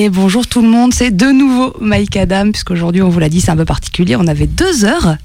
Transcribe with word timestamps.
Et 0.00 0.10
bonjour 0.10 0.46
tout 0.46 0.62
le 0.62 0.68
monde, 0.68 0.94
c'est 0.94 1.10
de 1.10 1.26
nouveau 1.26 1.74
Mike 1.80 2.16
Adam, 2.16 2.52
puisqu'aujourd'hui 2.52 3.02
on 3.02 3.08
vous 3.08 3.18
l'a 3.18 3.28
dit, 3.28 3.40
c'est 3.40 3.50
un 3.50 3.56
peu 3.56 3.64
particulier, 3.64 4.14
on 4.14 4.28
avait 4.28 4.46
deux 4.46 4.84
heures. 4.84 5.16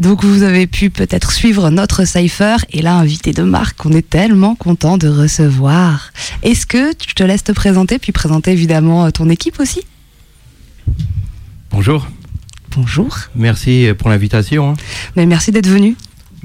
Donc 0.00 0.24
vous 0.24 0.42
avez 0.42 0.66
pu 0.66 0.90
peut-être 0.90 1.30
suivre 1.30 1.70
notre 1.70 2.04
Cypher 2.04 2.56
et 2.72 2.82
là, 2.82 2.96
invité 2.96 3.32
de 3.32 3.44
marque, 3.44 3.86
on 3.86 3.92
est 3.92 4.10
tellement 4.10 4.56
content 4.56 4.98
de 4.98 5.06
recevoir. 5.06 6.10
Est-ce 6.42 6.66
que 6.66 6.92
tu 6.94 7.14
te 7.14 7.22
laisses 7.22 7.44
te 7.44 7.52
présenter, 7.52 8.00
puis 8.00 8.10
présenter 8.10 8.50
évidemment 8.50 9.08
ton 9.12 9.30
équipe 9.30 9.60
aussi? 9.60 9.82
Bonjour. 11.70 12.08
Bonjour. 12.76 13.16
Merci 13.36 13.86
pour 13.96 14.08
l'invitation. 14.10 14.70
hein. 14.70 14.74
Mais 15.14 15.26
merci 15.26 15.52
d'être 15.52 15.68
venu. 15.68 15.94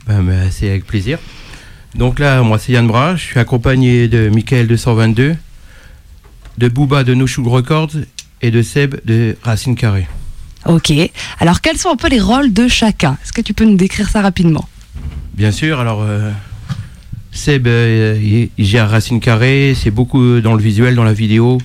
Ben, 0.06 0.22
ben, 0.22 0.48
c'est 0.52 0.70
avec 0.70 0.86
plaisir. 0.86 1.18
Donc 1.96 2.20
là, 2.20 2.44
moi 2.44 2.60
c'est 2.60 2.74
Yann 2.74 2.86
Bras, 2.86 3.16
je 3.16 3.24
suis 3.24 3.40
accompagné 3.40 4.08
de 4.08 4.30
Michael 4.30 4.68
222, 4.68 5.36
de 6.58 6.68
Booba 6.68 7.04
de 7.04 7.14
No 7.14 7.28
Shoe 7.28 7.48
Records 7.48 7.92
et 8.42 8.52
de 8.52 8.62
Seb 8.62 8.96
de 9.06 9.36
Racine 9.42 9.76
Carré. 9.76 10.08
Ok. 10.66 10.92
Alors 11.40 11.62
quels 11.62 11.78
sont 11.78 11.90
un 11.90 11.96
peu 11.96 12.10
les 12.10 12.22
rôles 12.22 12.54
de 12.54 12.68
chacun? 12.68 13.18
Est-ce 13.24 13.34
que 13.34 13.42
tu 13.42 13.54
peux 13.54 13.66
nous 13.66 13.76
décrire 13.76 14.10
ça 14.10 14.22
rapidement? 14.22 14.68
Bien 15.34 15.52
sûr, 15.52 15.80
alors 15.80 16.02
euh, 16.02 16.32
Seb, 17.32 17.68
euh, 17.68 18.20
il, 18.22 18.50
il 18.58 18.66
gère 18.66 18.90
Racine 18.90 19.20
Carré, 19.20 19.76
c'est 19.76 19.92
beaucoup 19.92 20.40
dans 20.42 20.54
le 20.54 20.62
visuel, 20.62 20.96
dans 20.96 21.04
la 21.04 21.14
vidéo. 21.14 21.60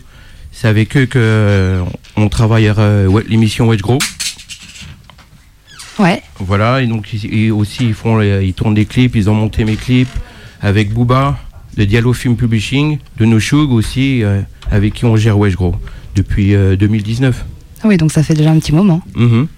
C'est 0.50 0.66
avec 0.66 0.96
eux 0.96 1.06
que 1.06 1.18
euh, 1.20 1.84
on 2.16 2.28
travaille 2.28 2.72
l'émission 3.28 3.68
Wedge 3.68 3.82
Grow. 3.82 3.98
Ouais. 5.98 6.22
Voilà, 6.38 6.80
et 6.80 6.86
donc 6.86 7.12
ils, 7.12 7.24
ils 7.32 7.52
aussi 7.52 7.86
ils 7.86 7.94
font 7.94 8.20
ils 8.20 8.54
tournent 8.54 8.74
des 8.74 8.86
clips, 8.86 9.14
ils 9.14 9.28
ont 9.28 9.34
monté 9.34 9.64
mes 9.64 9.76
clips 9.76 10.08
avec 10.60 10.92
Booba, 10.92 11.38
de 11.76 11.84
Diallo 11.84 12.12
Film 12.12 12.36
Publishing, 12.36 12.98
de 13.18 13.24
No 13.24 13.38
Shug 13.38 13.70
aussi, 13.70 14.22
avec 14.70 14.94
qui 14.94 15.04
on 15.04 15.16
gère 15.16 15.38
Wesh 15.38 15.56
Gros 15.56 15.74
depuis 16.14 16.54
euh, 16.54 16.76
2019. 16.76 17.44
Ah 17.82 17.88
oui, 17.88 17.96
donc 17.96 18.12
ça 18.12 18.22
fait 18.22 18.34
déjà 18.34 18.50
un 18.50 18.58
petit 18.58 18.72
moment. 18.72 19.00
Mhm. 19.14 19.48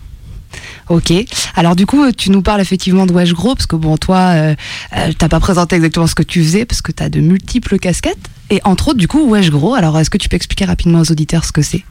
Ok. 0.88 1.12
Alors 1.54 1.76
du 1.76 1.86
coup, 1.86 2.10
tu 2.12 2.30
nous 2.30 2.42
parles 2.42 2.60
effectivement 2.60 3.06
de 3.06 3.12
Wesh 3.12 3.32
Gros, 3.32 3.54
parce 3.54 3.66
que 3.66 3.76
bon, 3.76 3.96
toi, 3.96 4.18
euh, 4.18 4.54
euh, 4.96 5.12
t'as 5.16 5.28
pas 5.28 5.40
présenté 5.40 5.76
exactement 5.76 6.06
ce 6.06 6.14
que 6.14 6.22
tu 6.22 6.42
faisais, 6.42 6.64
parce 6.64 6.82
que 6.82 6.92
t'as 6.92 7.08
de 7.08 7.20
multiples 7.20 7.78
casquettes. 7.78 8.18
Et 8.50 8.60
entre 8.64 8.88
autres, 8.88 8.98
du 8.98 9.06
coup, 9.06 9.28
Wesh 9.30 9.50
Gros. 9.50 9.74
Alors, 9.74 9.98
est-ce 9.98 10.10
que 10.10 10.18
tu 10.18 10.28
peux 10.28 10.36
expliquer 10.36 10.64
rapidement 10.64 11.00
aux 11.00 11.10
auditeurs 11.12 11.44
ce 11.44 11.52
que 11.52 11.62
c'est? 11.62 11.84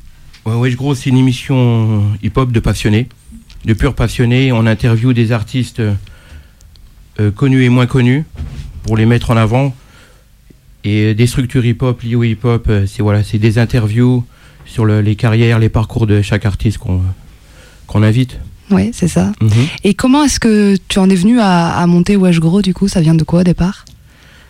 Ouais, 0.45 0.55
Wesh 0.55 0.75
Gros, 0.75 0.95
c'est 0.95 1.09
une 1.09 1.17
émission 1.17 2.03
hip-hop 2.21 2.51
de 2.51 2.59
passionnés, 2.59 3.07
de 3.65 3.73
purs 3.73 3.95
passionnés. 3.95 4.51
On 4.51 4.65
interviewe 4.65 5.13
des 5.13 5.31
artistes 5.31 5.81
euh, 7.19 7.31
connus 7.31 7.63
et 7.63 7.69
moins 7.69 7.85
connus 7.85 8.25
pour 8.83 8.97
les 8.97 9.05
mettre 9.05 9.31
en 9.31 9.37
avant. 9.37 9.73
Et 10.83 11.13
des 11.13 11.27
structures 11.27 11.65
hip-hop 11.65 12.01
liées 12.03 12.15
au 12.15 12.23
hip-hop, 12.23 12.65
euh, 12.69 12.85
c'est 12.87 13.01
voilà, 13.03 13.23
c'est 13.23 13.37
des 13.37 13.57
interviews 13.59 14.23
sur 14.65 14.85
le- 14.85 15.01
les 15.01 15.15
carrières, 15.15 15.59
les 15.59 15.69
parcours 15.69 16.07
de 16.07 16.21
chaque 16.21 16.45
artiste 16.45 16.77
qu'on 16.77 17.01
qu'on 17.87 18.03
invite. 18.03 18.39
Oui, 18.71 18.91
c'est 18.93 19.07
ça. 19.07 19.31
Mhm. 19.41 19.49
Et 19.83 19.93
comment 19.95 20.23
est-ce 20.23 20.39
que 20.39 20.75
tu 20.87 20.99
en 20.99 21.09
es 21.09 21.15
venu 21.15 21.39
à, 21.39 21.69
à 21.75 21.87
monter 21.87 22.15
Wesh 22.15 22.39
Gros, 22.39 22.61
du 22.61 22.73
coup? 22.73 22.87
Ça 22.87 23.01
vient 23.01 23.15
de 23.15 23.23
quoi 23.23 23.39
au 23.41 23.43
départ? 23.43 23.83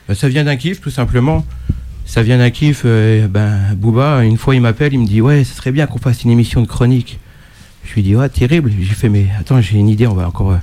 Ben, 0.09 0.13
ça 0.13 0.27
vient 0.27 0.43
d'un 0.43 0.57
kiff, 0.57 0.81
tout 0.81 0.89
simplement. 0.89 1.45
Ça 2.05 2.21
vient 2.21 2.37
d'un 2.37 2.49
kiff. 2.49 2.81
euh, 2.85 3.27
ben, 3.27 3.73
Booba, 3.77 4.23
une 4.25 4.37
fois, 4.37 4.55
il 4.55 4.61
m'appelle, 4.61 4.93
il 4.93 4.99
me 4.99 5.07
dit 5.07 5.21
Ouais, 5.21 5.43
ce 5.45 5.55
serait 5.55 5.71
bien 5.71 5.87
qu'on 5.87 5.99
fasse 5.99 6.23
une 6.23 6.31
émission 6.31 6.61
de 6.61 6.67
chronique. 6.67 7.17
Je 7.85 7.93
lui 7.95 8.03
dis 8.03 8.15
Ouais, 8.15 8.27
terrible. 8.29 8.71
J'ai 8.81 8.93
fait 8.93 9.07
Mais 9.09 9.27
attends, 9.39 9.61
j'ai 9.61 9.77
une 9.79 9.87
idée, 9.89 10.05
on 10.05 10.13
va 10.15 10.27
encore. 10.27 10.51
euh, 10.51 10.57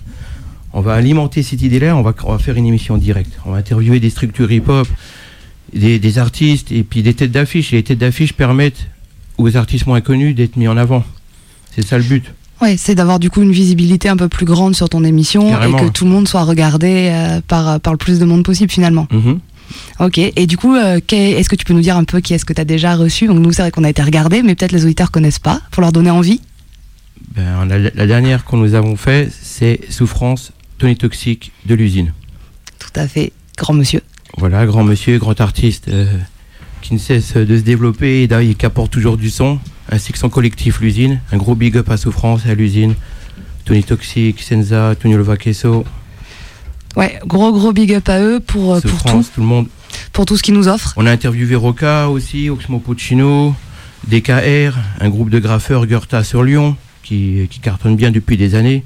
on 0.75 0.83
va 0.83 0.93
alimenter 0.93 1.43
cette 1.43 1.62
idée-là, 1.62 1.97
on 1.97 2.03
va, 2.03 2.12
on 2.25 2.33
va 2.33 2.38
faire 2.38 2.56
une 2.56 2.66
émission 2.66 2.97
en 2.97 2.98
direct. 2.98 3.33
On 3.47 3.53
va 3.53 3.56
interviewer 3.59 3.98
des 4.00 4.10
structures 4.10 4.53
hip-hop, 4.53 4.87
des, 5.76 5.98
des 5.98 6.19
artistes 6.19 6.72
et 6.72 6.82
puis 6.82 7.03
des 7.03 7.14
têtes 7.14 7.32
d'affiche. 7.32 7.72
Et 7.72 7.76
les 7.76 7.82
têtes 7.82 7.98
d'affiche 7.98 8.32
permettent 8.32 8.87
aux 9.38 9.56
artistes 9.56 9.87
moins 9.87 10.00
connus 10.00 10.34
d'être 10.34 10.56
mis 10.56 10.69
en 10.69 10.76
avant. 10.76 11.04
C'est 11.75 11.87
ça 11.87 11.98
le 11.98 12.04
but. 12.04 12.25
Oui, 12.62 12.78
c'est 12.78 12.94
d'avoir 12.94 13.19
du 13.19 13.28
coup 13.28 13.42
une 13.42 13.53
visibilité 13.53 14.09
un 14.09 14.16
peu 14.16 14.28
plus 14.28 14.47
grande 14.47 14.75
sur 14.75 14.88
ton 14.88 15.04
émission 15.04 15.50
Carrément, 15.50 15.78
et 15.78 15.82
que 15.82 15.88
tout 15.88 16.06
le 16.06 16.10
monde 16.10 16.26
soit 16.26 16.44
regardé 16.44 17.10
euh, 17.12 17.41
par, 17.47 17.81
par 17.81 17.92
le 17.92 17.98
plus 17.98 18.19
de 18.19 18.25
monde 18.25 18.44
possible 18.44 18.70
finalement. 18.70 19.06
Mhm. 19.10 19.41
Ok, 20.00 20.19
et 20.19 20.47
du 20.47 20.56
coup, 20.56 20.75
euh, 20.75 21.00
est-ce 21.10 21.48
que 21.48 21.56
tu 21.56 21.65
peux 21.65 21.75
nous 21.75 21.81
dire 21.81 21.97
un 21.97 22.04
peu 22.04 22.20
qui 22.20 22.32
est-ce 22.32 22.44
que 22.44 22.53
tu 22.53 22.60
as 22.60 22.65
déjà 22.65 22.94
reçu? 22.94 23.26
Donc 23.26 23.41
nous, 23.41 23.53
c'est 23.53 23.62
vrai 23.62 23.70
qu'on 23.70 23.84
a 23.84 23.91
été 23.91 24.00
regardé, 24.03 24.42
mais 24.42 24.54
peut-être 24.54 24.72
les 24.72 24.84
auditeurs 24.84 25.10
connaissent 25.10 25.41
pas, 25.41 25.60
pour 25.70 25.82
leur 25.82 25.92
donner 25.92 26.10
envie. 26.10 26.41
Ben, 27.34 27.66
la, 27.66 27.78
la 27.78 28.06
dernière 28.06 28.44
qu'on 28.44 28.56
nous 28.56 28.75
avons 28.75 28.97
fait, 28.97 29.31
c'est 29.42 29.81
Souffrance, 29.91 30.53
Tony 30.78 30.97
Toxique 30.97 31.53
de 31.66 31.75
l'usine. 31.75 32.12
Tout 32.78 33.00
à 33.00 33.09
fait, 33.09 33.32
grand 33.59 33.75
monsieur. 33.75 34.00
Voilà, 34.38 34.66
grand 34.66 34.84
monsieur, 34.84 35.19
grand 35.19 35.41
artiste 35.41 35.88
euh, 35.88 36.06
qui 36.82 36.92
ne 36.94 36.98
cesse 36.98 37.34
de 37.36 37.56
se 37.56 37.62
développer 37.62 38.22
et 38.22 38.26
d'ailleurs, 38.28 38.56
qui 38.56 38.66
apporte 38.66 38.91
toujours 38.92 39.16
du 39.16 39.30
son, 39.30 39.58
ainsi 39.91 40.12
que 40.12 40.19
son 40.19 40.28
collectif 40.28 40.80
L'usine. 40.80 41.20
Un 41.32 41.36
gros 41.38 41.54
big 41.54 41.76
up 41.76 41.88
à 41.91 41.97
Souffrance 41.97 42.44
et 42.47 42.50
à 42.50 42.54
l'usine. 42.54 42.94
Tony 43.64 43.82
Toxic, 43.82 44.41
Senza, 44.42 44.94
Tony 45.00 45.14
Lovaqueso, 45.14 45.84
Ouais, 46.97 47.19
gros 47.26 47.52
gros 47.52 47.72
big 47.72 47.92
up 47.92 48.08
à 48.08 48.20
eux 48.20 48.41
pour, 48.41 48.74
euh, 48.74 48.80
pour, 48.80 49.02
tout, 49.02 49.22
tout 49.34 49.41
le 49.41 49.47
monde. 49.47 49.66
pour 50.14 50.24
tout 50.24 50.36
ce 50.38 50.42
qu'ils 50.42 50.54
nous 50.54 50.66
offrent. 50.68 50.94
On 50.97 51.04
a 51.04 51.10
interviewé 51.10 51.54
Roca 51.54 52.08
aussi, 52.08 52.48
Oxmo 52.48 52.78
Puccino, 52.78 53.54
DKR, 54.08 54.72
un 55.00 55.08
groupe 55.10 55.28
de 55.28 55.38
graffeurs 55.38 55.86
Goethe 55.86 56.22
sur 56.22 56.42
Lyon 56.42 56.74
qui, 57.03 57.48
qui 57.50 57.60
cartonne 57.60 57.97
bien 57.97 58.10
depuis 58.10 58.38
des 58.38 58.54
années, 58.54 58.82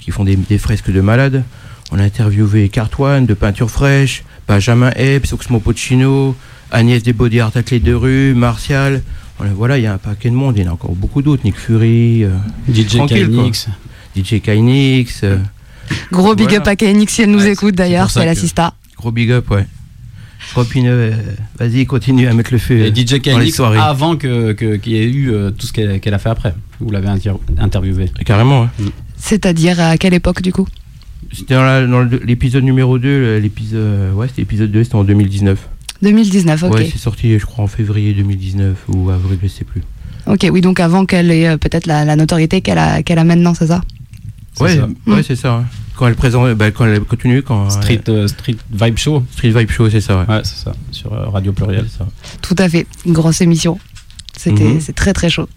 qui 0.00 0.10
font 0.10 0.24
des, 0.24 0.36
des 0.36 0.58
fresques 0.58 0.90
de 0.90 1.00
malades. 1.00 1.42
On 1.90 1.98
a 1.98 2.02
interviewé 2.02 2.68
Cartoine 2.68 3.24
de 3.24 3.32
Peinture 3.34 3.70
Fraîche, 3.70 4.24
Benjamin 4.48 4.90
Epps, 4.96 5.32
Oxmo 5.32 5.58
Puccino, 5.60 6.34
Agnès 6.70 7.02
des 7.02 7.12
Body 7.12 7.40
Art 7.40 7.52
Athlètes 7.54 7.82
de 7.82 7.94
rue, 7.94 8.34
Martial. 8.34 9.02
Voilà, 9.38 9.78
il 9.78 9.84
y 9.84 9.86
a 9.86 9.94
un 9.94 9.98
paquet 9.98 10.30
de 10.30 10.34
monde, 10.34 10.56
il 10.56 10.64
y 10.64 10.66
en 10.68 10.70
a 10.70 10.74
encore 10.74 10.94
beaucoup 10.94 11.20
d'autres, 11.22 11.42
Nick 11.44 11.56
Fury, 11.58 12.24
euh, 12.24 12.30
DJ. 12.72 12.98
KNX. 13.06 13.68
DJ 14.16 14.40
Kynix, 14.40 15.20
euh, 15.24 15.38
Gros 16.12 16.34
big 16.34 16.46
Voilà. 16.48 16.60
up 16.60 16.68
à 16.68 16.76
KNX 16.76 17.12
si 17.12 17.22
elle 17.22 17.30
nous 17.30 17.40
Ouais, 17.42 17.52
écoute 17.52 17.74
d'ailleurs, 17.74 18.10
c'est 18.10 18.24
la 18.24 18.34
que- 18.34 18.40
Sista. 18.40 18.74
gros 18.96 19.10
big 19.10 19.30
up, 19.32 19.50
ouais. 19.50 19.66
Ropineux, 20.54 20.90
euh, 21.12 21.12
vas-y, 21.58 21.84
continue 21.86 22.28
à 22.28 22.32
mettre 22.34 22.52
le 22.52 22.58
feu 22.58 22.76
Et 22.78 22.90
euh, 22.90 22.94
DJ 22.94 23.20
KNX 23.20 23.50
soirées. 23.54 23.78
avant 23.78 24.16
que- 24.16 24.52
que- 24.52 24.76
qu'il 24.76 24.92
y 24.92 24.96
ait 24.96 25.04
eu 25.04 25.32
euh, 25.32 25.50
tout 25.50 25.66
ce 25.66 25.72
qu'elle 25.72 26.14
a 26.14 26.18
fait 26.18 26.28
après. 26.28 26.54
Vous 26.80 26.90
l'avez 26.90 27.08
inter- 27.08 27.32
interviewé. 27.58 28.10
Carrément, 28.24 28.64
hein. 28.64 28.70
C'est-à-dire 29.16 29.80
à 29.80 29.96
quelle 29.96 30.14
époque 30.14 30.42
du 30.42 30.52
coup? 30.52 30.68
C'était 31.32 31.54
dans 31.54 32.08
l'épisode 32.24 32.64
numéro 32.64 32.98
2, 32.98 33.38
l'épisode 33.38 33.78
euh, 33.78 34.12
ouais, 34.12 34.28
c'était 34.28 34.42
l'épisode 34.42 34.70
2, 34.70 34.84
c'était 34.84 34.96
en 34.96 35.04
2019. 35.04 35.68
2019, 36.02 36.62
ok. 36.64 36.72
Ouais, 36.74 36.88
c'est 36.92 36.98
sorti 36.98 37.38
je 37.38 37.44
crois 37.46 37.64
en 37.64 37.68
février 37.68 38.12
2019 38.12 38.76
ou 38.88 39.10
avril, 39.10 39.38
je 39.42 39.48
sais 39.48 39.64
plus. 39.64 39.82
ok, 40.26 40.48
oui, 40.52 40.60
donc 40.60 40.80
avant 40.80 41.06
qu'elle 41.06 41.30
ait 41.30 41.48
euh, 41.48 41.56
peut-être 41.56 41.86
la, 41.86 42.04
la 42.04 42.16
notoriété 42.16 42.60
qu'elle 42.60 42.78
a, 42.78 43.02
qu'elle 43.02 43.18
a 43.18 43.24
maintenant, 43.24 43.54
c'est 43.54 43.66
ça? 43.68 43.80
Ouais, 44.60 44.76
ça. 44.76 44.84
ouais, 45.06 45.16
Mm. 45.18 45.22
c'est 45.24 45.36
ça. 45.36 45.58
ouais. 45.58 45.64
Quand 45.96 46.08
elle 46.08 46.14
présente 46.16 46.54
bah, 46.54 46.70
quand 46.72 46.86
elle 46.86 47.00
continue 47.00 47.42
quand 47.42 47.70
Street, 47.70 48.00
euh, 48.08 48.26
Street 48.28 48.56
Vibe 48.72 48.98
Show. 48.98 49.22
Street 49.32 49.50
Vibe 49.50 49.70
Show, 49.70 49.88
c'est 49.90 50.00
ça 50.00 50.18
ouais. 50.20 50.26
Ouais, 50.34 50.40
c'est 50.44 50.56
ça. 50.64 50.72
Sur 50.90 51.12
euh, 51.12 51.28
Radio 51.28 51.52
Pluriel. 51.52 51.86
C'est 51.88 51.98
ça. 51.98 52.06
Tout 52.42 52.56
à 52.58 52.68
fait, 52.68 52.86
une 53.06 53.12
grosse 53.12 53.40
émission. 53.40 53.78
C'était, 54.36 54.64
Mhm. 54.64 54.80
c'est 54.80 54.94
très 54.94 55.12
très 55.12 55.30
chaud. 55.30 55.48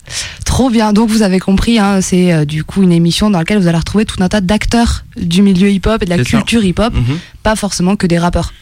Trop 0.45 0.69
bien. 0.69 0.94
Donc 0.94 1.09
vous 1.09 1.24
avez 1.24 1.39
compris, 1.39 1.79
hein, 1.79 2.00
c'est 2.01 2.31
euh, 2.33 2.45
du 2.45 2.63
coup 2.63 2.83
une 2.83 2.91
émission 2.91 3.29
dans 3.29 3.39
laquelle 3.39 3.57
vous 3.59 3.68
allez 3.68 3.77
retrouver 3.77 4.06
tout 4.06 4.21
un 4.21 4.29
tas 4.29 4.39
d'acteurs 4.41 5.03
du 5.18 5.41
milieu 5.41 5.69
hip-hop 5.69 6.01
et 6.01 6.06
de 6.06 6.09
la 6.12 6.24
culture 6.24 6.63
hip-hop, 6.63 6.94
Mhm. 6.94 7.18
pas 7.44 7.56
forcément 7.56 7.95
que 7.95 8.07
des 8.07 8.19
rappeurs. 8.19 8.53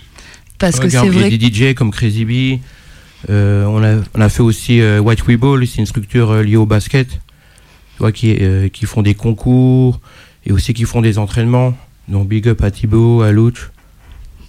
Parce 0.58 0.80
que 0.80 0.88
c'est 0.90 0.98
il 0.98 1.04
y 1.04 1.08
a 1.08 1.12
vrai. 1.12 1.30
des 1.30 1.38
DJ 1.52 1.74
comme 1.76 1.92
Crazy 1.92 2.24
B. 2.26 2.60
euh, 3.30 3.66
on, 3.66 3.84
a, 3.84 4.02
on 4.14 4.22
a 4.22 4.30
fait 4.30 4.42
aussi 4.44 4.80
euh, 4.82 5.00
White 5.00 5.26
Weeble, 5.28 5.66
c'est 5.68 5.78
une 5.80 5.86
structure 5.86 6.34
liée 6.44 6.56
au 6.58 6.66
basket, 6.66 7.10
tu 7.10 7.18
vois, 8.00 8.12
qui, 8.12 8.38
qui 8.72 8.86
font 8.86 9.02
des 9.02 9.16
concours 9.16 10.00
et 10.46 10.52
aussi 10.54 10.74
qui 10.74 10.84
font 10.86 11.02
des 11.02 11.18
entraînements. 11.18 11.76
Donc 12.08 12.28
big 12.28 12.48
up 12.48 12.64
à 12.64 12.70
Thibaut, 12.72 13.22
à 13.24 13.32
Louch, 13.32 13.72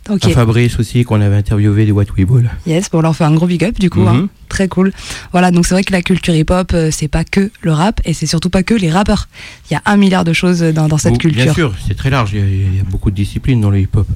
Ok, 0.08 0.24
à 0.26 0.30
Fabrice 0.30 0.78
aussi 0.78 1.04
qu'on 1.04 1.20
avait 1.20 1.36
interviewé 1.36 1.84
des 1.86 1.92
White 1.92 2.12
Weeble. 2.16 2.50
yes, 2.66 2.90
bon, 2.90 2.98
on 2.98 3.02
leur 3.02 3.16
fait 3.16 3.24
un 3.24 3.34
gros 3.34 3.46
big 3.46 3.64
up 3.64 3.78
du 3.78 3.90
coup. 3.90 4.02
hein. 4.06 4.14
Mhm. 4.14 4.28
Très 4.48 4.68
cool. 4.68 4.92
Voilà, 5.32 5.50
donc 5.50 5.66
c'est 5.66 5.74
vrai 5.74 5.82
que 5.82 5.92
la 5.92 6.02
culture 6.02 6.34
hip-hop, 6.34 6.70
euh, 6.74 6.90
c'est 6.92 7.08
pas 7.08 7.24
que 7.24 7.50
le 7.62 7.72
rap 7.72 8.00
et 8.04 8.12
c'est 8.12 8.26
surtout 8.26 8.48
pas 8.50 8.62
que 8.62 8.74
les 8.74 8.90
rappeurs. 8.90 9.28
Il 9.70 9.74
y 9.74 9.76
a 9.76 9.82
un 9.86 9.96
milliard 9.96 10.24
de 10.24 10.32
choses 10.32 10.60
dans, 10.60 10.86
dans 10.88 10.98
cette 10.98 11.18
culture. 11.18 11.44
Bien 11.44 11.52
sûr, 11.54 11.74
c'est 11.86 11.96
très 11.96 12.10
large. 12.10 12.30
Il 12.32 12.38
y, 12.38 12.42
a, 12.42 12.46
il 12.46 12.76
y 12.76 12.80
a 12.80 12.84
beaucoup 12.84 13.10
de 13.10 13.16
disciplines 13.16 13.60
dans 13.60 13.70
le 13.70 13.80
hip-hop. 13.80 14.06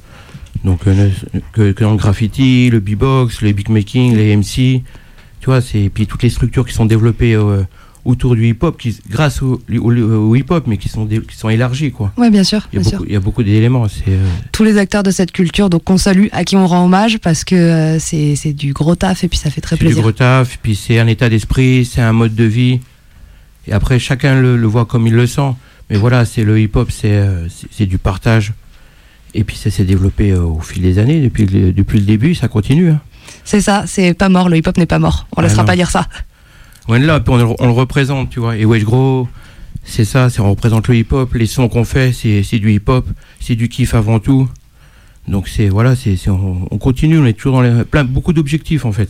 Donc, 0.63 0.81
euh, 0.87 1.09
que 1.53 1.73
dans 1.81 1.91
le 1.91 1.97
graffiti, 1.97 2.69
le 2.69 2.79
beatbox, 2.79 3.41
les 3.41 3.51
beatmaking, 3.51 4.15
les 4.15 4.35
MC, 4.35 4.83
tu 5.39 5.45
vois, 5.47 5.59
c'est 5.59 5.89
puis 5.93 6.05
toutes 6.07 6.21
les 6.23 6.29
structures 6.29 6.65
qui 6.67 6.73
sont 6.73 6.85
développées 6.85 7.33
euh, 7.33 7.63
autour 8.03 8.35
du 8.35 8.47
hip-hop, 8.47 8.77
qui, 8.79 8.97
grâce 9.09 9.41
au, 9.41 9.61
au- 9.79 9.91
au 9.93 10.35
hip-hop, 10.35 10.65
mais 10.67 10.77
qui 10.77 10.89
sont, 10.89 11.05
qui 11.07 11.35
sont 11.37 11.49
élargies, 11.49 11.91
quoi. 11.91 12.11
Ouais, 12.17 12.29
bien 12.31 12.43
sûr, 12.43 12.67
Il 12.73 12.79
y 13.11 13.15
a 13.15 13.19
beaucoup, 13.19 13.43
d'éléments. 13.43 13.85
Euh, 14.07 14.27
Tous 14.51 14.63
les 14.63 14.77
acteurs 14.77 15.03
de 15.03 15.11
cette 15.11 15.31
culture, 15.31 15.69
donc 15.69 15.83
qu'on 15.83 15.97
salue, 15.97 16.27
à 16.31 16.43
qui 16.43 16.55
on 16.55 16.65
rend 16.67 16.85
hommage 16.85 17.19
parce 17.19 17.43
que 17.43 17.55
euh, 17.55 17.99
c'est 17.99 18.35
c'est 18.35 18.53
du 18.53 18.73
gros 18.73 18.95
taf 18.95 19.23
et 19.23 19.27
puis 19.27 19.37
ça 19.37 19.49
fait 19.51 19.61
très 19.61 19.75
c'est 19.75 19.81
du 19.83 19.85
plaisir. 19.85 20.01
gros 20.01 20.11
taf, 20.11 20.57
puis 20.63 20.75
c'est 20.75 20.99
un 20.99 21.07
état 21.07 21.29
d'esprit, 21.29 21.85
c'est 21.85 22.01
un 22.01 22.13
mode 22.13 22.33
de 22.35 22.43
vie. 22.45 22.79
Et 23.67 23.73
après, 23.73 23.99
chacun 23.99 24.41
le, 24.41 24.57
le 24.57 24.67
voit 24.67 24.85
comme 24.85 25.05
il 25.05 25.13
le 25.13 25.27
sent. 25.27 25.53
Mais 25.89 25.97
voilà, 25.97 26.25
c'est 26.25 26.43
le 26.43 26.59
hip-hop, 26.59 26.89
c'est 26.91 27.11
euh, 27.11 27.47
c'est- 27.49 27.67
c'est 27.69 27.85
du 27.85 27.97
partage. 27.99 28.53
Et 29.33 29.43
puis 29.43 29.55
ça 29.55 29.69
s'est 29.69 29.83
développé 29.85 30.33
au 30.33 30.59
fil 30.59 30.81
des 30.81 30.97
années, 30.99 31.21
depuis 31.21 31.45
le, 31.45 31.71
depuis 31.71 31.99
le 31.99 32.05
début, 32.05 32.33
ça 32.35 32.47
continue. 32.47 32.89
hein. 32.89 32.99
C'est 33.45 33.61
ça, 33.61 33.83
c'est 33.87 34.13
pas 34.13 34.27
mort, 34.29 34.49
le 34.49 34.57
hip-hop 34.57 34.77
n'est 34.77 34.85
pas 34.85 34.99
mort. 34.99 35.27
On 35.35 35.39
Ah 35.39 35.43
laissera 35.43 35.61
non. 35.61 35.67
pas 35.67 35.75
dire 35.75 35.89
ça. 35.89 36.07
On 36.87 36.95
est 36.95 36.99
là, 36.99 37.19
puis 37.19 37.33
on, 37.33 37.37
le- 37.37 37.55
on 37.59 37.65
le 37.67 37.71
représente, 37.73 38.29
tu 38.29 38.39
vois. 38.39 38.57
Et 38.57 38.65
Wesh 38.65 38.83
Gros, 38.83 39.27
c'est 39.83 40.05
ça, 40.05 40.29
c'est 40.29 40.39
on 40.41 40.49
représente 40.49 40.87
le 40.87 40.95
hip-hop. 40.95 41.33
Les 41.35 41.45
sons 41.45 41.67
qu'on 41.69 41.83
fait, 41.85 42.11
c'est 42.13 42.43
c'est 42.43 42.59
du 42.59 42.71
hip-hop, 42.73 43.07
c'est 43.39 43.55
du 43.55 43.69
kiff 43.69 43.93
avant 43.93 44.19
tout. 44.19 44.47
Donc 45.27 45.47
c'est 45.47 45.69
voilà, 45.69 45.95
c'est 45.95 46.15
c'est- 46.17 46.29
on, 46.29 46.67
on 46.71 46.77
continue, 46.77 47.19
on 47.19 47.25
est 47.25 47.33
toujours 47.33 47.53
dans 47.53 47.61
les, 47.61 47.83
plein 47.83 48.03
beaucoup 48.03 48.33
d'objectifs 48.33 48.85
en 48.85 48.91
fait. 48.91 49.09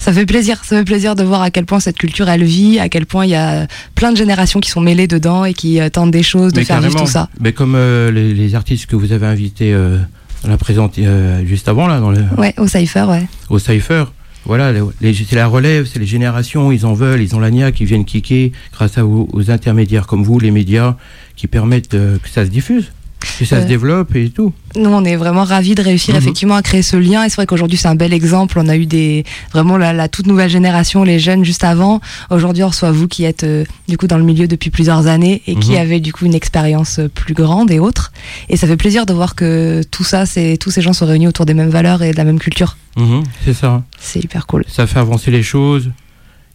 Ça 0.00 0.12
fait 0.12 0.26
plaisir, 0.26 0.62
ça 0.64 0.76
fait 0.78 0.84
plaisir 0.84 1.16
de 1.16 1.24
voir 1.24 1.42
à 1.42 1.50
quel 1.50 1.66
point 1.66 1.80
cette 1.80 1.98
culture 1.98 2.28
elle 2.28 2.44
vit, 2.44 2.78
à 2.78 2.88
quel 2.88 3.04
point 3.04 3.26
il 3.26 3.30
y 3.30 3.34
a 3.34 3.66
plein 3.96 4.12
de 4.12 4.16
générations 4.16 4.60
qui 4.60 4.70
sont 4.70 4.80
mêlées 4.80 5.08
dedans 5.08 5.44
et 5.44 5.54
qui 5.54 5.80
euh, 5.80 5.88
tentent 5.88 6.12
des 6.12 6.22
choses, 6.22 6.52
de 6.52 6.60
Mais 6.60 6.64
faire 6.64 6.80
vivre 6.80 7.00
tout 7.00 7.06
ça. 7.06 7.28
Mais 7.40 7.52
comme 7.52 7.74
euh, 7.74 8.12
les, 8.12 8.32
les 8.32 8.54
artistes 8.54 8.86
que 8.86 8.94
vous 8.94 9.10
avez 9.12 9.26
invités 9.26 9.72
euh, 9.74 9.98
on 10.44 10.48
l'a 10.48 10.56
présenté 10.56 11.04
euh, 11.04 11.44
juste 11.44 11.66
avant 11.68 11.88
là 11.88 11.98
dans 11.98 12.12
le, 12.12 12.22
Ouais, 12.36 12.54
au 12.58 12.68
Cypher, 12.68 13.02
ouais. 13.08 13.26
au 13.50 13.58
Cypher. 13.58 14.04
Voilà, 14.44 14.72
c'est 15.00 15.32
la 15.32 15.46
relève, 15.46 15.86
c'est 15.86 15.98
les 15.98 16.06
générations, 16.06 16.72
ils 16.72 16.86
en 16.86 16.94
veulent, 16.94 17.20
ils 17.20 17.36
ont 17.36 17.40
la 17.40 17.50
niaque, 17.50 17.80
ils 17.80 17.86
viennent 17.86 18.04
kicker 18.04 18.52
grâce 18.72 18.98
aux 18.98 19.50
intermédiaires 19.50 20.06
comme 20.06 20.22
vous, 20.22 20.38
les 20.38 20.50
médias, 20.50 20.96
qui 21.36 21.46
permettent 21.46 21.94
euh, 21.94 22.18
que 22.18 22.28
ça 22.28 22.44
se 22.44 22.50
diffuse, 22.50 22.92
que 23.38 23.44
ça 23.44 23.60
se 23.62 23.66
développe 23.66 24.14
et 24.16 24.30
tout. 24.30 24.52
Nous, 24.76 24.88
on 24.90 25.04
est 25.04 25.16
vraiment 25.16 25.44
ravis 25.44 25.74
de 25.74 25.82
réussir 25.82 26.14
Mhm. 26.14 26.20
effectivement 26.22 26.54
à 26.54 26.62
créer 26.62 26.82
ce 26.82 26.96
lien. 26.96 27.24
Et 27.24 27.28
c'est 27.28 27.36
vrai 27.36 27.46
qu'aujourd'hui, 27.46 27.76
c'est 27.78 27.88
un 27.88 27.94
bel 27.94 28.12
exemple. 28.12 28.58
On 28.60 28.68
a 28.68 28.76
eu 28.76 28.86
des 28.86 29.24
vraiment 29.52 29.76
la, 29.76 29.92
la 29.92 30.08
toute 30.08 30.26
nouvelle 30.26 30.50
génération, 30.50 31.02
les 31.04 31.18
jeunes 31.18 31.44
juste 31.44 31.64
avant. 31.64 32.00
Aujourd'hui, 32.30 32.62
on 32.62 32.68
reçoit 32.68 32.90
vous 32.92 33.08
qui 33.08 33.24
êtes 33.24 33.44
euh, 33.44 33.64
du 33.88 33.96
coup 33.98 34.06
dans 34.06 34.18
le 34.18 34.24
milieu 34.24 34.46
depuis 34.48 34.70
plusieurs 34.70 35.06
années 35.06 35.42
et 35.46 35.56
qui 35.56 35.72
Mhm. 35.72 35.78
avez 35.78 36.00
du 36.00 36.12
coup 36.12 36.26
une 36.26 36.34
expérience 36.34 36.98
euh, 37.00 37.08
plus 37.08 37.34
grande 37.34 37.70
et 37.70 37.78
autre. 37.78 38.12
Et 38.48 38.56
ça 38.56 38.66
fait 38.66 38.76
plaisir 38.76 39.04
de 39.06 39.12
voir 39.12 39.34
que 39.34 39.82
tout 39.90 40.04
ça, 40.04 40.26
c'est 40.26 40.56
tous 40.58 40.70
ces 40.70 40.80
gens 40.82 40.92
sont 40.92 41.06
réunis 41.06 41.26
autour 41.28 41.46
des 41.46 41.54
mêmes 41.54 41.70
valeurs 41.70 42.02
et 42.02 42.12
de 42.12 42.16
la 42.16 42.24
même 42.24 42.38
culture. 42.38 42.76
Mhm, 42.96 43.22
c'est 43.44 43.54
ça. 43.54 43.82
C'est 43.98 44.22
hyper 44.22 44.46
cool. 44.46 44.64
Ça 44.68 44.86
fait 44.86 44.98
avancer 44.98 45.30
les 45.30 45.42
choses 45.42 45.90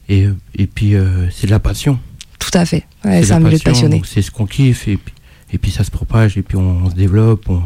et, 0.09 0.27
et 0.57 0.67
puis 0.67 0.95
euh, 0.95 1.29
c'est 1.31 1.47
de 1.47 1.51
la 1.51 1.59
passion. 1.59 1.99
Tout 2.39 2.51
à 2.57 2.65
fait. 2.65 2.83
Ouais, 3.05 3.23
c'est 3.23 3.31
un 3.33 3.39
milieu 3.39 3.51
de 3.57 3.63
passion, 3.63 3.71
passionnés. 3.71 3.95
donc 3.97 4.05
C'est 4.05 4.21
ce 4.21 4.29
qu'on 4.31 4.45
kiffe 4.45 4.87
et 4.87 4.97
puis, 4.97 5.13
et 5.53 5.57
puis 5.57 5.71
ça 5.71 5.83
se 5.85 5.91
propage 5.91 6.37
et 6.37 6.41
puis 6.41 6.57
on, 6.57 6.83
on 6.85 6.89
se 6.89 6.95
développe, 6.95 7.47
on, 7.47 7.61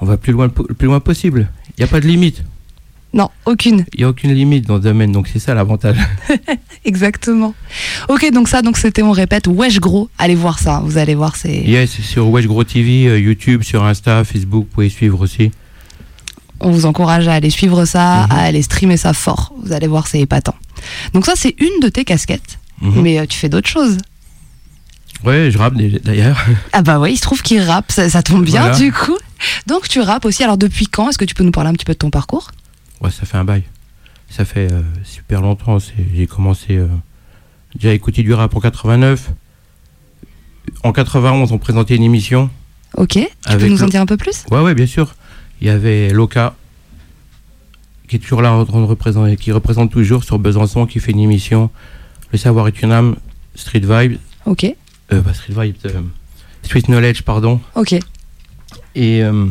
on 0.00 0.06
va 0.06 0.16
plus 0.16 0.32
loin, 0.32 0.48
plus 0.48 0.86
loin 0.86 0.98
possible. 1.00 1.48
Il 1.70 1.82
n'y 1.82 1.84
a 1.84 1.86
pas 1.88 2.00
de 2.00 2.06
limite. 2.06 2.42
Non, 3.14 3.30
aucune. 3.46 3.84
Il 3.94 3.98
n'y 4.00 4.04
a 4.04 4.08
aucune 4.08 4.32
limite 4.34 4.66
dans 4.66 4.76
ce 4.78 4.82
domaine, 4.82 5.12
donc 5.12 5.28
c'est 5.28 5.38
ça 5.38 5.54
l'avantage. 5.54 5.96
Exactement. 6.84 7.54
Ok, 8.08 8.30
donc 8.32 8.48
ça, 8.48 8.62
donc 8.62 8.76
c'était, 8.76 9.02
on 9.02 9.12
répète, 9.12 9.46
Wesh 9.46 9.80
Gros. 9.80 10.10
Allez 10.18 10.34
voir 10.34 10.58
ça. 10.58 10.80
Vous 10.84 10.98
allez 10.98 11.14
voir, 11.14 11.36
c'est. 11.36 11.56
Yes, 11.62 11.90
sur 12.02 12.28
Wesh 12.28 12.46
Gros 12.46 12.64
TV, 12.64 13.06
euh, 13.06 13.18
YouTube, 13.18 13.62
sur 13.62 13.84
Insta, 13.84 14.22
Facebook, 14.24 14.64
vous 14.64 14.70
pouvez 14.74 14.88
suivre 14.90 15.20
aussi. 15.20 15.50
On 16.60 16.70
vous 16.70 16.84
encourage 16.86 17.28
à 17.28 17.34
aller 17.34 17.50
suivre 17.50 17.84
ça, 17.84 18.24
Mhm. 18.26 18.32
à 18.32 18.38
aller 18.42 18.62
streamer 18.62 18.96
ça 18.96 19.12
fort. 19.12 19.54
Vous 19.62 19.72
allez 19.72 19.86
voir, 19.86 20.06
c'est 20.06 20.20
épatant. 20.20 20.54
Donc 21.14 21.26
ça, 21.26 21.32
c'est 21.36 21.54
une 21.58 21.80
de 21.82 21.88
tes 21.88 22.04
casquettes. 22.04 22.58
Mhm. 22.82 23.00
Mais 23.02 23.18
euh, 23.18 23.26
tu 23.26 23.38
fais 23.38 23.48
d'autres 23.48 23.68
choses. 23.68 23.96
Ouais, 25.26 25.50
je 25.50 25.58
rappe 25.58 25.74
d'ailleurs. 25.74 26.38
Ah 26.72 26.82
bah 26.82 26.98
oui, 27.00 27.12
il 27.12 27.16
se 27.16 27.22
trouve 27.22 27.42
qu'il 27.42 27.60
rappe, 27.60 27.90
ça, 27.90 28.08
ça 28.08 28.22
tombe 28.22 28.44
bien 28.44 28.60
Voilà. 28.62 28.76
du 28.76 28.92
coup. 28.92 29.16
Donc 29.66 29.88
tu 29.88 30.00
rappes 30.00 30.24
aussi. 30.24 30.42
Alors 30.44 30.56
depuis 30.56 30.86
quand? 30.86 31.08
Est-ce 31.10 31.18
que 31.18 31.24
tu 31.24 31.34
peux 31.34 31.44
nous 31.44 31.50
parler 31.50 31.70
un 31.70 31.72
petit 31.74 31.84
peu 31.84 31.92
de 31.92 31.98
ton 31.98 32.10
parcours? 32.10 32.50
Ouais, 33.00 33.10
ça 33.10 33.26
fait 33.26 33.36
un 33.36 33.44
bail. 33.44 33.64
Ça 34.30 34.44
fait 34.44 34.72
euh, 34.72 34.82
super 35.04 35.40
longtemps. 35.42 35.78
J'ai 36.14 36.26
commencé 36.26 36.76
euh, 36.76 36.86
déjà 37.74 37.90
à 37.90 37.92
écouter 37.92 38.22
du 38.22 38.32
rap 38.34 38.54
en 38.54 38.60
89. 38.60 39.30
En 40.82 40.92
91, 40.92 41.52
on 41.52 41.58
présentait 41.58 41.96
une 41.96 42.02
émission. 42.02 42.50
Ok. 42.96 43.18
Tu 43.50 43.56
peux 43.58 43.68
nous 43.68 43.82
en 43.82 43.86
dire 43.86 44.00
un 44.00 44.06
peu 44.06 44.16
plus? 44.16 44.44
Ouais, 44.50 44.60
ouais, 44.60 44.74
bien 44.74 44.86
sûr. 44.86 45.14
Il 45.60 45.66
y 45.66 45.70
avait 45.70 46.10
Loca, 46.10 46.54
qui 48.08 48.16
est 48.16 48.18
toujours 48.18 48.42
là, 48.42 48.52
en 48.52 48.64
train 48.64 48.80
de 48.80 48.84
représenter, 48.86 49.36
qui 49.36 49.52
représente 49.52 49.90
toujours 49.90 50.24
sur 50.24 50.38
Besançon, 50.38 50.86
qui 50.86 51.00
fait 51.00 51.12
une 51.12 51.20
émission. 51.20 51.70
Le 52.32 52.38
savoir 52.38 52.68
est 52.68 52.82
une 52.82 52.92
âme, 52.92 53.16
Street 53.54 53.80
Vibe, 53.80 54.18
Ok. 54.44 54.66
Euh, 55.12 55.22
pas 55.22 55.34
Street 55.34 55.54
Vibe, 55.56 55.76
euh, 55.86 56.00
Street 56.62 56.82
Knowledge, 56.82 57.22
pardon. 57.22 57.60
Ok. 57.74 57.92
Et 58.94 59.22
euh, 59.22 59.46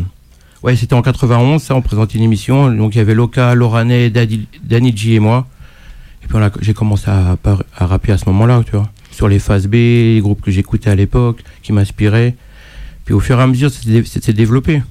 ouais, 0.63 0.75
c'était 0.75 0.93
en 0.95 1.01
91, 1.01 1.61
ça, 1.61 1.75
on 1.75 1.81
présentait 1.81 2.17
une 2.17 2.23
émission. 2.23 2.71
Donc 2.71 2.95
il 2.95 2.97
y 2.97 3.01
avait 3.01 3.13
Loca, 3.13 3.55
Loranet, 3.55 4.09
Danny 4.09 4.95
G 4.97 5.13
et 5.15 5.19
moi. 5.19 5.47
Et 6.23 6.27
puis 6.27 6.37
j'ai 6.61 6.73
commencé 6.73 7.05
à, 7.09 7.37
à 7.77 7.85
rapper 7.85 8.11
à 8.11 8.17
ce 8.17 8.25
moment-là, 8.25 8.63
tu 8.65 8.71
vois. 8.71 8.89
Sur 9.11 9.27
les 9.27 9.39
phases 9.39 9.67
B, 9.67 9.73
les 9.73 10.19
groupes 10.21 10.41
que 10.41 10.51
j'écoutais 10.51 10.89
à 10.89 10.95
l'époque, 10.95 11.43
qui 11.61 11.71
m'inspiraient. 11.71 12.35
Puis 13.05 13.13
au 13.13 13.19
fur 13.19 13.39
et 13.39 13.43
à 13.43 13.47
mesure, 13.47 13.69
s'est 13.71 14.33
développé. 14.33 14.81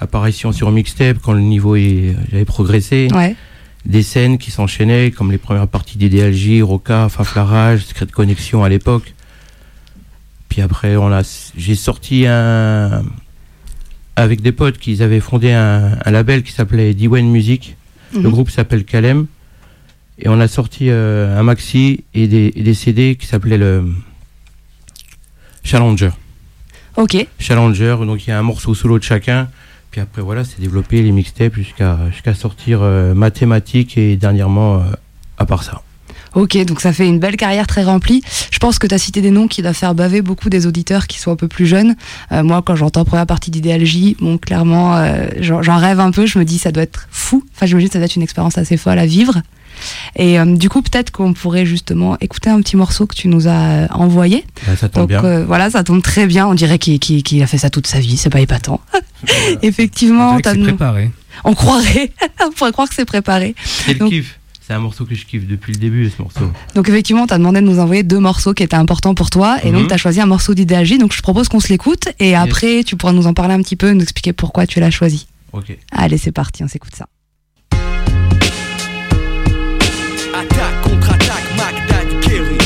Apparition 0.00 0.52
sur 0.52 0.70
mixtape, 0.70 1.18
quand 1.22 1.32
le 1.32 1.40
niveau 1.40 1.76
est- 1.76 2.16
j'avait 2.30 2.44
progressé. 2.44 3.08
Ouais. 3.14 3.36
Des 3.84 4.02
scènes 4.02 4.38
qui 4.38 4.50
s'enchaînaient, 4.50 5.10
comme 5.10 5.30
les 5.30 5.38
premières 5.38 5.68
parties 5.68 5.98
d'IDLJ, 5.98 6.62
Roca, 6.62 7.08
Faflarage, 7.08 7.84
Secret 7.84 8.06
Connexion 8.06 8.64
à 8.64 8.68
l'époque. 8.68 9.14
Puis 10.50 10.60
après, 10.60 10.96
on 10.96 11.10
a, 11.12 11.22
j'ai 11.56 11.74
sorti 11.76 12.26
un, 12.26 13.02
avec 14.16 14.42
des 14.42 14.52
potes 14.52 14.76
qui 14.78 15.02
avaient 15.02 15.20
fondé 15.20 15.52
un, 15.52 15.96
un 16.04 16.10
label 16.10 16.42
qui 16.42 16.52
s'appelait 16.52 16.92
Diwen 16.92 17.26
Music. 17.30 17.76
Le 18.12 18.20
Mhm. 18.22 18.30
groupe 18.30 18.50
s'appelle 18.50 18.84
Kalem. 18.84 19.26
Et 20.18 20.28
on 20.28 20.38
a 20.40 20.48
sorti 20.48 20.90
euh, 20.90 21.38
un 21.38 21.42
maxi 21.42 22.04
et 22.12 22.26
des, 22.28 22.52
et 22.54 22.62
des 22.62 22.74
CD 22.74 23.16
qui 23.18 23.26
s'appelaient 23.26 23.56
le 23.56 23.90
Challenger. 25.62 26.10
Ok. 26.96 27.26
Challenger, 27.38 27.96
donc 28.04 28.26
il 28.26 28.30
y 28.30 28.32
a 28.32 28.38
un 28.38 28.42
morceau 28.42 28.74
solo 28.74 28.98
de 28.98 29.04
chacun. 29.04 29.48
Puis 29.90 30.00
après, 30.00 30.20
voilà, 30.22 30.44
c'est 30.44 30.60
développé 30.60 31.00
les 31.02 31.12
mixtapes 31.12 31.54
jusqu'à 31.54 31.98
jusqu'à 32.10 32.34
sortir 32.34 32.80
euh, 32.82 33.14
mathématiques 33.14 33.96
et 33.96 34.16
dernièrement, 34.16 34.76
euh, 34.76 34.80
à 35.38 35.46
part 35.46 35.62
ça. 35.62 35.80
Ok, 36.34 36.56
donc 36.64 36.80
ça 36.80 36.92
fait 36.92 37.06
une 37.06 37.18
belle 37.18 37.36
carrière 37.36 37.66
très 37.66 37.82
remplie. 37.84 38.22
Je 38.50 38.58
pense 38.58 38.78
que 38.78 38.86
tu 38.86 38.94
as 38.94 38.98
cité 38.98 39.20
des 39.20 39.30
noms 39.30 39.48
qui 39.48 39.62
doivent 39.62 39.74
faire 39.74 39.94
baver 39.94 40.22
beaucoup 40.22 40.48
des 40.50 40.66
auditeurs 40.66 41.06
qui 41.06 41.18
sont 41.18 41.32
un 41.32 41.36
peu 41.36 41.48
plus 41.48 41.66
jeunes. 41.66 41.96
Euh, 42.32 42.42
moi, 42.42 42.62
quand 42.64 42.76
j'entends 42.76 43.04
première 43.04 43.26
partie 43.26 43.50
d'Idéalgie, 43.50 44.16
bon, 44.20 44.38
clairement, 44.38 44.96
euh, 44.96 45.26
j'en 45.40 45.62
j'en 45.62 45.76
rêve 45.78 45.98
un 46.00 46.10
peu. 46.10 46.26
Je 46.26 46.38
me 46.38 46.44
dis, 46.44 46.58
ça 46.58 46.72
doit 46.72 46.82
être 46.84 47.08
fou. 47.10 47.44
Enfin, 47.56 47.66
j'imagine 47.66 47.88
que 47.88 47.92
ça 47.94 47.98
doit 47.98 48.06
être 48.06 48.16
une 48.16 48.22
expérience 48.22 48.58
assez 48.58 48.76
folle 48.76 48.98
à 48.98 49.06
vivre. 49.06 49.42
Et 50.16 50.38
euh, 50.38 50.44
du 50.56 50.68
coup, 50.68 50.82
peut-être 50.82 51.10
qu'on 51.10 51.32
pourrait 51.32 51.64
justement 51.64 52.16
écouter 52.20 52.50
un 52.50 52.60
petit 52.60 52.76
morceau 52.76 53.06
que 53.06 53.14
tu 53.14 53.28
nous 53.28 53.48
as 53.48 53.50
euh, 53.68 53.86
envoyé. 53.90 54.44
Là, 54.66 54.76
ça 54.76 54.88
tombe 54.90 55.02
Donc 55.04 55.08
bien. 55.08 55.24
euh, 55.24 55.44
voilà, 55.46 55.70
ça 55.70 55.82
tombe 55.84 56.02
très 56.02 56.26
bien. 56.26 56.46
On 56.46 56.54
dirait 56.54 56.78
qu'il 56.78 56.98
qu'il- 56.98 57.22
qu'il 57.22 57.42
a 57.42 57.46
fait 57.46 57.56
ça 57.58 57.70
toute 57.70 57.86
sa 57.86 57.98
vie. 57.98 58.16
C'est 58.18 58.28
pas 58.30 58.40
épatant. 58.40 58.80
On 59.24 59.58
Effectivement, 59.62 60.38
t'as 60.40 60.52
c'est 60.52 60.58
nous- 60.58 60.64
préparé. 60.66 61.10
on 61.44 61.54
croirait. 61.54 62.12
on 62.46 62.50
pourrait 62.50 62.72
croire 62.72 62.88
que 62.88 62.94
c'est 62.94 63.04
préparé. 63.04 63.54
C'est 63.64 63.94
le 63.94 63.98
donc- 64.00 64.10
kiff. 64.10 64.38
C'est 64.70 64.76
un 64.76 64.78
morceau 64.78 65.04
que 65.04 65.16
je 65.16 65.26
kiffe 65.26 65.48
depuis 65.48 65.72
le 65.72 65.80
début, 65.80 66.08
ce 66.16 66.22
morceau. 66.22 66.48
Donc 66.76 66.88
effectivement, 66.88 67.26
tu 67.26 67.34
as 67.34 67.38
demandé 67.38 67.60
de 67.60 67.66
nous 67.66 67.80
envoyer 67.80 68.04
deux 68.04 68.20
morceaux 68.20 68.54
qui 68.54 68.62
étaient 68.62 68.76
importants 68.76 69.16
pour 69.16 69.28
toi. 69.28 69.56
Et 69.64 69.72
donc 69.72 69.80
Mhm. 69.82 69.86
tu 69.88 69.94
as 69.94 69.96
choisi 69.96 70.20
un 70.20 70.26
morceau 70.26 70.54
d'Idéalgie. 70.54 70.96
Donc 70.96 71.12
je 71.12 71.20
propose 71.22 71.48
qu'on 71.48 71.58
se 71.58 71.70
l'écoute. 71.70 72.04
Et 72.20 72.36
après, 72.36 72.84
tu 72.84 72.94
pourras 72.94 73.12
nous 73.12 73.26
en 73.26 73.34
parler 73.34 73.54
un 73.54 73.62
petit 73.62 73.74
peu, 73.74 73.90
nous 73.90 74.02
expliquer 74.02 74.32
pourquoi 74.32 74.68
tu 74.68 74.78
l'as 74.78 74.92
choisi. 74.92 75.26
Ok. 75.52 75.76
Allez, 75.90 76.18
c'est 76.18 76.30
parti, 76.30 76.62
on 76.62 76.68
s'écoute 76.68 76.94
ça. 76.96 77.06
Attaque 80.32 80.80
contre-attaque, 80.84 81.48
Magdad 81.56 82.20
Kerry. 82.20 82.58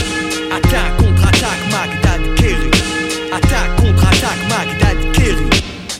Attaque 0.54 0.96
contre-attaque, 0.98 1.62
Magdad 1.72 2.34
Kerry. 2.36 2.70
Attaque 3.32 3.76
contre-attaque, 3.76 4.38
Magdad 4.50 5.12
Kerry. 5.14 5.48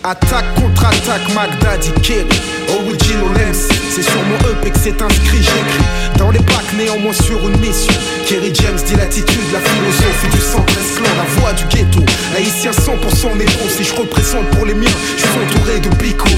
Attaque 0.05 0.55
contre-attaque, 0.57 1.35
Magdadi 1.35 1.93
Kerry. 2.03 2.29
Original 2.69 3.49
MC, 3.53 3.74
c'est 3.95 4.03
sur 4.03 4.23
mon 4.25 4.37
EP 4.51 4.71
que 4.73 4.79
c'est 4.79 5.01
inscrit, 5.01 5.39
j'écris. 5.39 5.85
Dans 6.19 6.33
les 6.33 6.41
packs, 6.41 6.73
néanmoins 6.77 7.13
sur 7.13 7.39
une 7.49 7.57
mission. 7.61 7.95
Kerry 8.27 8.53
James 8.53 8.79
dit 8.85 8.97
l'attitude, 8.97 9.53
la 9.53 9.61
philosophie 9.61 10.35
du 10.35 10.41
centre 10.41 10.75
clan, 10.97 11.15
la 11.17 11.41
voix 11.41 11.53
du 11.53 11.65
ghetto. 11.67 12.01
Haïtien 12.37 12.73
100% 12.73 13.39
négro, 13.39 13.69
si 13.69 13.85
je 13.85 13.95
représente 13.95 14.47
pour 14.51 14.67
les 14.67 14.75
miens, 14.75 14.91
je 15.17 15.23
suis 15.23 15.39
entouré 15.39 15.79
de 15.79 15.89
picots. 15.97 16.29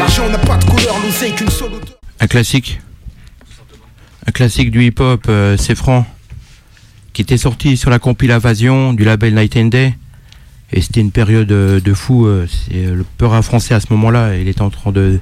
L'argent 0.00 0.28
n'a 0.28 0.38
pas 0.38 0.56
de 0.56 0.64
couleur, 0.64 0.96
l'oseille 1.04 1.32
qu'une 1.32 1.48
seule 1.50 1.74
odeur. 1.74 1.96
Un 2.18 2.26
classique. 2.26 2.80
Un 4.26 4.32
classique 4.32 4.72
du 4.72 4.84
hip-hop, 4.84 5.26
euh, 5.28 5.56
c'est 5.56 5.76
Franc. 5.76 6.04
Qui 7.12 7.22
était 7.22 7.36
sorti 7.36 7.76
sur 7.76 7.88
la 7.88 8.00
compile 8.00 8.32
Invasion 8.32 8.92
du 8.92 9.04
label 9.04 9.34
Night 9.34 9.56
and 9.56 9.66
Day. 9.66 9.94
Et 10.72 10.80
c'était 10.80 11.02
une 11.02 11.12
période 11.12 11.52
euh, 11.52 11.80
de 11.80 11.94
fou. 11.94 12.26
euh, 12.26 12.48
c'est 12.48 12.86
le 12.86 13.04
peur 13.16 13.32
à 13.32 13.42
français 13.42 13.74
à 13.74 13.80
ce 13.80 13.86
moment-là. 13.90 14.36
Il 14.36 14.48
était 14.48 14.62
en 14.62 14.70
train 14.70 14.90
de, 14.90 15.20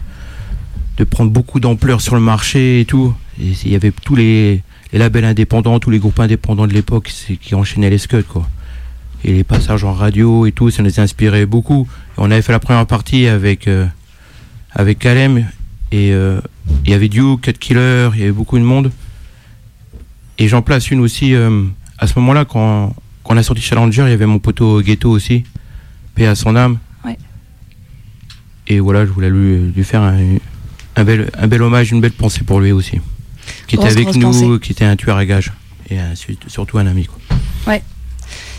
de 0.97 1.05
prendre 1.05 1.31
beaucoup 1.31 1.61
d'ampleur 1.61 2.01
sur 2.01 2.15
le 2.15 2.21
marché 2.21 2.81
et 2.81 2.85
tout. 2.85 3.15
Et 3.41 3.53
il 3.65 3.73
y 3.73 3.75
avait 3.75 3.91
tous 3.91 4.15
les, 4.15 4.63
les 4.93 4.99
labels 4.99 5.25
indépendants, 5.25 5.81
tous 5.81 5.91
les 5.91 5.99
groupes 5.99 6.21
indépendants 6.21 6.67
de 6.67 6.73
l'époque 6.73 7.13
qui 7.41 7.55
enchaînaient 7.55 7.91
les 7.91 7.99
scuds, 7.99 8.23
quoi. 8.23 8.49
Et 9.25 9.33
les 9.33 9.45
passages 9.45 9.85
en 9.85 9.95
radio 9.95 10.45
et 10.47 10.53
tout, 10.53 10.71
ça 10.71 10.83
nous 10.83 11.01
inspirait 11.01 11.47
beaucoup. 11.47 11.89
Et 12.11 12.19
on 12.19 12.31
avait 12.31 12.43
fait 12.43 12.53
la 12.53 12.61
première 12.61 12.87
partie 12.87 13.27
avec, 13.27 13.67
euh, 13.69 13.87
avec 14.71 14.99
Kalem. 14.99 15.47
Et 15.91 16.13
euh, 16.13 16.41
il 16.85 16.91
y 16.91 16.95
avait 16.95 17.09
Duke, 17.09 17.41
Cut 17.41 17.53
Killer, 17.55 18.11
il 18.15 18.21
y 18.21 18.23
avait 18.25 18.33
beaucoup 18.33 18.59
de 18.59 18.65
monde. 18.65 18.93
Et 20.39 20.47
j'en 20.47 20.61
place 20.61 20.91
une 20.91 21.01
aussi. 21.01 21.35
euh, 21.35 21.65
à 21.99 22.07
ce 22.07 22.19
moment-là, 22.19 22.45
quand, 22.45 22.95
quand 23.23 23.35
on 23.35 23.37
a 23.39 23.43
sorti 23.43 23.63
Challenger, 23.63 24.03
il 24.03 24.11
y 24.11 24.13
avait 24.13 24.27
mon 24.27 24.39
poteau 24.39 24.83
Ghetto 24.83 25.11
aussi. 25.11 25.45
Paix 26.15 26.27
à 26.27 26.35
son 26.35 26.55
âme. 26.55 26.79
Ouais. 27.05 27.17
Et 28.67 28.81
voilà, 28.81 29.07
je 29.07 29.11
voulais 29.11 29.31
lui, 29.31 29.73
lui 29.73 29.85
faire 29.85 30.03
un, 30.03 30.19
un 30.97 31.05
bel, 31.05 31.31
un 31.37 31.47
bel 31.47 31.63
hommage, 31.63 31.91
une 31.93 32.01
belle 32.01 32.13
pensée 32.13 32.43
pour 32.45 32.61
lui 32.61 32.73
aussi. 32.73 33.01
Qui 33.67 33.77
était 33.77 33.85
Grosse, 33.85 33.93
avec 33.93 34.05
grosse 34.05 34.17
nous, 34.17 34.23
pensée. 34.23 34.61
qui 34.63 34.73
était 34.73 34.85
un 34.85 34.97
tueur 34.97 35.17
à 35.17 35.25
gages. 35.27 35.53
Et 35.91 35.99
un- 35.99 36.15
c'est 36.15 36.37
surtout 36.49 36.79
un 36.79 36.87
ami. 36.87 37.07
Quoi. 37.07 37.77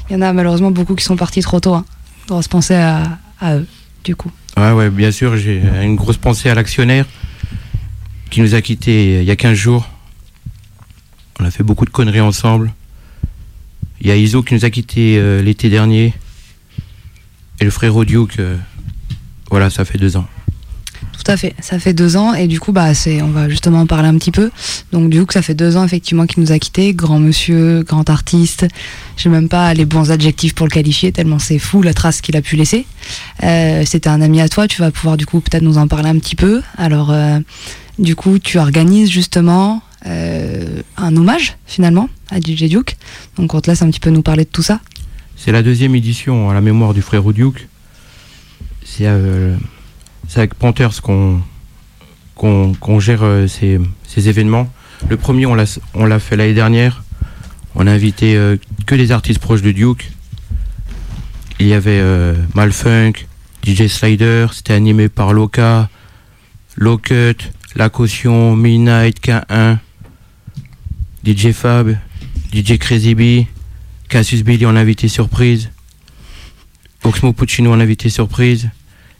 Il 0.09 0.13
y 0.13 0.15
en 0.15 0.21
a 0.21 0.31
malheureusement 0.33 0.69
beaucoup 0.69 0.93
qui 0.93 1.03
sont 1.03 1.15
partis 1.15 1.41
trop 1.41 1.59
tôt. 1.59 1.73
Hein. 1.73 1.83
On 2.29 2.35
doit 2.35 2.43
se 2.43 2.49
penser 2.49 2.75
à, 2.75 3.17
à 3.41 3.55
eux, 3.57 3.65
du 4.03 4.15
coup. 4.15 4.31
Ouais, 4.55 4.71
ouais, 4.71 4.89
bien 4.91 5.11
sûr, 5.11 5.35
j'ai 5.35 5.61
une 5.81 5.95
grosse 5.95 6.17
pensée 6.17 6.47
à 6.49 6.53
l'actionnaire 6.55 7.05
qui 8.29 8.41
nous 8.41 8.53
a 8.53 8.61
quittés 8.61 9.19
il 9.21 9.23
y 9.25 9.31
a 9.31 9.35
15 9.35 9.55
jours. 9.57 9.89
On 11.39 11.45
a 11.45 11.49
fait 11.51 11.63
beaucoup 11.63 11.85
de 11.85 11.89
conneries 11.89 12.21
ensemble. 12.21 12.71
Il 13.99 14.07
y 14.07 14.11
a 14.11 14.15
Iso 14.15 14.43
qui 14.43 14.53
nous 14.53 14.63
a 14.63 14.69
quittés 14.69 15.17
euh, 15.17 15.41
l'été 15.41 15.69
dernier. 15.69 16.13
Et 17.59 17.63
le 17.65 17.71
frère 17.71 17.95
Duke, 18.05 18.37
euh, 18.39 18.57
voilà, 19.49 19.69
ça 19.71 19.85
fait 19.85 19.97
deux 19.97 20.17
ans. 20.17 20.27
Tout 21.25 21.31
à 21.31 21.37
fait. 21.37 21.55
Ça 21.59 21.79
fait 21.79 21.93
deux 21.93 22.17
ans 22.17 22.35
et 22.35 22.45
du 22.45 22.59
coup, 22.59 22.71
bah, 22.71 22.91
on 23.23 23.27
va 23.29 23.49
justement 23.49 23.79
en 23.79 23.87
parler 23.87 24.07
un 24.07 24.13
petit 24.15 24.29
peu. 24.29 24.51
Donc, 24.91 25.09
du 25.09 25.25
coup, 25.25 25.33
ça 25.33 25.41
fait 25.41 25.55
deux 25.55 25.75
ans 25.75 25.83
effectivement 25.83 26.27
qu'il 26.27 26.43
nous 26.43 26.51
a 26.51 26.59
quittés. 26.59 26.93
Grand 26.93 27.17
monsieur, 27.17 27.81
grand 27.81 28.07
artiste. 28.11 28.67
J'ai 29.17 29.29
même 29.29 29.49
pas 29.49 29.73
les 29.73 29.85
bons 29.85 30.11
adjectifs 30.11 30.53
pour 30.53 30.67
le 30.67 30.71
qualifier 30.71 31.11
tellement 31.11 31.39
c'est 31.39 31.57
fou 31.57 31.81
la 31.81 31.95
trace 31.95 32.21
qu'il 32.21 32.37
a 32.37 32.43
pu 32.43 32.57
laisser. 32.57 32.85
Euh, 33.43 33.81
c'était 33.87 34.09
un 34.09 34.21
ami 34.21 34.39
à 34.39 34.49
toi. 34.49 34.67
Tu 34.67 34.79
vas 34.79 34.91
pouvoir 34.91 35.17
du 35.17 35.25
coup 35.25 35.39
peut-être 35.39 35.63
nous 35.63 35.79
en 35.79 35.87
parler 35.87 36.09
un 36.09 36.19
petit 36.19 36.35
peu. 36.35 36.61
Alors, 36.77 37.11
euh, 37.11 37.39
du 37.97 38.15
coup, 38.15 38.37
tu 38.37 38.59
organises 38.59 39.09
justement 39.09 39.81
euh, 40.05 40.81
un 40.95 41.17
hommage 41.17 41.57
finalement 41.65 42.07
à 42.29 42.39
DJ 42.39 42.65
Duke. 42.65 42.97
Donc, 43.37 43.51
on 43.55 43.61
te 43.61 43.71
laisse 43.71 43.81
un 43.81 43.89
petit 43.89 43.99
peu 43.99 44.11
nous 44.11 44.21
parler 44.21 44.43
de 44.43 44.49
tout 44.49 44.63
ça. 44.63 44.79
C'est 45.35 45.51
la 45.51 45.63
deuxième 45.63 45.95
édition 45.95 46.51
à 46.51 46.53
la 46.53 46.61
mémoire 46.61 46.93
du 46.93 47.01
frère 47.01 47.23
Duke. 47.23 47.67
C'est 48.85 49.07
c'est 50.27 50.39
avec 50.39 50.53
Panthers 50.55 51.01
qu'on 51.01 51.41
qu'on 52.35 52.99
gère 52.99 53.23
euh, 53.23 53.47
ces, 53.47 53.79
ces 54.05 54.27
événements. 54.29 54.69
Le 55.09 55.17
premier, 55.17 55.45
on 55.45 55.55
l'a 55.55 56.19
fait 56.19 56.35
l'année 56.35 56.53
dernière. 56.53 57.03
On 57.75 57.87
a 57.87 57.91
invité 57.91 58.35
euh, 58.35 58.57
que 58.85 58.95
des 58.95 59.11
artistes 59.11 59.39
proches 59.39 59.61
de 59.61 59.71
Duke. 59.71 60.11
Il 61.59 61.67
y 61.67 61.73
avait 61.73 61.99
euh, 61.99 62.35
Malfunk, 62.53 63.27
DJ 63.65 63.87
Slider, 63.87 64.47
c'était 64.51 64.73
animé 64.73 65.09
par 65.09 65.33
Loca, 65.33 65.89
Locut, 66.75 67.51
La 67.75 67.89
Caution, 67.89 68.55
Midnight, 68.55 69.25
K1, 69.25 69.77
DJ 71.25 71.51
Fab, 71.51 71.97
DJ 72.53 72.77
Crazy 72.77 73.15
B, 73.15 73.47
Cassius 74.09 74.43
Billy 74.43 74.65
en 74.65 74.75
invité 74.75 75.07
surprise. 75.07 75.69
Oxmo 77.03 77.33
Puccino 77.33 77.71
en 77.71 77.79
invité 77.79 78.09
surprise. 78.09 78.69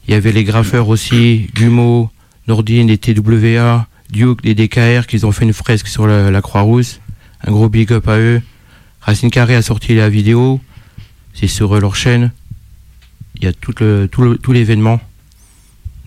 Il 0.08 0.14
y 0.14 0.14
avait 0.14 0.32
les 0.32 0.44
graffeurs 0.44 0.88
aussi, 0.88 1.50
Gumo, 1.56 2.12
Nordine, 2.48 2.88
les 2.88 2.98
TWA, 2.98 3.88
Duke, 4.12 4.40
les 4.44 4.54
DKR 4.54 5.08
qui 5.08 5.24
ont 5.26 5.32
fait 5.32 5.46
une 5.46 5.54
fresque 5.54 5.88
sur 5.88 6.06
la, 6.06 6.42
Croix-Rousse. 6.42 7.00
Un 7.44 7.52
gros 7.52 7.70
big 7.70 7.92
up 7.92 8.08
à 8.08 8.18
eux. 8.18 8.42
Racine 9.02 9.32
Carré 9.32 9.56
a 9.56 9.62
sorti 9.62 9.96
la 9.96 10.10
vidéo. 10.10 10.62
C'est 11.34 11.48
sur 11.48 11.76
euh, 11.76 11.80
leur 11.80 11.96
chaîne. 11.96 12.32
Il 13.36 13.44
y 13.44 13.48
a 13.48 13.54
tout 13.54 14.52
l'événement. 14.52 15.02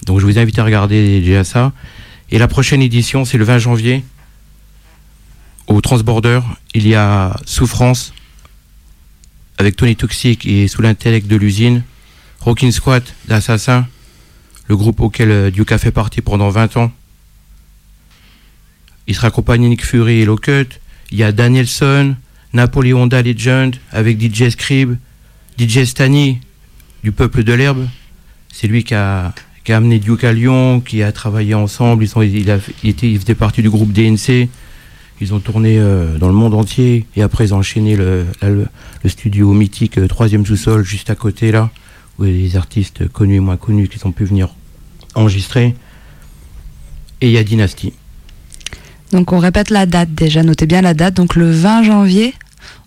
Donc 0.07 0.21
je 0.21 0.26
vous 0.26 0.38
invite 0.38 0.59
à 0.59 0.64
regarder 0.64 1.21
déjà 1.21 1.45
ça. 1.45 1.73
Et 2.31 2.38
la 2.38 2.49
prochaine 2.49 2.83
édition, 2.83 3.25
c'est 3.25 3.38
le 3.38 3.45
20 3.45 3.59
janvier. 3.59 4.05
Au 5.67 5.81
Transborder, 5.81 6.40
il 6.73 6.87
y 6.87 6.95
a 6.95 7.37
Souffrance 7.45 8.14
avec 9.59 9.76
Tony 9.76 9.97
Toxic 9.97 10.47
et 10.47 10.69
sous 10.69 10.81
l'intellect 10.81 11.26
de 11.26 11.37
l'usine. 11.37 11.83
Rockin' 12.49 12.71
Squat 12.71 13.02
d'Assassin, 13.26 13.87
le 14.69 14.76
groupe 14.78 15.00
auquel 15.00 15.31
euh, 15.31 15.50
Duke 15.50 15.71
a 15.71 15.76
fait 15.76 15.90
partie 15.90 16.23
pendant 16.23 16.49
20 16.49 16.78
ans. 16.78 16.90
Il 19.07 19.14
sera 19.14 19.26
accompagné 19.26 19.69
Nick 19.69 19.85
Fury 19.85 20.21
et 20.21 20.25
Locut. 20.25 20.81
Il 21.11 21.19
y 21.19 21.23
a 21.23 21.31
Danielson, 21.31 22.17
Napoléon 22.55 23.07
Da 23.07 23.21
avec 23.93 24.19
DJ 24.19 24.49
Scrib, 24.49 24.97
DJ 25.59 25.85
Stani 25.85 26.40
du 27.05 27.12
Peuple 27.12 27.45
de 27.45 27.52
l'Herbe. 27.52 27.87
C'est 28.50 28.67
lui 28.67 28.83
qui 28.83 28.95
a, 28.95 29.35
amené 29.69 29.99
Duke 29.99 30.25
à 30.25 30.33
Lyon, 30.33 30.81
qui 30.81 31.02
a 31.02 31.12
travaillé 31.12 31.52
ensemble. 31.52 32.05
Ils, 32.05 32.09
sont, 32.09 32.23
il, 32.23 32.47
du 33.59 33.71
groupe 33.71 33.93
DNC. 33.93 34.49
Ils 35.21 35.35
ont 35.35 35.40
tourné 35.40 35.78
euh, 35.78 36.17
dans 36.17 36.28
le 36.28 36.35
monde 36.35 36.55
entier 36.55 37.05
et 37.14 37.21
après 37.21 37.45
ils 37.45 37.52
ont 37.52 37.59
enchaîné 37.59 37.95
le 37.95 38.25
studio 39.05 39.52
mythique 39.52 39.99
euh, 39.99 40.09
Troisième 40.09 40.47
sous-sol 40.47 40.83
juste 40.83 41.11
à 41.11 41.14
côté 41.14 41.52
là, 41.52 41.71
des 42.18 42.56
artistes 42.56 43.08
connus 43.08 43.37
et 43.37 43.40
moins 43.40 43.56
connus 43.56 43.88
qui 43.88 44.04
ont 44.06 44.12
pu 44.12 44.25
venir 44.25 44.54
enregistrer. 45.14 45.75
Et 47.20 47.28
il 47.28 47.32
y 47.32 47.38
a 47.38 47.44
Dynasty. 47.44 47.92
Donc, 49.12 49.32
on 49.32 49.38
répète 49.38 49.70
la 49.70 49.87
date 49.87 50.14
déjà. 50.14 50.42
Notez 50.42 50.66
bien 50.66 50.82
la 50.82 50.94
date. 50.94 51.14
Donc, 51.14 51.34
le 51.34 51.50
20 51.50 51.82
janvier 51.84 52.34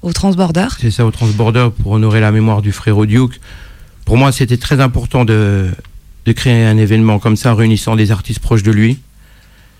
au 0.01 0.13
Transborder. 0.13 0.67
C'est 0.79 0.91
ça 0.91 1.05
au 1.05 1.11
Transborder 1.11 1.69
pour 1.81 1.93
honorer 1.93 2.19
la 2.19 2.31
mémoire 2.31 2.61
du 2.61 2.71
frère 2.71 3.05
Duke. 3.05 3.39
Pour 4.05 4.17
moi, 4.17 4.31
c'était 4.31 4.57
très 4.57 4.79
important 4.79 5.25
de, 5.25 5.69
de 6.25 6.31
créer 6.31 6.65
un 6.65 6.77
événement 6.77 7.19
comme 7.19 7.35
ça, 7.35 7.53
réunissant 7.53 7.95
des 7.95 8.11
artistes 8.11 8.39
proches 8.39 8.63
de 8.63 8.71
lui. 8.71 8.99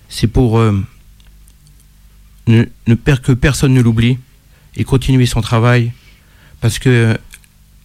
C'est 0.08 0.26
pour 0.26 0.58
euh, 0.58 0.82
ne, 2.46 2.64
ne 2.86 2.94
que 2.94 3.32
personne 3.32 3.74
ne 3.74 3.80
l'oublie 3.80 4.18
et 4.76 4.84
continuer 4.84 5.26
son 5.26 5.40
travail. 5.40 5.92
Parce 6.60 6.78
que 6.78 7.18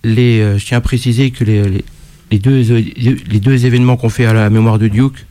les, 0.04 0.40
euh, 0.40 0.58
je 0.58 0.66
tiens 0.66 0.78
à 0.78 0.82
préciser 0.82 1.32
que 1.32 1.44
les, 1.44 2.40
deux, 2.40 3.66
événements 3.66 3.98
qu'on 3.98 4.10
fait 4.10 4.26
à 4.26 4.34
la 4.34 4.50
mémoire 4.50 4.80
de 4.80 4.88
Duke, 4.88 5.26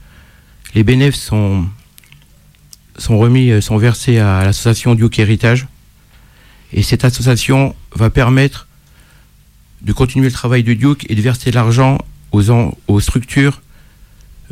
les 0.75 0.83
bénéfices 0.83 1.23
sont, 1.23 1.67
remis, 3.09 3.51
euh, 3.51 3.61
sont 3.61 3.77
versés 3.77 4.19
à 4.19 4.43
l'association 4.43 4.95
Duke 4.95 5.19
Héritage. 5.19 5.67
Et 6.73 6.83
cette 6.83 7.05
association 7.05 7.75
va 7.95 8.09
permettre 8.09 8.67
de 9.81 9.93
continuer 9.93 10.27
le 10.27 10.33
travail 10.33 10.63
de 10.63 10.73
Duke 10.73 11.05
et 11.09 11.15
de 11.15 11.21
verser 11.21 11.51
de 11.51 11.55
l'argent 11.55 11.97
aux, 12.31 12.99
structures 12.99 13.61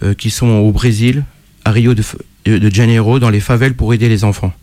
euh, 0.01 0.13
qui 0.13 0.29
sont 0.29 0.48
au 0.48 0.72
Brésil, 0.72 1.24
à 1.65 1.72
Rio 1.72 1.93
de, 1.93 2.03
Janeiro, 2.72 3.19
dans 3.19 3.29
les 3.29 3.39
favelles 3.39 3.75
pour 3.75 3.93
aider 3.93 4.07
les 4.07 4.24
enfants. 4.24 4.53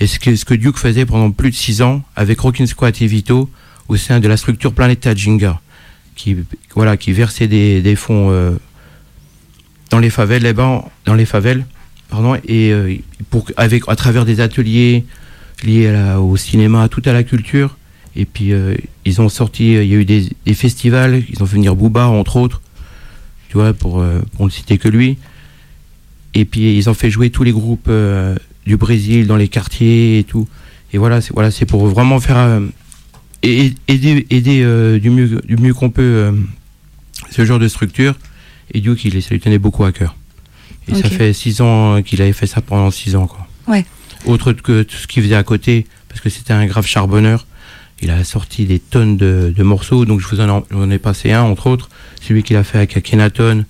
Et 0.00 0.06
ce 0.06 0.18
que, 0.18 0.36
ce 0.36 0.44
que 0.44 0.54
Duke 0.54 0.76
faisait 0.76 1.06
pendant 1.06 1.30
plus 1.30 1.50
de 1.50 1.56
six 1.56 1.82
ans 1.82 2.02
avec 2.16 2.40
Rockin' 2.40 2.66
Squat 2.66 3.00
et 3.00 3.06
Vito 3.06 3.50
au 3.88 3.96
sein 3.96 4.20
de 4.20 4.28
la 4.28 4.36
structure 4.36 4.72
Planeta 4.72 5.14
Jinga, 5.14 5.60
qui, 6.16 6.36
voilà, 6.74 6.96
qui 6.96 7.12
versait 7.12 7.48
des, 7.48 7.82
des 7.82 7.96
fonds 7.96 8.30
euh, 8.30 8.52
dans 9.90 9.98
les 9.98 10.10
favelles, 10.10 10.42
là-bas, 10.42 10.84
dans 11.04 11.14
les 11.14 11.26
favelles, 11.26 11.64
pardon, 12.08 12.34
et 12.46 12.70
euh, 12.72 12.96
pour, 13.30 13.46
avec, 13.56 13.84
à 13.88 13.96
travers 13.96 14.24
des 14.24 14.40
ateliers, 14.40 15.04
liés 15.62 15.92
au 16.18 16.36
cinéma, 16.36 16.88
tout 16.88 17.02
à 17.04 17.12
la 17.12 17.22
culture. 17.22 17.76
Et 18.16 18.26
puis 18.26 18.52
euh, 18.52 18.76
ils 19.04 19.20
ont 19.20 19.28
sorti, 19.28 19.74
il 19.74 19.86
y 19.86 19.94
a 19.94 19.96
eu 19.96 20.04
des, 20.04 20.30
festivals, 20.54 21.22
ils 21.28 21.42
ont 21.42 21.46
fait 21.46 21.56
venir 21.56 21.74
Booba 21.74 22.06
entre 22.06 22.36
autres, 22.36 22.62
tu 23.48 23.54
vois, 23.54 23.72
pour, 23.72 24.04
pour 24.36 24.44
ne 24.44 24.50
citer 24.50 24.78
que 24.78 24.88
lui. 24.88 25.18
Et 26.34 26.44
puis 26.44 26.76
ils 26.76 26.88
ont 26.88 26.94
fait 26.94 27.10
jouer 27.10 27.30
tous 27.30 27.44
les 27.44 27.52
groupes 27.52 27.90
du 28.66 28.76
Brésil 28.76 29.26
dans 29.26 29.36
les 29.36 29.48
quartiers 29.48 30.18
et 30.18 30.24
tout. 30.24 30.48
Et 30.92 30.98
voilà, 30.98 31.20
c'est 31.20 31.32
voilà, 31.32 31.50
pour 31.66 31.86
vraiment 31.88 32.20
faire 32.20 32.60
aider, 33.44 34.26
aider 34.30 34.62
euh, 34.62 34.98
du 34.98 35.10
mieux, 35.10 35.40
du 35.44 35.56
mieux 35.56 35.74
qu'on 35.74 35.90
peut 35.90 36.02
euh, 36.02 36.32
ce 37.30 37.44
genre 37.44 37.58
de 37.58 37.68
structure. 37.68 38.14
Et 38.72 38.80
Duke, 38.80 39.04
il, 39.04 39.22
ça 39.22 39.30
lui 39.30 39.40
tenait 39.40 39.58
beaucoup 39.58 39.84
à 39.84 39.92
cœur. 39.92 40.16
Et 40.88 40.94
ça 40.94 41.08
fait 41.08 41.32
six 41.32 41.60
ans 41.60 42.02
qu'il 42.02 42.20
avait 42.20 42.32
fait 42.32 42.46
ça 42.46 42.60
pendant 42.60 42.90
six 42.90 43.16
ans, 43.16 43.26
quoi. 43.26 43.46
Ouais. 43.66 43.86
Autre 44.26 44.52
que 44.52 44.82
tout 44.82 44.96
ce 44.96 45.06
qu'il 45.06 45.22
faisait 45.22 45.34
à 45.34 45.42
côté, 45.42 45.86
parce 46.08 46.20
que 46.20 46.28
c'était 46.28 46.52
un 46.52 46.66
grave 46.66 46.86
charbonneur. 46.86 47.46
Il 48.02 48.10
a 48.10 48.22
sorti 48.24 48.66
des 48.66 48.78
tonnes 48.78 49.16
de, 49.16 49.52
de 49.56 49.62
morceaux, 49.62 50.04
donc 50.04 50.20
je 50.20 50.26
vous 50.28 50.40
en, 50.40 50.90
ai 50.90 50.98
passé 50.98 51.32
un, 51.32 51.42
entre 51.42 51.68
autres, 51.68 51.88
celui 52.20 52.42
qu'il 52.42 52.56
a 52.56 52.64
fait 52.64 52.78
avec 52.78 52.96
Akhenaton. 52.96 53.64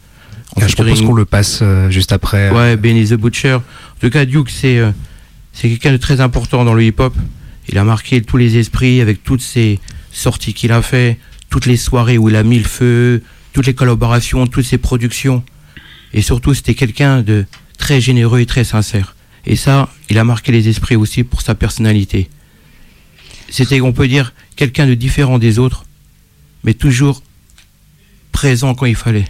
en 0.56 0.60
Ah, 0.60 0.66
je 0.66 0.74
propose 0.74 1.02
qu'on 1.02 1.12
le 1.12 1.24
passe 1.24 1.60
euh, 1.62 1.90
juste 1.90 2.10
après. 2.10 2.50
Ouais, 2.50 2.76
Benny 2.76 3.06
the 3.06 3.14
Butcher. 3.14 3.54
En 3.54 4.00
tout 4.00 4.10
cas, 4.10 4.24
Duke, 4.24 4.50
c'est 4.50 4.78
euh, 4.78 4.90
c'est 5.52 5.68
quelqu'un 5.68 5.92
de 5.92 5.98
très 5.98 6.20
important 6.20 6.64
dans 6.64 6.74
le 6.74 6.82
hip-hop. 6.82 7.14
Il 7.68 7.78
a 7.78 7.84
marqué 7.84 8.22
tous 8.22 8.36
les 8.36 8.56
esprits 8.56 9.00
avec 9.00 9.22
toutes 9.24 9.40
ces 9.40 9.80
sorties 10.12 10.54
qu'il 10.54 10.72
a 10.72 10.82
fait, 10.82 11.18
toutes 11.50 11.66
les 11.66 11.76
soirées 11.76 12.18
où 12.18 12.28
il 12.28 12.36
a 12.36 12.42
mis 12.42 12.58
le 12.58 12.64
feu, 12.64 13.22
toutes 13.52 13.66
les 13.66 13.74
collaborations, 13.74 14.46
toutes 14.46 14.64
ses 14.64 14.78
productions. 14.78 15.42
Et 16.12 16.22
surtout, 16.22 16.54
c'était 16.54 16.74
quelqu'un 16.74 17.22
de 17.22 17.46
très 17.78 18.00
généreux 18.00 18.40
et 18.40 18.46
très 18.46 18.64
sincère. 18.64 19.16
Et 19.46 19.56
ça, 19.56 19.90
il 20.08 20.18
a 20.18 20.24
marqué 20.24 20.52
les 20.52 20.68
esprits 20.68 20.96
aussi 20.96 21.24
pour 21.24 21.42
sa 21.42 21.54
personnalité. 21.54 22.28
C'était, 23.50 23.80
on 23.80 23.92
peut 23.92 24.08
dire, 24.08 24.32
quelqu'un 24.56 24.86
de 24.86 24.94
différent 24.94 25.38
des 25.38 25.58
autres, 25.58 25.84
mais 26.64 26.74
toujours 26.74 27.22
présent 28.32 28.74
quand 28.74 28.86
il 28.86 28.96
fallait. 28.96 29.26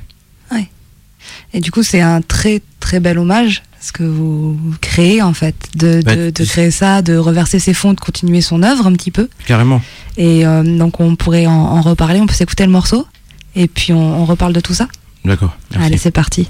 Et 1.54 1.60
du 1.60 1.70
coup, 1.70 1.82
c'est 1.82 2.00
un 2.00 2.20
très 2.20 2.60
très 2.80 3.00
bel 3.00 3.18
hommage 3.18 3.62
ce 3.84 3.92
que 3.92 4.02
vous 4.02 4.58
créez 4.80 5.20
en 5.20 5.34
fait, 5.34 5.54
de, 5.74 6.00
Bah, 6.02 6.16
de, 6.16 6.44
créer 6.44 6.70
ça, 6.70 7.02
de 7.02 7.16
reverser 7.16 7.58
ses 7.58 7.74
fonds, 7.74 7.92
de 7.92 8.00
continuer 8.00 8.40
son 8.40 8.62
œuvre 8.62 8.86
un 8.86 8.92
petit 8.94 9.10
peu. 9.10 9.28
Carrément. 9.46 9.82
Et 10.16 10.46
euh, 10.46 10.62
donc 10.62 11.00
on 11.00 11.16
pourrait 11.16 11.46
en, 11.46 11.52
en 11.52 11.82
reparler, 11.82 12.18
on 12.20 12.26
peut 12.26 12.32
s'écouter 12.34 12.64
le 12.64 12.72
morceau 12.72 13.06
et 13.54 13.68
puis 13.68 13.92
on, 13.92 14.22
on 14.22 14.24
reparle 14.24 14.54
de 14.54 14.60
tout 14.60 14.72
ça. 14.74 14.88
D'accord. 15.24 15.54
Merci. 15.70 15.86
Allez, 15.86 15.98
c'est 15.98 16.10
parti. 16.10 16.48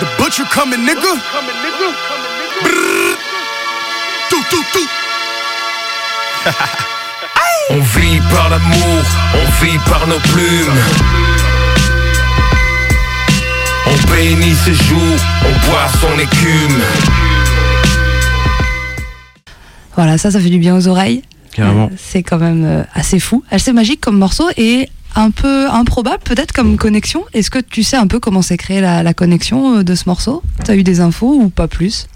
The 0.00 0.06
butcher 0.18 0.44
coming, 0.50 0.80
nigga. 0.86 1.12
Brrr. 2.62 3.18
Tout, 4.30 4.44
tout, 4.50 4.64
tout. 4.72 4.88
On 7.68 7.78
vit 7.78 8.20
par 8.32 8.48
l'amour, 8.48 9.02
on 9.34 9.64
vit 9.64 9.78
par 9.88 10.06
nos 10.08 10.18
plumes. 10.18 10.80
On 13.86 14.12
bénit 14.12 14.54
ce 14.54 14.72
jour, 14.72 15.16
on 15.44 15.66
boit 15.70 15.88
son 16.00 16.18
écume. 16.18 16.80
Voilà, 19.94 20.18
ça, 20.18 20.30
ça 20.30 20.40
fait 20.40 20.48
du 20.48 20.58
bien 20.58 20.76
aux 20.76 20.88
oreilles. 20.88 21.22
Carrément. 21.52 21.86
Euh, 21.92 21.96
C'est 21.96 22.22
quand 22.22 22.38
même 22.38 22.64
euh, 22.64 22.82
assez 22.94 23.20
fou, 23.20 23.44
assez 23.50 23.72
magique 23.72 24.00
comme 24.00 24.18
morceau 24.18 24.48
et 24.56 24.88
un 25.16 25.30
peu 25.30 25.68
improbable 25.70 26.22
peut-être 26.24 26.52
comme 26.52 26.76
connexion. 26.76 27.24
Est-ce 27.34 27.50
que 27.50 27.58
tu 27.58 27.82
sais 27.82 27.96
un 27.96 28.06
peu 28.06 28.18
comment 28.20 28.42
s'est 28.42 28.56
créée 28.56 28.80
la, 28.80 29.02
la 29.02 29.14
connexion 29.14 29.78
euh, 29.78 29.82
de 29.84 29.94
ce 29.94 30.04
morceau? 30.06 30.42
T'as 30.64 30.74
eu 30.76 30.82
des 30.82 31.00
infos 31.00 31.34
ou 31.34 31.50
pas 31.50 31.68
plus? 31.68 32.06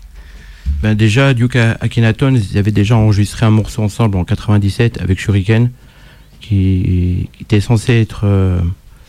Ben 0.82 0.94
déjà, 0.94 1.34
Duke 1.34 1.56
Akhenaton, 1.56 2.34
ils 2.34 2.58
avaient 2.58 2.70
déjà 2.72 2.96
enregistré 2.96 3.46
un 3.46 3.50
morceau 3.50 3.82
ensemble 3.82 4.16
en 4.18 4.24
97 4.24 5.00
avec 5.00 5.18
Shuriken, 5.18 5.70
qui, 6.40 7.28
qui 7.32 7.42
était 7.42 7.60
censé 7.60 7.94
être 7.94 8.22
euh, 8.24 8.60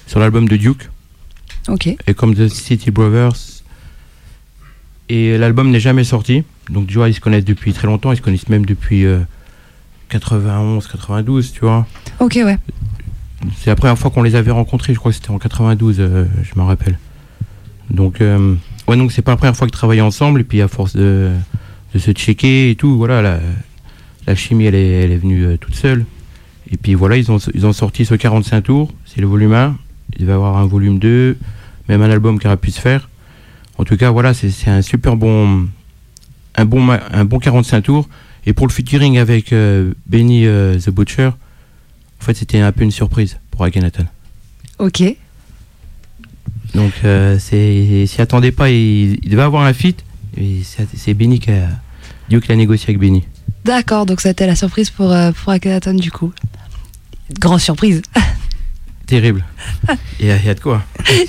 sur 0.07 0.19
l'album 0.19 0.47
de 0.47 0.55
Duke, 0.55 0.89
Ok. 1.67 1.87
et 2.07 2.13
comme 2.13 2.33
The 2.35 2.47
City 2.47 2.91
Brothers. 2.91 3.33
Et 5.09 5.37
l'album 5.37 5.69
n'est 5.69 5.79
jamais 5.79 6.03
sorti, 6.03 6.43
donc 6.69 6.87
tu 6.87 6.95
vois, 6.95 7.09
ils 7.09 7.13
se 7.13 7.19
connaissent 7.21 7.45
depuis 7.45 7.73
très 7.73 7.87
longtemps, 7.87 8.11
ils 8.11 8.17
se 8.17 8.21
connaissent 8.21 8.49
même 8.49 8.65
depuis 8.65 9.05
euh, 9.05 9.19
91, 10.09 10.87
92, 10.87 11.51
tu 11.51 11.59
vois. 11.59 11.85
Ok, 12.19 12.39
ouais. 12.43 12.57
C'est 13.57 13.69
la 13.69 13.75
première 13.75 13.97
fois 13.99 14.09
qu'on 14.11 14.23
les 14.23 14.35
avait 14.35 14.51
rencontrés, 14.51 14.93
je 14.93 14.99
crois 14.99 15.11
que 15.11 15.15
c'était 15.17 15.29
en 15.29 15.37
92, 15.37 15.97
euh, 15.99 16.25
je 16.41 16.59
me 16.59 16.65
rappelle. 16.65 16.97
Donc, 17.91 18.19
euh, 18.21 18.55
ouais, 18.87 18.97
donc 18.97 19.11
c'est 19.11 19.21
pas 19.21 19.31
la 19.31 19.37
première 19.37 19.55
fois 19.55 19.67
qu'ils 19.67 19.73
travaillaient 19.77 20.01
ensemble, 20.01 20.41
et 20.41 20.43
puis 20.43 20.61
à 20.61 20.67
force 20.67 20.95
de, 20.95 21.31
de 21.93 21.99
se 21.99 22.11
checker 22.11 22.69
et 22.71 22.75
tout, 22.75 22.97
voilà, 22.97 23.21
la, 23.21 23.39
la 24.27 24.35
chimie 24.35 24.65
elle 24.65 24.75
est, 24.75 25.03
elle 25.03 25.11
est 25.11 25.17
venue 25.17 25.45
euh, 25.45 25.57
toute 25.57 25.75
seule. 25.75 26.05
Et 26.71 26.77
puis 26.77 26.95
voilà, 26.95 27.17
ils 27.17 27.31
ont, 27.31 27.37
ils 27.53 27.65
ont 27.65 27.73
sorti 27.73 28.05
ce 28.05 28.15
45 28.15 28.61
tours, 28.61 28.93
c'est 29.05 29.21
le 29.21 29.27
volume 29.27 29.53
1, 29.53 29.77
il 30.13 30.21
devait 30.21 30.31
y 30.31 30.35
avoir 30.35 30.57
un 30.57 30.65
volume 30.65 30.99
2, 30.99 31.37
même 31.89 32.01
un 32.01 32.09
album 32.09 32.39
qui 32.39 32.47
aurait 32.47 32.57
pu 32.57 32.71
se 32.71 32.79
faire. 32.79 33.09
En 33.77 33.83
tout 33.83 33.97
cas, 33.97 34.09
voilà, 34.09 34.33
c'est 34.33 34.69
un 34.69 34.81
super 34.81 35.15
bon, 35.17 35.67
un 36.55 36.65
bon, 36.65 36.89
un 36.89 37.25
bon 37.25 37.39
45 37.39 37.81
tours. 37.81 38.07
Et 38.45 38.53
pour 38.53 38.67
le 38.67 38.71
featuring 38.71 39.17
avec 39.17 39.51
euh, 39.51 39.93
Benny 40.05 40.45
euh, 40.45 40.79
the 40.79 40.89
Butcher, 40.91 41.27
en 41.27 42.23
fait, 42.23 42.35
c'était 42.35 42.59
un 42.59 42.71
peu 42.71 42.83
une 42.83 42.91
surprise 42.91 43.37
pour 43.51 43.63
Akhenaton. 43.63 44.05
Ok. 44.79 45.03
Donc, 46.75 46.91
euh, 47.03 47.37
c'est, 47.39 48.05
s'y 48.05 48.21
attendait 48.21 48.51
pas, 48.51 48.69
il, 48.69 49.13
il 49.23 49.29
devait 49.29 49.41
avoir 49.43 49.63
un 49.63 49.73
feat. 49.73 50.03
Et 50.37 50.61
c'est, 50.95 51.13
Benny 51.13 51.39
qui 51.39 51.51
a, 51.51 51.69
qui 52.29 52.47
l'a 52.49 52.55
négocié 52.55 52.89
avec 52.89 52.99
Benny. 52.99 53.23
D'accord, 53.63 54.05
donc 54.05 54.21
c'était 54.21 54.45
la 54.45 54.55
surprise 54.55 54.89
pour, 54.89 55.11
euh, 55.11 55.31
pour 55.31 55.51
Akhenaton 55.53 55.93
du 55.93 56.11
coup. 56.11 56.31
Grande 57.39 57.59
surprise. 57.61 58.01
Terrible. 59.07 59.43
Il 60.19 60.27
y, 60.27 60.31
a- 60.31 60.37
y 60.41 60.49
a 60.49 60.53
de 60.53 60.59
quoi. 60.59 60.83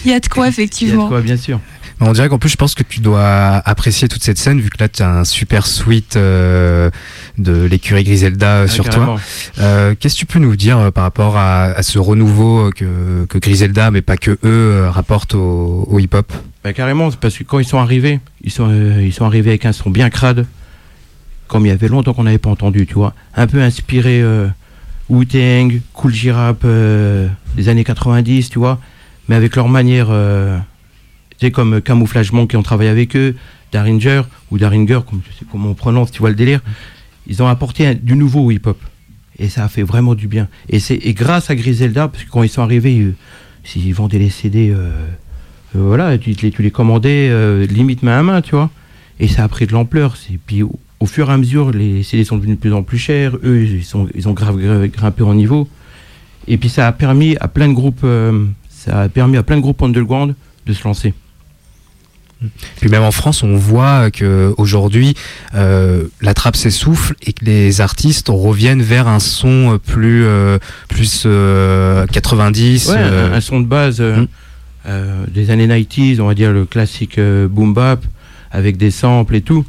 Il 0.05 0.11
y 0.11 0.15
a 0.15 0.21
de 0.21 0.27
quoi 0.29 0.47
Il 0.47 0.49
y 0.49 0.49
a 0.49 0.51
effectivement. 0.51 1.05
de 1.05 1.09
quoi, 1.09 1.21
bien 1.23 1.37
sûr. 1.37 1.61
On 2.01 2.13
dirait 2.13 2.29
qu'en 2.29 2.39
plus, 2.39 2.51
je 2.51 2.57
pense 2.57 2.75
que 2.75 2.83
tu 2.83 3.01
dois 3.01 3.63
apprécier 3.65 4.07
toute 4.07 4.23
cette 4.23 4.37
scène, 4.37 4.61
vu 4.61 4.69
que 4.69 4.77
là, 4.79 4.89
tu 4.89 5.03
as 5.03 5.11
un 5.11 5.25
super 5.25 5.67
suite 5.67 6.17
euh, 6.17 6.91
de 7.39 7.63
l'écurie 7.63 8.05
Griselda 8.05 8.49
euh, 8.57 8.65
Ah, 8.65 8.69
sur 8.69 8.89
toi. 8.89 9.19
Euh, 9.59 9.95
Qu'est-ce 9.99 10.15
que 10.15 10.19
tu 10.21 10.27
peux 10.27 10.39
nous 10.39 10.57
dire 10.57 10.93
par 10.93 11.05
rapport 11.05 11.39
à, 11.39 11.63
à 11.65 11.83
ce 11.83 11.99
renouveau 11.99 12.71
que, 12.77 13.25
que 13.25 13.39
Griselda, 13.39 13.91
mais 13.91 14.03
pas 14.03 14.19
que 14.19 14.39
eux, 14.45 14.87
rapportent 14.91 15.35
au, 15.35 15.89
au 15.91 15.99
hip-hop? 15.99 16.31
Bah, 16.63 16.75
carrément, 16.75 17.11
parce 17.13 17.39
que 17.39 17.45
quand 17.45 17.61
ils 17.61 17.65
sont 17.65 17.79
arrivés, 17.79 18.21
ils 18.45 18.53
sont, 18.53 18.71
ils 19.01 19.13
sont 19.13 19.25
arrivés 19.25 19.51
avec 19.51 19.65
un 19.65 19.73
son 19.73 19.89
bien 19.89 20.11
crade, 20.11 20.45
comme 21.49 21.65
il 21.65 21.71
y 21.71 21.73
avait 21.73 21.89
longtemps 21.89 22.13
qu'on 22.13 22.25
n'avait 22.25 22.37
pas 22.39 22.51
entendu, 22.51 22.87
tu 22.87 22.95
vois. 22.95 23.15
Un 23.35 23.47
peu 23.47 23.63
inspiré 23.63 24.23
Wu-Tang, 25.09 25.81
Cool 25.95 26.13
J-Rap 26.13 26.67
des 27.57 27.69
années 27.71 27.85
90, 27.85 28.51
tu 28.51 28.59
vois, 28.59 28.81
mais 29.29 29.35
avec 29.37 29.57
leur 29.57 29.69
manière, 29.69 30.09
sais, 31.41 31.51
comme 31.51 31.81
Camouflage 31.81 32.33
Monk 32.33 32.51
qui 32.51 32.57
ont 32.57 32.63
travaillé 32.63 32.91
avec 32.91 33.17
eux, 33.17 33.35
Daringer, 33.73 34.23
ou 34.51 34.59
Daringer, 34.59 35.01
comme 35.09 35.21
je 35.29 35.37
sais 35.37 35.45
comment 35.51 35.71
on 35.71 35.75
prononce, 35.75 36.11
tu 36.11 36.21
vois 36.21 36.31
le 36.31 36.37
délire. 36.37 36.61
Ils 37.27 37.43
ont 37.43 37.49
apporté 37.49 37.95
du 37.95 38.15
nouveau 38.15 38.45
au 38.45 38.51
hip-hop. 38.51 38.79
Et 39.39 39.49
ça 39.49 39.65
a 39.65 39.69
fait 39.69 39.83
vraiment 39.83 40.15
du 40.15 40.29
bien. 40.29 40.49
Et, 40.69 40.79
c'est, 40.79 40.95
et 40.95 41.13
grâce 41.13 41.51
à 41.51 41.57
Griselda, 41.57 42.09
parce 42.09 42.25
que 42.25 42.31
quand 42.31 42.43
ils 42.43 42.49
sont 42.49 42.63
arrivés, 42.63 42.95
ils, 42.95 43.15
ils 43.77 43.93
vendaient 43.93 44.19
les 44.19 44.31
CD, 44.31 44.71
euh, 44.71 44.91
euh, 45.75 45.81
voilà, 45.81 46.17
tu, 46.17 46.31
les, 46.33 46.71
commandais 46.71 47.29
euh, 47.31 47.67
limite 47.67 48.03
main 48.03 48.19
à 48.19 48.23
main, 48.23 48.41
tu 48.41 48.53
vois. 48.53 48.71
Et 49.21 49.29
ça 49.29 49.45
a 49.45 49.49
pris 49.49 49.67
de 49.67 49.73
l'ampleur. 49.73 50.17
C'est, 50.17 50.39
puis 50.39 50.63
au, 50.63 51.07
fur 51.07 51.29
et 51.29 51.33
à 51.33 51.37
mesure, 51.37 51.71
les 51.71 52.03
CD 52.03 52.25
sont 52.25 52.37
devenus 52.37 52.57
de 52.57 52.61
plus 52.61 52.73
en 52.73 52.83
plus 52.83 52.99
chers. 52.99 53.37
Eux, 53.45 53.65
ils, 53.65 53.85
sont, 53.85 54.09
ils 54.15 54.29
ont 54.29 54.33
grave, 54.33 54.59
grimpé 54.89 55.23
en 55.23 55.35
niveau. 55.35 55.69
Et 56.49 56.59
puis 56.59 56.69
ça 56.69 56.87
a 56.87 56.93
permis 56.93 57.37
à 57.41 57.49
plein 57.49 57.69
de 57.69 57.73
groupes, 57.73 58.05
euh, 58.05 58.47
ça 58.69 59.03
a 59.03 59.09
permis 59.09 59.37
à 59.37 59.43
plein 59.43 59.57
de 59.57 59.63
groupes 59.63 59.83
underground 59.83 60.35
de 60.67 60.73
se 60.73 60.85
lancer. 60.85 61.15
Puis 62.81 62.91
même 62.91 63.03
en 63.03 63.11
France, 63.13 63.43
on 63.43 63.57
voit 63.57 64.11
que 64.11 64.53
aujourd'hui, 64.59 65.15
euh, 65.55 66.05
la 66.21 66.35
trappe 66.35 66.57
s'essouffle 66.57 67.15
et 67.23 67.33
que 67.33 67.45
les 67.45 67.81
artistes 67.81 68.27
reviennent 68.29 68.83
vers 68.83 69.09
un 69.09 69.21
son 69.21 69.79
plus 69.85 70.25
euh, 70.25 70.59
plus 70.89 71.23
euh, 71.25 72.07
90. 72.07 72.89
Ouais, 72.89 72.95
euh, 72.99 73.33
un, 73.33 73.37
un 73.37 73.41
son 73.41 73.61
de 73.61 73.67
base 73.67 74.01
Mm. 74.01 74.27
des 75.35 75.51
années 75.51 75.67
90s, 75.67 76.21
on 76.21 76.27
va 76.29 76.35
dire 76.35 76.53
le 76.53 76.65
classique 76.65 77.19
boom 77.19 77.75
bap, 77.75 78.05
avec 78.53 78.77
des 78.77 78.91
samples 78.93 79.35
et 79.35 79.41
tout. 79.41 79.65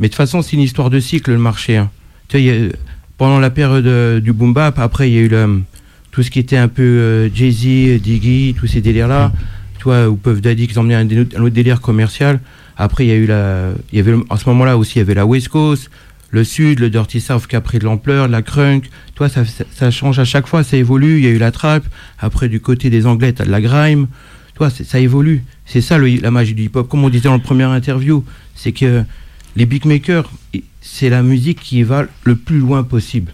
Mais 0.00 0.08
de 0.08 0.12
toute 0.12 0.16
façon, 0.16 0.42
c'est 0.42 0.54
une 0.56 0.62
histoire 0.62 0.90
de 0.90 0.98
cycle, 1.00 1.30
le 1.32 1.38
marché. 1.38 1.76
hein. 1.76 1.90
Tu 2.28 2.36
sais, 2.38 2.42
il 2.42 2.46
y 2.46 2.50
a- 2.66 2.72
pendant 3.16 3.38
la 3.38 3.50
période 3.50 4.20
du 4.22 4.32
boom 4.32 4.52
bap, 4.52 4.78
après, 4.78 5.08
il 5.08 5.14
y 5.14 5.18
a 5.18 5.20
eu 5.20 5.28
le, 5.28 5.62
tout 6.10 6.22
ce 6.24 6.30
qui 6.30 6.38
était 6.40 6.56
un 6.56 6.66
peu 6.68 6.82
euh, 6.82 7.28
Jay-Z, 7.32 8.00
Diggy, 8.02 8.54
tous 8.58 8.66
ces 8.66 8.80
délires-là. 8.80 9.30
Tu 9.34 9.38
vois, 9.84 10.08
ou 10.08 10.16
Puff 10.16 10.40
Daddy 10.40 10.68
qui 10.68 10.78
emmené 10.78 10.94
un, 10.94 11.08
un 11.08 11.42
autre 11.42 11.48
délire 11.48 11.80
commercial. 11.80 12.40
Après, 12.76 13.06
il 13.06 13.08
y 13.08 13.12
a 13.12 13.16
eu 13.16 13.26
la. 13.26 13.70
Il 13.92 13.96
y 13.96 14.00
avait, 14.00 14.14
en 14.28 14.36
ce 14.36 14.48
moment-là 14.48 14.76
aussi, 14.76 14.96
il 14.96 14.98
y 14.98 15.00
avait 15.00 15.14
la 15.14 15.24
West 15.24 15.48
Coast, 15.48 15.90
le 16.30 16.44
Sud, 16.44 16.80
le 16.80 16.90
Dirty 16.90 17.20
South 17.20 17.46
qui 17.46 17.56
a 17.56 17.60
pris 17.60 17.78
de 17.78 17.84
l'ampleur, 17.84 18.28
la 18.28 18.42
crunk. 18.42 18.90
Toi, 19.14 19.28
ça, 19.28 19.42
ça, 19.72 19.90
change 19.90 20.18
à 20.18 20.24
chaque 20.24 20.46
fois, 20.46 20.62
ça 20.62 20.76
évolue. 20.76 21.18
Il 21.18 21.24
y 21.24 21.26
a 21.26 21.30
eu 21.30 21.38
la 21.38 21.52
trap. 21.52 21.84
Après, 22.18 22.48
du 22.48 22.60
côté 22.60 22.90
des 22.90 23.06
Anglais, 23.06 23.32
t'as 23.32 23.44
de 23.44 23.50
la 23.50 23.60
grime. 23.60 24.08
Toi, 24.54 24.70
ça 24.70 24.98
évolue. 24.98 25.44
C'est 25.64 25.80
ça 25.80 25.98
le- 25.98 26.20
la 26.20 26.30
magie 26.30 26.54
du 26.54 26.64
hip-hop. 26.64 26.88
Comme 26.88 27.04
on 27.04 27.08
disait 27.08 27.28
dans 27.28 27.34
le 27.34 27.42
premier 27.42 27.64
interview, 27.64 28.24
c'est 28.54 28.72
que 28.72 29.04
les 29.54 29.66
beatmakers, 29.66 30.30
c'est 30.80 31.08
la 31.08 31.22
musique 31.22 31.60
qui 31.60 31.82
va 31.82 32.04
le 32.24 32.36
plus 32.36 32.58
loin 32.58 32.82
possible. 32.82 33.32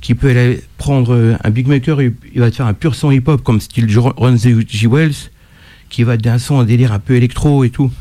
Qui 0.00 0.14
peut 0.14 0.30
aller 0.30 0.62
prendre 0.78 1.36
un 1.42 1.50
beatmaker, 1.50 2.00
il, 2.02 2.14
va 2.36 2.50
te 2.50 2.56
faire 2.56 2.66
un 2.66 2.74
pur 2.74 2.94
son 2.94 3.10
hip-hop 3.10 3.42
comme 3.42 3.60
style 3.60 3.86
the 3.86 4.68
G. 4.68 4.86
Wells, 4.86 5.30
qui 5.90 6.04
va 6.04 6.16
d'un 6.16 6.38
son, 6.38 6.60
un 6.60 6.64
délire 6.64 6.92
un 6.92 6.98
peu 6.98 7.14
électro 7.16 7.64
et 7.64 7.70
tout. 7.70 7.92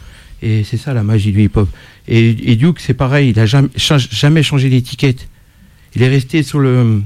Et 0.41 0.63
c'est 0.63 0.78
ça 0.78 0.93
la 0.93 1.04
magie 1.04 1.32
du 1.34 1.43
hip-hop. 1.43 1.67
Et, 2.08 2.56
Duke, 2.56 2.80
c'est 2.80 2.93
pareil, 2.93 3.30
il 3.30 3.39
a 3.39 3.45
jamais, 3.45 3.69
jamais 3.75 4.41
changé 4.41 4.69
d'étiquette. 4.69 5.28
Il 5.95 6.02
est 6.02 6.08
resté 6.08 6.43
sur 6.43 6.60
le 6.60 7.02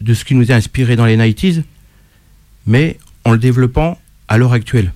de 0.00 0.14
ce 0.14 0.24
qui 0.24 0.36
nous 0.36 0.52
a 0.52 0.54
inspiré 0.54 0.94
dans 0.94 1.06
les 1.06 1.16
90s, 1.16 1.62
mais 2.66 2.98
en 3.24 3.32
le 3.32 3.38
développant 3.38 3.98
à 4.28 4.38
l'heure 4.38 4.52
actuelle. 4.52 4.92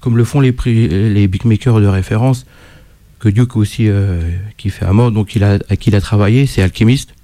Comme 0.00 0.16
le 0.16 0.24
font 0.24 0.40
les, 0.40 0.52
beatmakers 0.52 1.80
de 1.80 1.86
référence, 1.86 2.44
que 3.18 3.28
Duke 3.28 3.56
aussi 3.56 3.88
euh, 3.88 4.20
qui 4.56 4.70
fait 4.70 4.84
à 4.84 4.92
mort, 4.92 5.10
donc 5.10 5.36
il 5.36 5.44
a, 5.44 5.58
à 5.68 5.76
qui 5.76 5.90
il 5.90 5.96
a 5.96 6.00
travaillé, 6.00 6.46
c'est 6.46 6.62
Alchemist. 6.62 7.14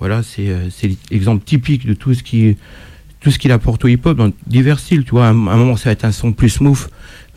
Voilà, 0.00 0.22
c'est 0.22 0.48
euh, 0.48 0.70
c'est 0.70 0.96
l'exemple 1.10 1.44
typique 1.44 1.86
de 1.86 1.94
tout 1.94 2.14
ce 2.14 2.22
qui 2.22 2.56
tout 3.24 3.30
ce 3.30 3.38
qu'il 3.38 3.52
apporte 3.52 3.82
au 3.86 3.88
hip-hop 3.88 4.18
dans 4.18 4.30
divers 4.46 4.78
styles. 4.78 5.04
Tu 5.04 5.12
vois, 5.12 5.26
à 5.26 5.30
un, 5.30 5.32
moment 5.32 5.76
ça 5.76 5.86
va 5.86 5.92
être 5.92 6.04
un 6.04 6.12
son 6.12 6.32
plus 6.32 6.50
smooth, 6.50 6.86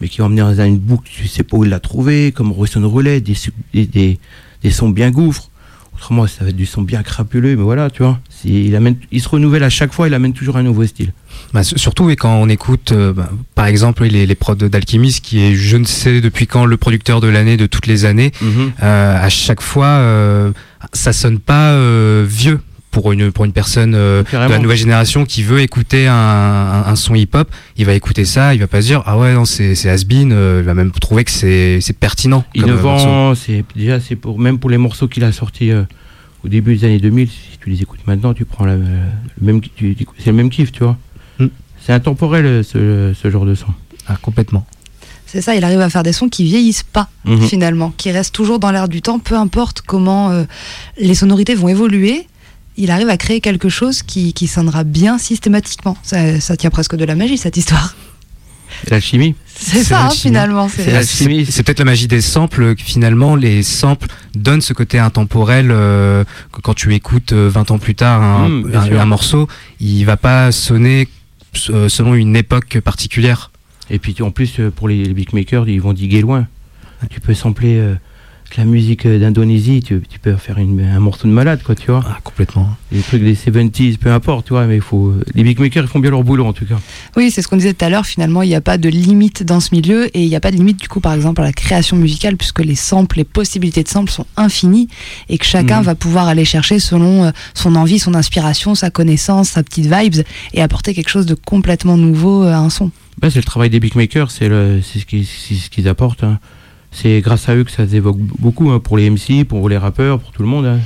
mais 0.01 0.09
qui 0.09 0.19
va 0.19 0.25
emmener 0.25 0.41
dans 0.41 0.61
une 0.61 0.77
boucle, 0.77 1.09
tu 1.09 1.27
sais 1.27 1.43
pas 1.43 1.55
où 1.55 1.63
il 1.63 1.69
l'a 1.69 1.79
trouvé, 1.79 2.33
comme 2.33 2.51
Russian 2.51 2.87
Roulette, 2.87 3.23
des, 3.23 3.85
des, 3.85 4.19
des, 4.61 4.71
sons 4.71 4.89
bien 4.89 5.11
gouffres. 5.11 5.49
Autrement, 5.95 6.27
ça 6.27 6.43
va 6.43 6.49
être 6.49 6.55
du 6.55 6.67
son 6.67 6.83
bien 6.83 7.01
crapuleux, 7.01 7.55
mais 7.55 7.63
voilà, 7.63 7.89
tu 7.89 8.03
vois. 8.03 8.19
Il, 8.43 8.75
amène, 8.75 8.97
il 9.11 9.19
se 9.19 9.29
renouvelle 9.29 9.63
à 9.63 9.69
chaque 9.69 9.93
fois, 9.93 10.07
il 10.07 10.13
amène 10.13 10.33
toujours 10.33 10.57
un 10.57 10.61
nouveau 10.61 10.85
style. 10.85 11.11
Bah, 11.53 11.63
surtout 11.63 12.09
et 12.11 12.15
quand 12.15 12.35
on 12.35 12.49
écoute, 12.49 12.91
euh, 12.91 13.13
bah, 13.13 13.31
par 13.55 13.65
exemple, 13.65 14.03
les, 14.03 14.27
les 14.27 14.35
prods 14.35 14.55
d'Alchemist, 14.55 15.23
qui 15.23 15.39
est 15.39 15.55
je 15.55 15.77
ne 15.77 15.85
sais 15.85 16.21
depuis 16.21 16.45
quand 16.45 16.65
le 16.65 16.77
producteur 16.77 17.19
de 17.19 17.27
l'année 17.27 17.57
de 17.57 17.65
toutes 17.65 17.87
les 17.87 18.05
années, 18.05 18.31
euh, 18.43 19.25
à 19.25 19.29
chaque 19.29 19.61
fois, 19.61 19.87
euh, 19.87 20.51
ça 20.93 21.13
sonne 21.13 21.39
pas 21.39 21.71
euh, 21.71 22.25
vieux 22.27 22.59
pour 22.91 23.11
une 23.11 23.31
pour 23.31 23.45
une 23.45 23.51
personne 23.53 23.93
euh, 23.95 24.23
de 24.23 24.37
la 24.37 24.59
nouvelle 24.59 24.77
génération 24.77 25.25
qui 25.25 25.43
veut 25.43 25.59
écouter 25.61 26.07
un, 26.07 26.13
un, 26.15 26.83
un 26.87 26.95
son 26.95 27.13
hip-hop. 27.15 27.49
Il 27.77 27.85
va 27.85 27.93
écouter 27.93 28.25
ça, 28.25 28.53
il 28.55 28.59
va 28.59 28.67
pas 28.67 28.81
se 28.81 28.87
dire 28.87 29.03
ah 29.05 29.17
ouais 29.17 29.33
non 29.33 29.45
c'est 29.45 29.75
c'est 29.75 29.89
has-been, 29.89 30.31
euh, 30.31 30.59
il 30.61 30.65
va 30.65 30.73
même 30.73 30.91
trouver 30.91 31.23
que 31.23 31.31
c'est 31.31 31.79
c'est 31.81 31.93
pertinent. 31.97 32.43
euh. 32.57 32.61
Innovant, 32.61 33.35
c'est 33.35 33.63
déjà 33.75 33.99
c'est 33.99 34.15
pour 34.15 34.39
même 34.39 34.57
pour 34.59 34.69
les 34.69 34.77
morceaux 34.77 35.07
qu'il 35.07 35.23
a 35.23 35.31
sortis 35.31 35.71
euh, 35.71 35.83
au 36.43 36.47
début 36.47 36.75
des 36.75 36.85
années 36.85 36.99
2000. 36.99 37.27
Si 37.29 37.57
tu 37.61 37.69
les 37.69 37.81
écoutes 37.81 37.99
maintenant, 38.07 38.33
tu 38.33 38.45
prends 38.45 38.65
la- 38.65 38.75
le 38.77 38.83
même, 39.41 39.61
c'est 40.17 40.27
le 40.27 40.33
même 40.33 40.49
kiff, 40.49 40.71
tu 40.71 40.83
vois. 40.83 40.97
Mm. 41.39 41.47
C'est 41.85 41.93
intemporel 41.93 42.63
ce, 42.63 43.13
ce 43.21 43.29
genre 43.29 43.45
de 43.45 43.53
son. 43.55 43.67
Ah, 44.07 44.17
complètement. 44.21 44.65
C'est 45.25 45.41
ça, 45.41 45.55
il 45.55 45.63
arrive 45.65 45.81
à 45.81 45.89
faire 45.89 46.03
des 46.03 46.13
sons 46.13 46.29
qui 46.29 46.45
vieillissent 46.45 46.83
pas 46.83 47.09
Mhm. 47.25 47.41
finalement, 47.41 47.93
qui 47.97 48.09
restent 48.11 48.33
toujours 48.33 48.59
dans 48.59 48.71
l'air 48.71 48.87
du 48.87 49.01
temps, 49.01 49.19
peu 49.19 49.35
importe 49.35 49.81
comment 49.81 50.31
euh, 50.31 50.45
les 50.97 51.15
sonorités 51.15 51.53
vont 51.53 51.67
évoluer. 51.67 52.25
Il 52.77 52.91
arrive 52.91 53.09
à 53.09 53.17
créer 53.17 53.41
quelque 53.41 53.69
chose 53.69 54.03
qui, 54.03 54.33
qui 54.33 54.47
sonnera 54.47 54.83
bien 54.83 55.17
systématiquement. 55.17 55.97
Ça, 56.03 56.39
ça 56.39 56.55
tient 56.55 56.69
presque 56.69 56.95
de 56.95 57.05
la 57.05 57.15
magie 57.15 57.37
cette 57.37 57.57
histoire. 57.57 57.95
L'alchimie. 58.91 59.33
C'est 59.55 59.77
C'est 59.77 59.83
ça 59.85 60.05
hein, 60.05 60.09
finalement. 60.11 60.69
C'est 60.69 60.83
C'est 60.83 60.91
l'alchimie. 60.91 61.45
peut-être 61.45 61.79
la 61.79 61.85
magie 61.85 62.07
des 62.07 62.21
samples. 62.21 62.75
que 62.75 62.83
Finalement, 62.83 63.35
les 63.35 63.63
samples 63.63 64.07
donnent 64.35 64.61
ce 64.61 64.73
côté 64.73 64.99
intemporel 64.99 65.69
euh, 65.71 66.23
que 66.51 66.61
quand 66.61 66.73
tu 66.75 66.93
écoutes 66.93 67.31
euh, 67.33 67.49
20 67.49 67.71
ans 67.71 67.79
plus 67.79 67.95
tard 67.95 68.21
un, 68.21 68.49
Mm, 68.49 68.69
bien 68.89 68.99
un- 69.01 69.05
morceau, 69.05 69.47
il 69.79 70.03
va 70.03 70.17
pas 70.17 70.51
sonner 70.51 71.07
euh, 71.69 71.89
selon 71.89 72.13
une 72.13 72.35
époque 72.35 72.79
particulière. 72.81 73.51
Et 73.89 73.99
puis 73.99 74.15
en 74.21 74.29
plus, 74.31 74.59
euh, 74.59 74.69
pour 74.69 74.87
les, 74.89 75.03
les 75.05 75.13
beatmakers, 75.13 75.67
ils 75.69 75.81
vont 75.81 75.93
diguer 75.93 76.21
loin. 76.21 76.45
Tu 77.09 77.19
peux 77.21 77.33
sampler 77.33 77.77
euh, 77.77 77.95
la 78.55 78.65
musique 78.65 79.05
euh, 79.05 79.19
d'Indonésie, 79.19 79.81
tu, 79.83 80.01
tu 80.09 80.19
peux 80.19 80.35
faire 80.35 80.57
une- 80.59 80.79
un 80.81 80.99
morceau 80.99 81.27
de 81.27 81.33
malade, 81.33 81.61
quoi, 81.63 81.75
tu 81.75 81.91
vois. 81.91 82.03
Ah, 82.07 82.19
complètement. 82.23 82.69
Les 82.91 83.01
trucs 83.01 83.23
des 83.23 83.35
70s, 83.35 83.97
peu 83.97 84.11
importe, 84.11 84.45
tu 84.47 84.53
vois, 84.53 84.65
mais 84.67 84.75
il 84.75 84.81
faut. 84.81 85.13
Les 85.35 85.43
beatmakers, 85.43 85.83
ils 85.83 85.87
font 85.89 85.99
bien 85.99 86.11
leur 86.11 86.23
boulot, 86.23 86.45
en 86.45 86.53
tout 86.53 86.65
cas. 86.65 86.79
Oui, 87.17 87.29
c'est 87.31 87.41
ce 87.41 87.47
qu'on 87.47 87.57
disait 87.57 87.73
tout 87.73 87.83
à 87.83 87.89
l'heure. 87.89 88.05
Finalement, 88.05 88.41
il 88.43 88.49
n'y 88.49 88.55
a 88.55 88.61
pas 88.61 88.77
de 88.77 88.87
limite 88.89 89.43
dans 89.43 89.59
ce 89.59 89.73
milieu 89.75 90.07
et 90.15 90.23
il 90.23 90.29
n'y 90.29 90.35
a 90.35 90.39
pas 90.39 90.51
de 90.51 90.55
limite 90.55 90.79
du 90.79 90.87
coup, 90.87 90.99
par 90.99 91.13
exemple, 91.13 91.41
à 91.41 91.45
la 91.45 91.51
création 91.53 91.97
musicale, 91.97 92.37
puisque 92.37 92.59
les 92.63 92.75
samples, 92.75 93.17
les 93.17 93.23
possibilités 93.25 93.83
de 93.83 93.89
samples 93.89 94.11
sont 94.11 94.25
infinies 94.37 94.87
et 95.29 95.37
que 95.37 95.45
chacun 95.45 95.79
Mhm. 95.79 95.85
va 95.85 95.95
pouvoir 95.95 96.27
aller 96.27 96.45
chercher 96.45 96.79
selon 96.79 97.25
euh, 97.25 97.31
son 97.53 97.75
envie, 97.75 97.99
son 97.99 98.13
inspiration, 98.13 98.75
sa 98.75 98.89
connaissance, 98.89 99.49
sa 99.49 99.63
petite 99.63 99.85
vibes 99.91 100.23
et 100.53 100.61
apporter 100.61 100.93
quelque 100.93 101.09
chose 101.09 101.25
de 101.25 101.33
complètement 101.35 101.97
nouveau 101.97 102.43
euh, 102.43 102.51
à 102.53 102.57
un 102.59 102.69
son. 102.69 102.91
Bah, 103.19 103.29
c'est 103.31 103.39
le 103.39 103.45
travail 103.45 103.69
des 103.71 103.79
beatmakers, 103.79 104.29
c'est 104.29 104.47
le- 104.47 104.79
c'est 104.83 104.99
ce 104.99 105.05
qu'ils 105.05 105.25
c'est 105.25 105.55
ce 105.55 105.69
qu'ils 105.71 105.87
apportent. 105.87 106.23
hein. 106.23 106.39
C'est 106.91 107.21
grâce 107.21 107.47
à 107.49 107.55
eux 107.55 107.63
que 107.63 107.71
ça 107.71 107.87
se 107.87 107.93
évoque 107.95 108.17
beaucoup, 108.17 108.71
hein, 108.71 108.79
pour 108.79 108.97
les 108.97 109.09
MC, 109.09 109.43
pour 109.47 109.69
les 109.69 109.77
rappeurs, 109.77 110.19
pour 110.19 110.31
tout 110.31 110.41
le 110.41 110.47
monde. 110.47 110.65
hein. 110.65 110.79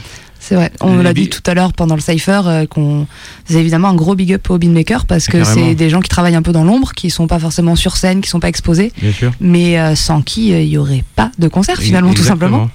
C'est 0.44 0.56
vrai. 0.56 0.72
On 0.82 0.96
l'a 0.98 1.14
dit 1.14 1.30
tout 1.30 1.44
à 1.46 1.54
l'heure 1.54 1.72
pendant 1.72 1.94
le 1.94 2.02
Cypher 2.02 2.42
euh, 2.48 2.66
qu'on 2.66 3.06
faisait 3.46 3.60
évidemment 3.60 3.90
un 3.90 3.94
gros 3.96 4.16
big 4.16 4.34
up 4.34 4.50
aux 4.50 4.58
beatmakers 4.58 5.06
parce 5.06 5.28
que 5.28 5.44
c'est 5.44 5.76
des 5.76 5.90
gens 5.92 6.00
qui 6.02 6.10
travaillent 6.10 6.36
un 6.36 6.42
peu 6.42 6.52
dans 6.52 6.64
l'ombre, 6.64 6.94
qui 6.94 7.12
sont 7.12 7.28
pas 7.28 7.38
forcément 7.38 7.76
sur 7.76 7.96
scène, 7.96 8.22
qui 8.22 8.30
sont 8.30 8.40
pas 8.40 8.50
exposés, 8.50 8.92
Bien 9.00 9.12
sûr. 9.12 9.32
mais 9.40 9.80
euh, 9.80 9.94
sans 9.96 10.24
qui 10.24 10.52
euh, 10.52 10.62
il 10.62 10.70
y 10.70 10.80
aurait 10.80 11.04
pas 11.16 11.32
de 11.38 11.48
concert 11.48 11.78
finalement, 11.78 12.14
tout 12.16 12.24
simplement. 12.24 12.72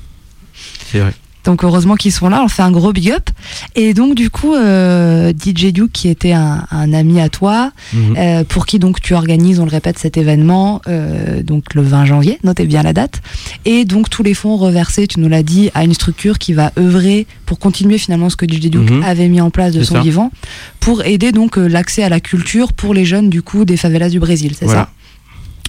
C'est 0.87 1.01
vrai. 1.01 1.12
Donc 1.47 1.65
heureusement 1.65 1.95
qu'ils 1.95 2.13
sont 2.13 2.29
là, 2.29 2.43
on 2.45 2.49
fait 2.49 2.63
un 2.63 2.71
gros 2.73 2.93
big 2.93 3.11
up. 3.11 3.31
Et 3.77 3.95
donc 3.95 4.15
du 4.17 4.29
coup, 4.31 4.53
euh, 4.55 5.33
DJ 5.33 5.73
Duke 5.73 5.93
qui 5.93 6.09
était 6.09 6.33
un, 6.33 6.67
un 6.71 6.93
ami 6.93 7.21
à 7.21 7.29
toi, 7.29 7.71
Mhm. 7.95 8.15
euh, 8.19 8.45
pour 8.45 8.67
qui 8.67 8.79
donc 8.79 9.01
tu 9.01 9.15
organises, 9.15 9.61
on 9.61 9.65
le 9.65 9.71
répète, 9.71 9.99
cet 9.99 10.17
événement, 10.17 10.83
euh, 10.89 11.43
donc 11.43 11.75
le 11.75 11.83
20 11.83 12.05
janvier, 12.05 12.39
notez 12.45 12.67
bien 12.67 12.83
la 12.83 12.93
date. 12.93 13.23
Et 13.65 13.85
donc 13.85 14.11
tous 14.11 14.23
les 14.25 14.35
fonds 14.35 14.57
reversés, 14.57 15.07
tu 15.07 15.21
nous 15.21 15.29
l'as 15.29 15.43
dit, 15.45 15.71
à 15.75 15.85
une 15.85 15.95
structure 15.95 16.39
qui 16.39 16.53
va 16.53 16.73
œuvrer 16.79 17.27
pour 17.47 17.59
continuer 17.61 17.99
finalement 17.99 18.29
ce 18.29 18.37
que 18.37 18.45
DJ 18.47 18.69
Duke 18.69 18.91
Mhm. 18.91 19.03
avait 19.05 19.29
mis 19.29 19.41
en 19.41 19.51
place 19.51 19.73
de 19.73 19.83
son 19.85 19.95
ça. 19.95 20.01
vivant, 20.01 20.33
pour 20.81 21.05
aider 21.05 21.31
donc 21.33 21.57
l'accès 21.57 22.03
à 22.03 22.09
la 22.09 22.19
culture 22.21 22.73
pour 22.73 22.93
les 22.93 23.05
jeunes 23.05 23.31
du 23.31 23.43
coup 23.43 23.65
des 23.65 23.77
favelas 23.77 24.09
du 24.11 24.19
Brésil, 24.19 24.55
c'est 24.59 24.65
Voilà. 24.67 24.89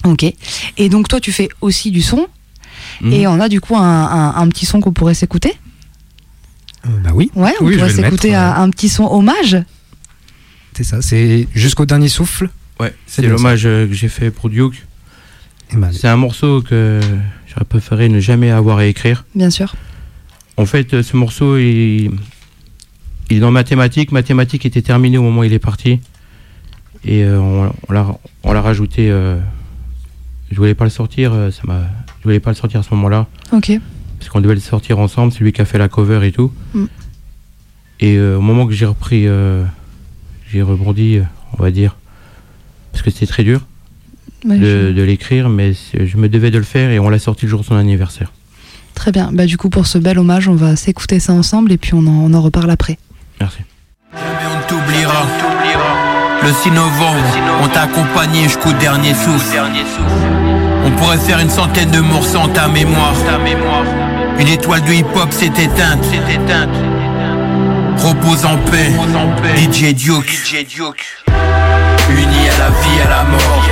ça 0.04 0.10
Ok. 0.10 0.24
Et 0.76 0.88
donc 0.88 1.06
toi 1.08 1.20
tu 1.20 1.30
fais 1.32 1.48
aussi 1.60 1.90
du 1.92 2.02
son, 2.02 2.26
Mhm. 3.00 3.12
et 3.12 3.26
on 3.28 3.38
a 3.38 3.48
du 3.48 3.60
coup 3.60 3.76
un, 3.76 3.80
un- 3.82 4.34
un 4.36 4.48
petit 4.48 4.66
son 4.66 4.80
qu'on 4.80 4.92
pourrait 4.92 5.14
s'écouter. 5.14 5.54
Bah 7.04 7.10
oui, 7.14 7.30
Ouais, 7.34 7.52
on 7.60 7.64
Oui, 7.66 7.74
je 7.74 7.78
pourrait 7.78 7.92
vais 7.92 7.96
le 8.02 8.02
s'écouter 8.04 8.34
un, 8.34 8.54
un 8.62 8.70
petit 8.70 8.88
son 8.88 9.04
hommage. 9.04 9.56
c'est 10.74 10.84
ça. 10.84 11.02
C'est 11.02 11.46
jusqu'au 11.54 11.86
dernier 11.86 12.08
souffle. 12.08 12.48
Ouais, 12.80 12.94
C'est 13.06 13.22
l'hommage 13.22 13.66
euh, 13.66 13.86
que 13.86 13.92
j'ai 13.92 14.08
fait 14.08 14.30
pour 14.30 14.48
Duke. 14.50 14.86
Et 15.72 15.76
bah, 15.76 15.88
C'est 15.92 16.08
un 16.08 16.16
morceau 16.16 16.62
que 16.62 17.00
j'aurais 17.48 17.64
préféré 17.64 18.08
ne 18.08 18.20
jamais 18.20 18.50
avoir 18.50 18.78
à 18.78 18.86
écrire. 18.86 19.24
Bien 19.34 19.50
sûr. 19.50 19.74
En 20.56 20.64
fait, 20.66 20.94
euh, 20.94 21.02
ce 21.02 21.16
morceau, 21.16 21.56
il, 21.58 22.10
il 23.30 23.36
est 23.36 23.40
dans 23.40 23.50
mathématiques. 23.50 24.12
Mathématiques 24.12 24.64
était 24.66 24.82
terminé 24.82 25.18
au 25.18 25.22
moment 25.22 25.40
où 25.40 25.44
il 25.44 25.52
est 25.52 25.58
parti. 25.58 26.00
Et 27.04 27.22
euh, 27.24 27.38
on, 27.40 27.72
on 27.88 27.92
l'a 27.92 28.06
on 28.44 28.52
l'a 28.52 28.60
rajouté. 28.62 29.08
euh, 29.10 29.38
je 30.50 30.56
voulais 30.56 30.74
pas 30.74 30.84
le 30.84 30.90
sortir. 30.90 31.32
Ça 31.52 31.62
m'a. 31.64 31.82
Je 32.20 32.24
voulais 32.24 32.40
pas 32.40 32.50
le 32.50 32.56
sortir 32.56 32.80
à 32.80 32.82
ce 32.82 32.92
moment-là. 32.94 33.26
Ok. 33.52 33.72
Parce 34.18 34.30
qu'on 34.30 34.40
devait 34.40 34.54
le 34.54 34.60
sortir 34.60 34.98
ensemble. 34.98 35.32
C'est 35.32 35.40
lui 35.44 35.52
qui 35.52 35.60
a 35.60 35.64
fait 35.64 35.78
la 35.78 35.88
cover 35.88 36.26
et 36.26 36.32
tout. 36.32 36.52
Mm. 36.74 36.84
Et 38.00 38.16
euh, 38.16 38.36
au 38.38 38.40
moment 38.40 38.66
que 38.66 38.72
j'ai 38.72 38.86
repris. 38.86 39.26
euh, 39.26 39.64
j'ai 40.50 40.62
rebondi, 40.62 41.18
euh, 41.18 41.22
on 41.58 41.62
va 41.62 41.70
dire. 41.70 41.96
Parce 42.92 43.02
que 43.02 43.10
c'était 43.10 43.26
très 43.26 43.44
dur 43.44 43.60
Ouais, 44.44 44.56
de, 44.58 44.88
je- 44.88 44.92
de 44.92 45.02
l'écrire. 45.02 45.48
Mais 45.48 45.72
je 45.94 46.16
me 46.16 46.28
devais 46.28 46.50
de 46.50 46.58
le 46.58 46.64
faire. 46.64 46.90
Et 46.90 46.98
on 46.98 47.08
l'a 47.08 47.18
sorti 47.18 47.44
le 47.46 47.50
jour 47.50 47.60
de 47.60 47.64
son 47.66 47.76
anniversaire. 47.76 48.32
Très 48.94 49.12
bien. 49.12 49.30
Bah, 49.32 49.46
du 49.46 49.56
coup, 49.56 49.68
pour 49.68 49.86
ce 49.86 49.98
bel 49.98 50.18
hommage, 50.18 50.48
on 50.48 50.54
va 50.56 50.74
s'écouter 50.74 51.20
ça 51.20 51.32
ensemble 51.32 51.70
et 51.72 51.76
puis 51.78 51.94
on 51.94 52.00
en, 52.06 52.30
on 52.30 52.34
en 52.34 52.42
reparle 52.42 52.70
après. 52.70 52.98
Merci. 53.40 53.58
Jamais 54.12 54.26
on 54.52 54.58
ne 54.58 54.62
t'oubliera. 54.68 55.26
Le 56.42 56.52
6 56.52 56.70
novembre, 56.70 57.24
on 57.62 57.68
t'a 57.68 57.82
accompagné 57.82 58.44
jusqu'au 58.44 58.72
dernier 58.74 59.12
souffle. 59.12 59.58
On 60.84 60.90
pourrait 60.92 61.18
faire 61.18 61.40
une 61.40 61.50
centaine 61.50 61.90
de 61.90 61.98
morceaux 62.00 62.38
en 62.38 62.48
ta 62.48 62.68
mémoire. 62.68 63.12
Une 64.38 64.48
étoile 64.48 64.82
du 64.82 64.94
hip-hop 64.94 65.32
s'est 65.32 65.46
éteinte. 65.46 66.04
Repose 67.96 68.44
en 68.44 68.56
paix. 68.70 68.92
DJ 69.56 69.94
Duke. 69.94 70.38
Unis 72.10 72.48
à 72.48 72.58
la 72.58 72.70
vie, 72.70 73.00
à 73.04 73.08
la 73.10 73.24
mort. 73.24 73.68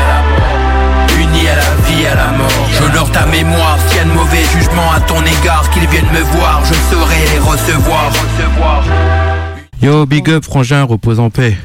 Unis 1.18 1.48
à 1.48 1.56
la 1.56 1.74
vie, 1.86 2.06
à 2.06 2.14
la 2.16 2.36
mort. 2.36 2.68
J'honore 2.78 3.10
ta 3.12 3.26
mémoire. 3.26 3.78
S'il 3.86 3.98
y 3.98 4.00
a 4.00 4.04
de 4.04 4.10
mauvais 4.10 4.42
jugements 4.52 4.90
à 4.92 5.00
ton 5.00 5.22
égard, 5.22 5.70
qu'ils 5.70 5.88
viennent 5.88 6.12
me 6.12 6.20
voir, 6.36 6.62
je 6.64 6.74
saurai 6.74 7.16
les 7.32 7.38
recevoir. 7.38 8.12
Yo, 9.80 10.04
big 10.04 10.28
up, 10.30 10.44
frangin, 10.44 10.82
repose 10.82 11.20
en 11.20 11.30
paix. 11.30 11.56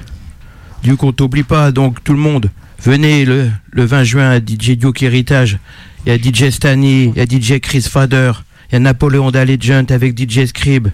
Du 0.83 0.95
coup, 0.95 1.07
on 1.07 1.11
t'oublie 1.11 1.43
pas, 1.43 1.71
donc 1.71 2.03
tout 2.03 2.13
le 2.13 2.19
monde, 2.19 2.49
venez 2.83 3.25
le, 3.25 3.49
le 3.71 3.85
20 3.85 4.03
juin 4.03 4.29
à 4.29 4.37
DJ 4.37 4.77
Duke 4.77 5.01
Héritage. 5.01 5.57
Il 6.05 6.11
y 6.11 6.15
a 6.15 6.17
DJ 6.17 6.51
Stani, 6.51 7.13
il 7.15 7.17
y 7.17 7.21
a 7.21 7.25
DJ 7.25 7.59
Chris 7.59 7.85
Fader, 7.89 8.31
il 8.71 8.75
y 8.75 8.77
a 8.77 8.79
Napoléon 8.79 9.29
Legend 9.31 9.91
avec 9.91 10.17
DJ 10.17 10.45
Scrib. 10.45 10.87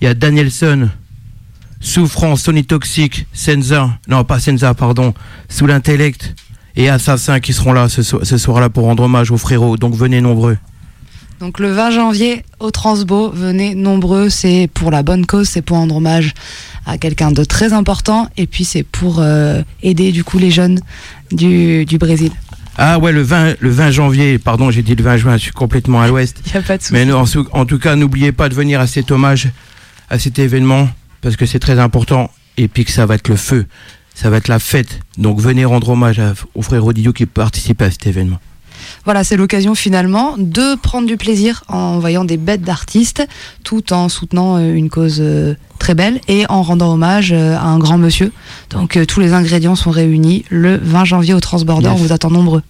Il 0.00 0.04
y 0.04 0.06
a 0.06 0.14
Danielson, 0.14 0.88
Souffrance, 1.80 2.42
Sony 2.42 2.64
Toxic, 2.64 3.26
Senza, 3.32 3.98
non 4.08 4.24
pas 4.24 4.38
Senza, 4.40 4.74
pardon, 4.74 5.14
Sous 5.48 5.66
l'intellect 5.66 6.34
et 6.76 6.88
Assassin 6.88 7.40
qui 7.40 7.52
seront 7.52 7.72
là 7.72 7.88
ce, 7.88 8.02
so- 8.02 8.24
ce 8.24 8.38
soir-là 8.38 8.70
pour 8.70 8.84
rendre 8.84 9.02
hommage 9.04 9.30
aux 9.30 9.36
frérots, 9.38 9.76
donc 9.76 9.94
venez 9.94 10.20
nombreux. 10.20 10.56
Donc 11.40 11.60
le 11.60 11.70
20 11.72 11.90
janvier 11.92 12.44
au 12.58 12.70
Transbo, 12.72 13.30
venez 13.30 13.74
nombreux, 13.76 14.28
c'est 14.28 14.68
pour 14.72 14.90
la 14.90 15.02
bonne 15.04 15.24
cause, 15.26 15.48
c'est 15.48 15.62
pour 15.62 15.76
rendre 15.76 15.96
hommage 15.96 16.34
à 16.86 16.98
quelqu'un 16.98 17.30
de 17.30 17.44
très 17.44 17.72
important 17.72 18.28
et 18.36 18.46
puis 18.48 18.64
c'est 18.64 18.82
pour 18.82 19.20
euh, 19.20 19.62
aider 19.82 20.10
du 20.10 20.24
coup 20.24 20.38
les 20.38 20.50
jeunes 20.50 20.80
du 21.30 21.98
Brésil. 21.98 22.32
Ah 22.80 22.98
ouais, 23.00 23.10
le 23.12 23.22
20, 23.22 23.56
le 23.60 23.70
20 23.70 23.90
janvier, 23.90 24.38
pardon, 24.38 24.70
j'ai 24.70 24.82
dit 24.82 24.94
le 24.94 25.02
20 25.02 25.16
juin, 25.16 25.36
je 25.36 25.42
suis 25.42 25.50
complètement 25.52 26.00
à 26.00 26.06
l'ouest. 26.08 26.40
Il 26.46 26.52
n'y 26.52 26.58
a 26.58 26.62
pas 26.62 26.76
de 26.78 26.82
souci. 26.82 26.92
Mais 26.94 27.10
en, 27.12 27.24
en 27.52 27.64
tout 27.66 27.78
cas, 27.78 27.96
n'oubliez 27.96 28.30
pas 28.32 28.48
de 28.48 28.54
venir 28.54 28.80
à 28.80 28.86
cet 28.86 29.10
hommage, 29.10 29.48
à 30.10 30.18
cet 30.18 30.38
événement, 30.38 30.88
parce 31.20 31.36
que 31.36 31.44
c'est 31.44 31.58
très 31.58 31.78
important, 31.80 32.30
et 32.56 32.68
puis 32.68 32.84
que 32.84 32.92
ça 32.92 33.04
va 33.04 33.16
être 33.16 33.28
le 33.28 33.36
feu, 33.36 33.66
ça 34.14 34.30
va 34.30 34.36
être 34.36 34.48
la 34.48 34.60
fête. 34.60 35.00
Donc 35.16 35.40
venez 35.40 35.64
rendre 35.64 35.88
hommage 35.88 36.20
à- 36.20 36.34
aux 36.54 36.62
frères 36.62 36.82
Rodillo 36.84 37.12
qui 37.12 37.26
participent 37.26 37.82
à 37.82 37.90
cet 37.90 38.06
événement. 38.06 38.38
Voilà, 39.04 39.24
c'est 39.24 39.36
l'occasion 39.36 39.74
finalement 39.74 40.36
de 40.38 40.76
prendre 40.80 41.08
du 41.08 41.16
plaisir 41.16 41.64
en 41.66 41.98
voyant 41.98 42.24
des 42.24 42.36
bêtes 42.36 42.62
d'artistes, 42.62 43.26
tout 43.64 43.92
en 43.92 44.08
soutenant 44.08 44.56
euh, 44.56 44.72
une 44.72 44.88
cause 44.88 45.18
euh, 45.20 45.54
très 45.88 45.94
belle 45.94 46.20
et 46.28 46.44
en 46.50 46.62
rendant 46.62 46.92
hommage 46.92 47.32
euh, 47.32 47.56
à 47.56 47.62
un 47.62 47.78
grand 47.78 47.96
monsieur. 47.96 48.30
Donc 48.68 48.98
euh, 48.98 49.06
tous 49.06 49.20
les 49.20 49.32
ingrédients 49.32 49.74
sont 49.74 49.90
réunis 49.90 50.44
le 50.50 50.76
20 50.76 51.06
janvier 51.06 51.32
au 51.32 51.40
Transborder, 51.40 51.88
Yes. 51.88 51.94
on 51.98 52.02
vous 52.04 52.12
attend 52.12 52.30
nombreux. 52.30 52.62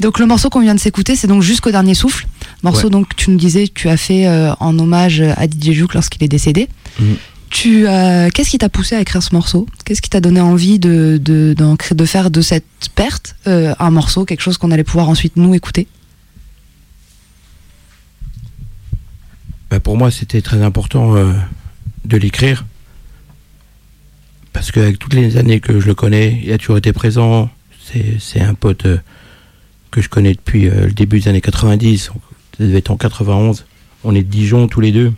Donc 0.00 0.18
le 0.18 0.24
morceau 0.24 0.48
qu'on 0.48 0.60
vient 0.60 0.74
de 0.74 0.80
s'écouter, 0.80 1.14
c'est 1.14 1.26
donc 1.26 1.42
Jusqu'au 1.42 1.70
dernier 1.70 1.92
souffle. 1.92 2.26
Morceau 2.62 2.84
Ouais. 2.84 2.90
donc 2.90 3.14
tu 3.16 3.30
nous 3.30 3.36
disais 3.36 3.68
tu 3.68 3.90
as 3.90 3.98
fait 3.98 4.26
euh, 4.26 4.54
en 4.60 4.78
hommage 4.78 5.20
à 5.20 5.44
DJ 5.46 5.72
Juke 5.72 5.92
lorsqu'il 5.92 6.24
est 6.24 6.28
décédé. 6.28 6.68
Mhm. 7.00 7.16
Tu 7.50 7.86
euh, 7.86 8.30
qu'est-ce 8.32 8.48
qui 8.48 8.56
t'a 8.58 8.70
poussé 8.70 8.94
à 8.94 9.00
écrire 9.02 9.22
ce 9.22 9.34
morceau? 9.34 9.66
Qu'est-ce 9.84 10.00
qui 10.00 10.08
t'a 10.08 10.20
donné 10.22 10.40
envie 10.40 10.78
de 10.78 11.20
de, 11.22 11.54
de 11.54 12.04
faire 12.06 12.30
de 12.30 12.40
cette 12.40 12.64
perte 12.94 13.36
euh, 13.46 13.74
un 13.78 13.90
morceau, 13.90 14.24
quelque 14.24 14.40
chose 14.40 14.56
qu'on 14.56 14.70
allait 14.70 14.84
pouvoir 14.84 15.10
ensuite 15.10 15.36
nous 15.36 15.52
écouter? 15.54 15.86
Bah, 19.70 19.80
pour 19.80 19.98
moi, 19.98 20.10
c'était 20.10 20.40
très 20.40 20.62
important 20.62 21.14
de 22.08 22.16
l'écrire, 22.16 22.64
parce 24.52 24.72
qu'avec 24.72 24.98
toutes 24.98 25.14
les 25.14 25.36
années 25.36 25.60
que 25.60 25.78
je 25.78 25.86
le 25.86 25.94
connais, 25.94 26.40
il 26.42 26.50
a 26.52 26.58
toujours 26.58 26.78
été 26.78 26.92
présent. 26.92 27.50
C'est 28.18 28.40
un 28.40 28.54
pote 28.54 28.86
euh, 28.86 28.98
que 29.90 30.00
je 30.00 30.08
connais 30.08 30.34
depuis 30.34 30.68
euh, 30.68 30.86
le 30.86 30.92
début 30.92 31.20
des 31.20 31.28
années 31.28 31.40
90, 31.40 32.06
ça 32.06 32.12
devait 32.58 32.78
être 32.78 32.90
en 32.90 32.96
91. 32.96 33.66
On 34.04 34.14
est 34.14 34.22
de 34.22 34.28
Dijon 34.28 34.66
tous 34.68 34.80
les 34.80 34.90
deux, 34.90 35.12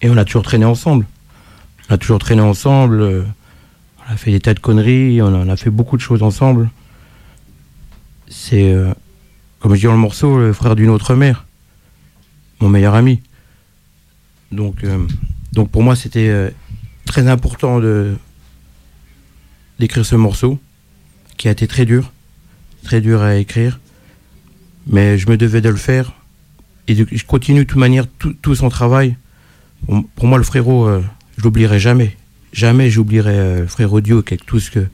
et 0.00 0.08
on 0.10 0.16
a 0.16 0.24
toujours 0.24 0.42
traîné 0.42 0.64
ensemble. 0.64 1.06
On 1.88 1.94
a 1.94 1.98
toujours 1.98 2.18
traîné 2.18 2.40
ensemble, 2.40 3.00
euh, 3.00 3.24
on 4.08 4.12
a 4.12 4.16
fait 4.16 4.30
des 4.30 4.40
tas 4.40 4.54
de 4.54 4.60
conneries, 4.60 5.20
on 5.22 5.48
a 5.48 5.56
fait 5.56 5.70
beaucoup 5.70 5.96
de 5.96 6.02
choses 6.02 6.22
ensemble. 6.22 6.70
c'est, 8.28 8.74
comme 9.60 9.74
je 9.74 9.80
dis 9.80 9.86
dans 9.86 9.92
le 9.92 9.98
morceau, 9.98 10.38
le 10.38 10.52
frère 10.52 10.76
d'une 10.76 10.90
autre 10.90 11.14
mère, 11.14 11.46
mon 12.60 12.68
meilleur 12.68 12.94
ami. 12.94 13.20
Donc, 14.52 14.84
donc 15.54 15.70
pour 15.70 15.82
moi, 15.82 15.96
c'était 15.96 16.28
euh, 16.28 16.50
très 17.06 17.28
important 17.28 17.80
d'écrire 19.78 20.04
ce 20.04 20.16
morceau, 20.16 20.58
qui 21.36 21.48
a 21.48 21.50
été 21.50 21.66
très 21.66 21.84
dur, 21.84 22.12
très 22.82 23.00
dur 23.00 23.22
à 23.22 23.36
écrire, 23.36 23.80
mais 24.86 25.18
je 25.18 25.28
me 25.28 25.36
devais 25.36 25.60
de 25.60 25.68
le 25.68 25.76
faire. 25.76 26.12
Et 26.86 26.94
je 26.94 27.24
continue 27.24 27.60
de 27.60 27.64
toute 27.64 27.78
manière 27.78 28.06
tout, 28.06 28.54
son 28.54 28.68
travail. 28.68 29.16
Pour, 29.86 30.26
moi, 30.26 30.38
le 30.38 30.44
frérot, 30.44 30.86
euh, 30.86 31.02
je 31.38 31.42
l'oublierai 31.42 31.78
jamais. 31.78 32.16
Jamais 32.52 32.90
j'oublierai 32.90 33.36
euh, 33.36 33.60
le 33.60 33.66
frérot 33.66 34.00
Duke 34.00 34.32
avec 34.32 34.46
tout 34.46 34.60
ce 34.60 34.70
que 34.70 34.86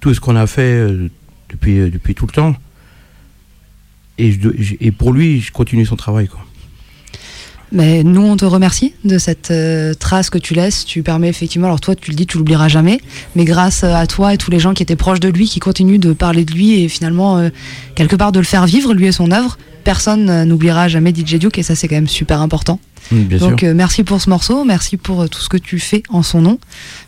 tout 0.00 0.14
ce 0.14 0.20
qu'on 0.20 0.36
a 0.36 0.46
fait 0.46 0.62
euh, 0.62 1.10
depuis, 1.50 1.90
depuis 1.90 2.14
tout 2.14 2.26
le 2.26 2.32
temps. 2.32 2.56
Et, 4.18 4.90
pour 4.90 5.12
lui, 5.12 5.40
je 5.40 5.52
continue 5.52 5.86
son 5.86 5.96
travail. 5.96 6.28
Mais 7.72 8.02
nous, 8.02 8.22
on 8.22 8.36
te 8.36 8.44
remercie 8.44 8.94
de 9.04 9.18
cette 9.18 9.50
euh, 9.50 9.92
trace 9.94 10.30
que 10.30 10.38
tu 10.38 10.54
laisses. 10.54 10.84
Tu 10.84 11.02
permets 11.02 11.28
effectivement, 11.28 11.66
alors 11.66 11.80
toi, 11.80 11.94
tu 11.94 12.10
le 12.10 12.16
dis, 12.16 12.26
tu 12.26 12.38
l'oublieras 12.38 12.68
jamais, 12.68 13.00
mais 13.36 13.44
grâce 13.44 13.84
à 13.84 14.06
toi 14.06 14.32
et 14.34 14.38
tous 14.38 14.50
les 14.50 14.58
gens 14.58 14.72
qui 14.74 14.82
étaient 14.82 14.96
proches 14.96 15.20
de 15.20 15.28
lui, 15.28 15.46
qui 15.48 15.60
continuent 15.60 15.98
de 16.00 16.12
parler 16.12 16.44
de 16.44 16.52
lui 16.52 16.82
et 16.82 16.88
finalement, 16.88 17.38
euh, 17.38 17.50
quelque 17.94 18.16
part, 18.16 18.32
de 18.32 18.38
le 18.38 18.44
faire 18.46 18.66
vivre, 18.66 18.94
lui 18.94 19.06
et 19.06 19.12
son 19.12 19.30
œuvre, 19.30 19.58
personne 19.84 20.28
euh, 20.30 20.44
n'oubliera 20.44 20.88
jamais 20.88 21.14
DJ 21.14 21.34
Duke 21.34 21.58
et 21.58 21.62
ça, 21.62 21.74
c'est 21.74 21.88
quand 21.88 21.96
même 21.96 22.08
super 22.08 22.40
important. 22.40 22.80
Bien 23.10 23.38
Donc, 23.38 23.60
sûr. 23.60 23.68
euh, 23.68 23.74
merci 23.74 24.04
pour 24.04 24.20
ce 24.20 24.28
morceau, 24.28 24.64
merci 24.64 24.96
pour 24.96 25.22
euh, 25.22 25.28
tout 25.28 25.40
ce 25.40 25.48
que 25.48 25.56
tu 25.56 25.78
fais 25.78 26.02
en 26.10 26.22
son 26.22 26.42
nom. 26.42 26.58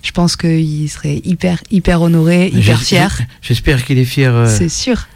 Je 0.03 0.13
pense 0.13 0.37
qu'il 0.37 0.89
serait 0.89 1.21
hyper, 1.25 1.59
hyper 1.71 2.01
honoré, 2.01 2.49
hyper 2.55 2.81
fier. 2.81 3.21
J'espère 3.43 3.85
qu'il 3.85 3.99
est 3.99 4.05
fier 4.05 4.35
euh, 4.35 4.47
C'est 4.47 4.69
sûr. 4.71 5.09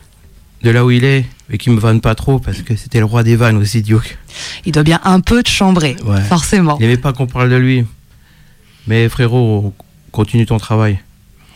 De 0.65 0.71
là 0.71 0.85
où 0.85 0.91
il 0.91 1.05
est 1.05 1.27
et 1.51 1.59
qu'il 1.59 1.73
me 1.73 1.79
vanne 1.79 2.01
pas 2.01 2.15
trop 2.15 2.39
parce 2.39 2.63
que 2.63 2.75
c'était 2.75 2.99
le 2.99 3.05
roi 3.05 3.23
des 3.23 3.37
vannes 3.37 3.59
aussi, 3.59 3.83
Duke. 3.83 4.17
Il 4.65 4.73
doit 4.73 4.83
bien 4.83 4.99
un 5.05 5.21
peu 5.21 5.43
te 5.43 5.51
chambrer, 5.51 5.95
Ouais. 6.05 6.23
forcément. 6.23 6.77
Il 6.81 6.87
n'aimait 6.87 6.97
pas 6.97 7.13
qu'on 7.13 7.27
parle 7.27 7.51
de 7.51 7.57
lui. 7.57 7.85
Mais 8.87 9.09
frérot, 9.11 9.75
continue 10.11 10.47
ton 10.47 10.57
travail. 10.59 10.99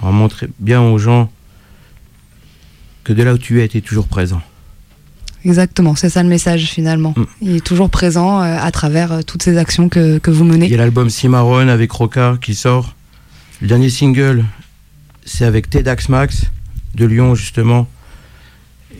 On 0.03 0.07
va 0.07 0.13
montrer 0.13 0.49
bien 0.61 0.83
aux 0.83 0.99
gens 0.99 1.31
que 3.03 3.15
de 3.15 3.23
là 3.23 3.33
où 3.33 3.39
tu 3.39 3.63
es, 3.63 3.69
tu 3.69 3.79
es 3.79 3.81
toujours 3.81 4.07
présent. 4.09 4.43
Exactement, 5.45 5.95
c'est 5.95 6.11
ça 6.11 6.23
le 6.23 6.29
message 6.29 6.65
finalement. 6.67 7.15
Mm. 7.17 7.25
Il 7.43 7.57
est 7.57 7.65
toujours 7.65 7.89
présent 7.89 8.43
euh, 8.43 8.59
à 8.61 8.71
travers 8.71 9.13
euh, 9.13 9.23
toutes 9.23 9.43
ces 9.43 9.57
actions 9.57 9.89
que, 9.89 10.19
que 10.19 10.31
vous 10.31 10.45
menez. 10.45 10.67
Il 10.67 10.73
y 10.73 10.75
a 10.75 10.79
l'album 10.79 11.09
Cimarron 11.09 11.69
avec 11.69 11.91
Roca 11.93 12.37
qui 12.43 12.55
sort. 12.55 12.95
Le 13.63 13.69
dernier 13.69 13.89
single, 13.89 14.45
c'est 15.25 15.47
avec 15.47 15.71
TEDx 15.71 16.11
Max 16.11 16.43
de 16.95 17.07
Lyon 17.07 17.35
justement. 17.35 17.89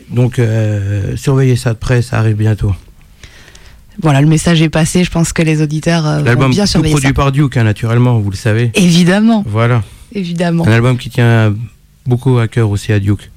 Donc 0.09 0.39
euh, 0.39 1.15
surveillez 1.17 1.55
ça 1.55 1.73
de 1.73 1.77
près, 1.77 2.01
ça 2.01 2.17
arrive 2.19 2.35
bientôt. 2.35 2.73
Voilà, 4.01 4.21
le 4.21 4.27
message 4.27 4.61
est 4.61 4.69
passé. 4.69 5.03
Je 5.03 5.11
pense 5.11 5.33
que 5.33 5.41
les 5.41 5.61
auditeurs 5.61 6.07
euh, 6.07 6.19
vont 6.19 6.23
L'album 6.25 6.51
bien 6.51 6.65
surveiller 6.65 6.93
produit 6.93 7.09
ça. 7.09 7.13
par 7.13 7.31
Duke, 7.31 7.57
hein, 7.57 7.63
naturellement, 7.63 8.17
vous 8.19 8.31
le 8.31 8.35
savez. 8.37 8.71
Évidemment, 8.75 9.43
Voilà. 9.45 9.83
évidemment. 10.13 10.65
Un 10.65 10.71
album 10.71 10.97
qui 10.97 11.09
tient 11.09 11.53
beaucoup 12.05 12.37
à 12.39 12.47
cœur 12.47 12.69
aussi 12.69 12.93
à 12.93 12.99
Duke. 12.99 13.29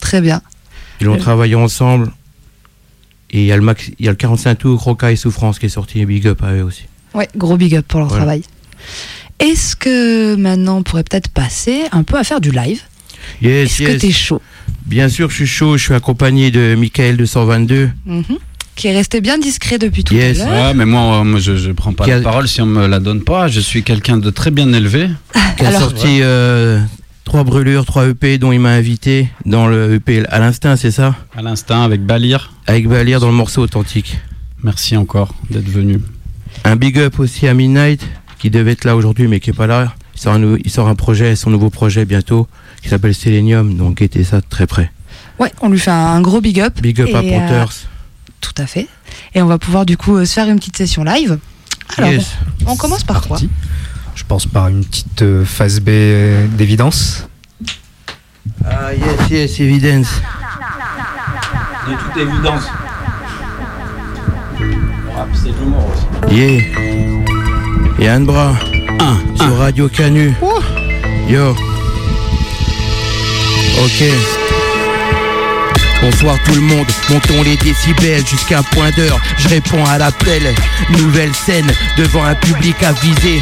Très 0.00 0.20
bien. 0.22 0.40
Ils 1.00 1.08
ont 1.08 1.14
Euh. 1.14 1.18
travaillé 1.18 1.54
ensemble. 1.54 2.10
Et 3.32 3.42
il 3.42 3.46
y, 3.46 3.52
a 3.52 3.56
le 3.56 3.62
max, 3.62 3.90
il 4.00 4.04
y 4.06 4.08
a 4.08 4.10
le 4.10 4.16
45 4.16 4.56
tours, 4.56 4.80
Roca 4.82 5.12
et 5.12 5.16
Souffrance 5.16 5.60
qui 5.60 5.66
est 5.66 5.68
sorti, 5.68 6.00
et 6.00 6.06
Big 6.06 6.26
Up 6.26 6.42
à 6.42 6.52
eux 6.54 6.64
aussi. 6.64 6.86
Ouais, 7.14 7.28
gros 7.36 7.56
big 7.56 7.76
up 7.76 7.86
pour 7.86 8.00
leur 8.00 8.08
Voilà. 8.08 8.24
travail. 8.24 8.42
Est-ce 9.38 9.76
que 9.76 10.34
maintenant 10.34 10.78
on 10.78 10.82
pourrait 10.82 11.04
peut-être 11.04 11.28
passer 11.28 11.82
un 11.92 12.02
peu 12.02 12.18
à 12.18 12.24
faire 12.24 12.40
du 12.40 12.50
live? 12.50 12.80
Yes, 13.40 13.78
Est-ce 13.80 13.82
que 13.92 13.98
t'es 13.98 14.10
chaud? 14.10 14.42
Bien 14.90 15.08
sûr, 15.08 15.30
je 15.30 15.36
suis 15.36 15.46
chaud, 15.46 15.76
je 15.76 15.84
suis 15.84 15.94
accompagné 15.94 16.50
de 16.50 16.74
Michael 16.74 17.16
de 17.16 17.24
122. 17.24 17.90
Mhm. 18.06 18.24
Qui 18.74 18.88
est 18.88 18.92
resté 18.96 19.20
bien 19.20 19.38
discret 19.38 19.78
depuis 19.78 20.02
tout 20.02 20.14
Yes. 20.14 20.40
à 20.40 20.46
l'heure. 20.46 20.66
Ouais, 20.68 20.74
mais 20.74 20.84
moi, 20.84 21.20
euh, 21.20 21.24
moi 21.24 21.38
je, 21.38 21.54
je 21.56 21.70
prends 21.70 21.92
pas 21.92 22.04
Qui 22.06 22.10
a- 22.12 22.16
la 22.16 22.22
parole 22.24 22.48
si 22.48 22.60
on 22.60 22.66
me 22.66 22.86
la 22.88 22.98
donne 22.98 23.22
pas. 23.22 23.46
Je 23.46 23.60
suis 23.60 23.84
quelqu'un 23.84 24.16
de 24.18 24.30
très 24.30 24.50
bien 24.50 24.72
élevé. 24.72 25.08
qui 25.58 25.64
a 25.64 25.68
Alors- 25.68 25.80
sorti 25.82 26.20
euh, 26.22 26.80
trois 27.24 27.44
brûlures, 27.44 27.84
trois 27.86 28.08
EP 28.08 28.36
dont 28.38 28.50
il 28.50 28.58
m'a 28.58 28.70
invité 28.70 29.28
dans 29.46 29.68
le 29.68 29.94
EP 29.94 30.24
à 30.28 30.40
l'instinct, 30.40 30.74
c'est 30.76 30.90
ça? 30.90 31.14
À 31.36 31.42
l'instinct, 31.42 31.82
avec 31.84 32.04
Balir. 32.04 32.52
Avec 32.66 32.88
Balir 32.88 33.20
dans 33.20 33.28
le 33.28 33.34
morceau 33.34 33.62
authentique. 33.62 34.18
Merci 34.64 34.96
encore 34.96 35.34
d'être 35.50 35.68
venu. 35.68 36.00
Un 36.64 36.74
big 36.74 36.98
up 36.98 37.20
aussi 37.20 37.46
à 37.46 37.54
Midnight 37.54 38.04
qui 38.40 38.50
devait 38.50 38.72
être 38.72 38.84
là 38.84 38.96
aujourd'hui 38.96 39.28
mais 39.28 39.38
qui 39.38 39.50
est 39.50 39.54
pas 39.54 39.68
là. 39.68 39.94
Il 40.16 40.20
sort 40.20 40.32
un, 40.34 40.38
nou- 40.40 40.58
il 40.64 40.70
sort 40.70 40.88
un 40.88 40.94
projet, 40.96 41.36
son 41.36 41.50
nouveau 41.50 41.70
projet 41.70 42.04
bientôt 42.04 42.48
qui 42.82 42.88
s'appelle 42.88 43.14
Selenium, 43.14 43.76
donc 43.76 43.98
guettez 43.98 44.24
ça 44.24 44.40
de 44.40 44.46
très 44.48 44.66
près. 44.66 44.90
Ouais, 45.38 45.52
on 45.60 45.68
lui 45.68 45.78
fait 45.78 45.90
un, 45.90 45.94
un 45.94 46.20
gros 46.20 46.40
big 46.40 46.60
up. 46.60 46.80
Big 46.80 47.00
up 47.00 47.08
à 47.14 47.18
euh, 47.18 47.22
Panthers. 47.22 47.72
Tout 48.40 48.54
à 48.58 48.66
fait. 48.66 48.88
Et 49.34 49.42
on 49.42 49.46
va 49.46 49.58
pouvoir 49.58 49.84
du 49.86 49.96
coup 49.96 50.16
euh, 50.16 50.24
se 50.24 50.34
faire 50.34 50.48
une 50.48 50.58
petite 50.58 50.76
session 50.76 51.04
live. 51.04 51.38
Alors, 51.96 52.10
Yes. 52.10 52.32
on 52.66 52.76
commence 52.76 53.02
par 53.04 53.22
quoi? 53.22 53.38
Je 54.14 54.24
pense 54.24 54.46
par 54.46 54.68
une 54.68 54.84
petite 54.84 55.22
euh, 55.22 55.44
phase 55.44 55.80
B 55.80 55.88
euh, 55.88 56.46
d'évidence. 56.48 57.26
Ah 58.64 58.92
yes, 58.94 59.30
yes, 59.30 59.60
evidence. 59.60 60.08
De 61.88 61.92
toute 61.94 62.16
évidence. 62.28 62.64
Le 64.58 65.10
rap, 65.16 65.28
c'est 65.34 65.48
l'humour 65.58 65.90
aussi. 66.26 66.34
Yeah. 66.34 66.62
Et 67.98 68.08
Anne 68.08 68.24
Bras 68.26 68.54
sur 69.36 69.56
Radio 69.58 69.88
Canu. 69.88 70.34
Yo. 71.28 71.54
Bonsoir 76.02 76.36
tout 76.44 76.54
le 76.54 76.60
monde, 76.60 76.86
montons 77.08 77.42
les 77.42 77.56
décibels 77.56 78.26
jusqu'à 78.26 78.58
un 78.58 78.62
point 78.62 78.90
d'heure. 78.90 79.18
Je 79.38 79.48
réponds 79.48 79.82
à 79.86 79.96
l'appel. 79.96 80.54
Nouvelle 80.98 81.34
scène 81.34 81.72
devant 81.96 82.24
un 82.24 82.34
public 82.34 82.76
avisé. 82.82 83.40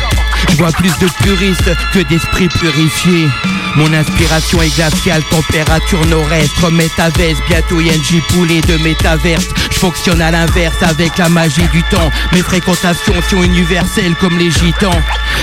Je 0.51 0.57
vois 0.57 0.71
plus 0.71 0.97
de 1.01 1.09
puristes 1.25 1.71
que 1.93 1.99
d'esprits 2.09 2.49
purifiés. 2.49 3.27
Mon 3.75 3.93
inspiration 3.93 4.63
est 4.63 4.75
glaciale, 4.77 5.23
température 5.25 6.07
nord-est. 6.07 6.57
Remets 6.59 6.91
ta 6.97 7.11
veste, 7.11 7.43
bientôt 7.49 7.81
ING 7.81 8.23
poulet 8.29 8.61
de 8.61 8.77
métaverse. 8.85 9.49
Fonctionne 9.79 10.21
à 10.21 10.33
l'inverse 10.33 10.83
avec 10.83 11.17
la 11.19 11.29
magie 11.29 11.69
du 11.73 11.85
temps. 11.85 12.11
Mes 12.33 12.43
fréquentations 12.43 13.15
sont 13.31 13.45
universelles 13.45 14.17
comme 14.17 14.37
les 14.37 14.51
gitans. 14.51 14.91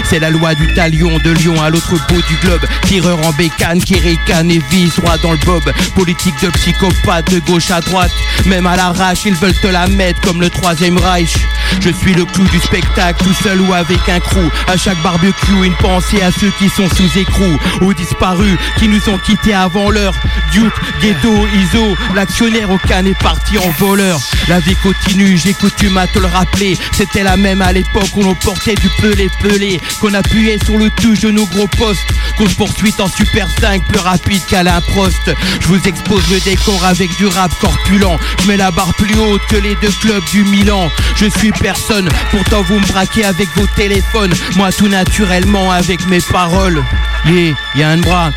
C'est 0.03 0.19
la 0.19 0.29
loi 0.29 0.53
du 0.55 0.73
talion 0.73 1.17
de 1.19 1.31
Lyon 1.31 1.61
à 1.61 1.69
l'autre 1.69 1.95
bout 2.09 2.21
du 2.27 2.35
globe. 2.41 2.65
Tireur 2.83 3.25
en 3.25 3.31
bécane 3.31 3.81
qui 3.81 3.97
ricane 3.97 4.51
et 4.51 4.61
vise 4.69 4.93
droit 4.97 5.17
dans 5.19 5.31
le 5.31 5.37
bob. 5.45 5.63
Politique 5.95 6.35
de 6.41 6.49
psychopathe 6.49 7.31
de 7.31 7.39
gauche 7.39 7.71
à 7.71 7.79
droite. 7.79 8.11
Même 8.45 8.67
à 8.67 8.75
l'arrache, 8.75 9.25
ils 9.25 9.35
veulent 9.35 9.57
te 9.61 9.67
la 9.67 9.87
mettre 9.87 10.19
comme 10.19 10.41
le 10.41 10.49
troisième 10.49 10.97
Reich. 10.97 11.37
Je 11.79 11.89
suis 11.89 12.13
le 12.13 12.25
clou 12.25 12.43
du 12.45 12.59
spectacle, 12.59 13.23
tout 13.23 13.33
seul 13.41 13.61
ou 13.61 13.73
avec 13.73 14.09
un 14.09 14.19
crew. 14.19 14.49
À 14.67 14.75
chaque 14.75 15.01
barbecue, 15.01 15.63
une 15.63 15.75
pensée 15.75 16.21
à 16.21 16.31
ceux 16.31 16.51
qui 16.59 16.67
sont 16.67 16.89
sous 16.89 17.17
écrou. 17.17 17.57
Aux 17.81 17.93
disparus 17.93 18.57
qui 18.77 18.89
nous 18.89 19.09
ont 19.09 19.17
quittés 19.17 19.53
avant 19.53 19.89
l'heure. 19.89 20.13
Duke, 20.51 20.73
Ghetto, 21.01 21.47
Iso, 21.55 21.95
l'actionnaire 22.13 22.69
au 22.69 22.75
est 22.75 23.19
parti 23.19 23.57
en 23.57 23.69
voleur. 23.79 24.24
La 24.47 24.59
vie 24.59 24.75
continue, 24.75 25.37
j'ai 25.37 25.53
coutume 25.53 25.97
à 25.97 26.07
te 26.07 26.19
le 26.19 26.27
rappeler. 26.27 26.77
C'était 26.91 27.23
la 27.23 27.37
même 27.37 27.61
à 27.61 27.71
l'époque 27.71 28.15
où 28.15 28.23
l'on 28.23 28.35
portait 28.35 28.75
du 28.75 28.89
pelé 29.01 29.29
pelé. 29.41 29.79
Qu'on 29.99 30.13
appuyait 30.13 30.59
sur 30.63 30.77
le 30.77 30.89
touche 30.89 31.21
de 31.21 31.31
nos 31.31 31.45
gros 31.45 31.67
postes. 31.67 32.07
Qu'on 32.37 32.47
se 32.47 32.55
poursuite 32.55 32.99
en 32.99 33.07
Super 33.07 33.47
5 33.59 33.83
plus 33.87 33.99
rapide 33.99 34.41
qu'Alain 34.47 34.81
Prost. 34.81 35.33
Je 35.61 35.67
vous 35.67 35.81
expose 35.87 36.23
le 36.31 36.39
décor 36.41 36.83
avec 36.85 37.15
du 37.17 37.27
rap 37.27 37.51
corpulent. 37.59 38.17
Je 38.41 38.47
mets 38.47 38.57
la 38.57 38.71
barre 38.71 38.93
plus 38.93 39.17
haute 39.17 39.41
que 39.47 39.57
les 39.57 39.75
deux 39.75 39.93
clubs 40.01 40.23
du 40.31 40.43
Milan. 40.43 40.89
Je 41.15 41.25
suis 41.25 41.51
personne, 41.51 42.09
pourtant 42.31 42.61
vous 42.63 42.79
me 42.79 42.87
braquez 42.87 43.25
avec 43.25 43.49
vos 43.55 43.67
téléphones. 43.75 44.33
Moi 44.55 44.71
tout 44.71 44.87
naturellement 44.87 45.71
avec 45.71 46.05
mes 46.07 46.21
paroles. 46.21 46.83
Yeah, 47.25 47.55
y'a 47.75 47.89
un 47.89 47.97
bras. 47.97 48.31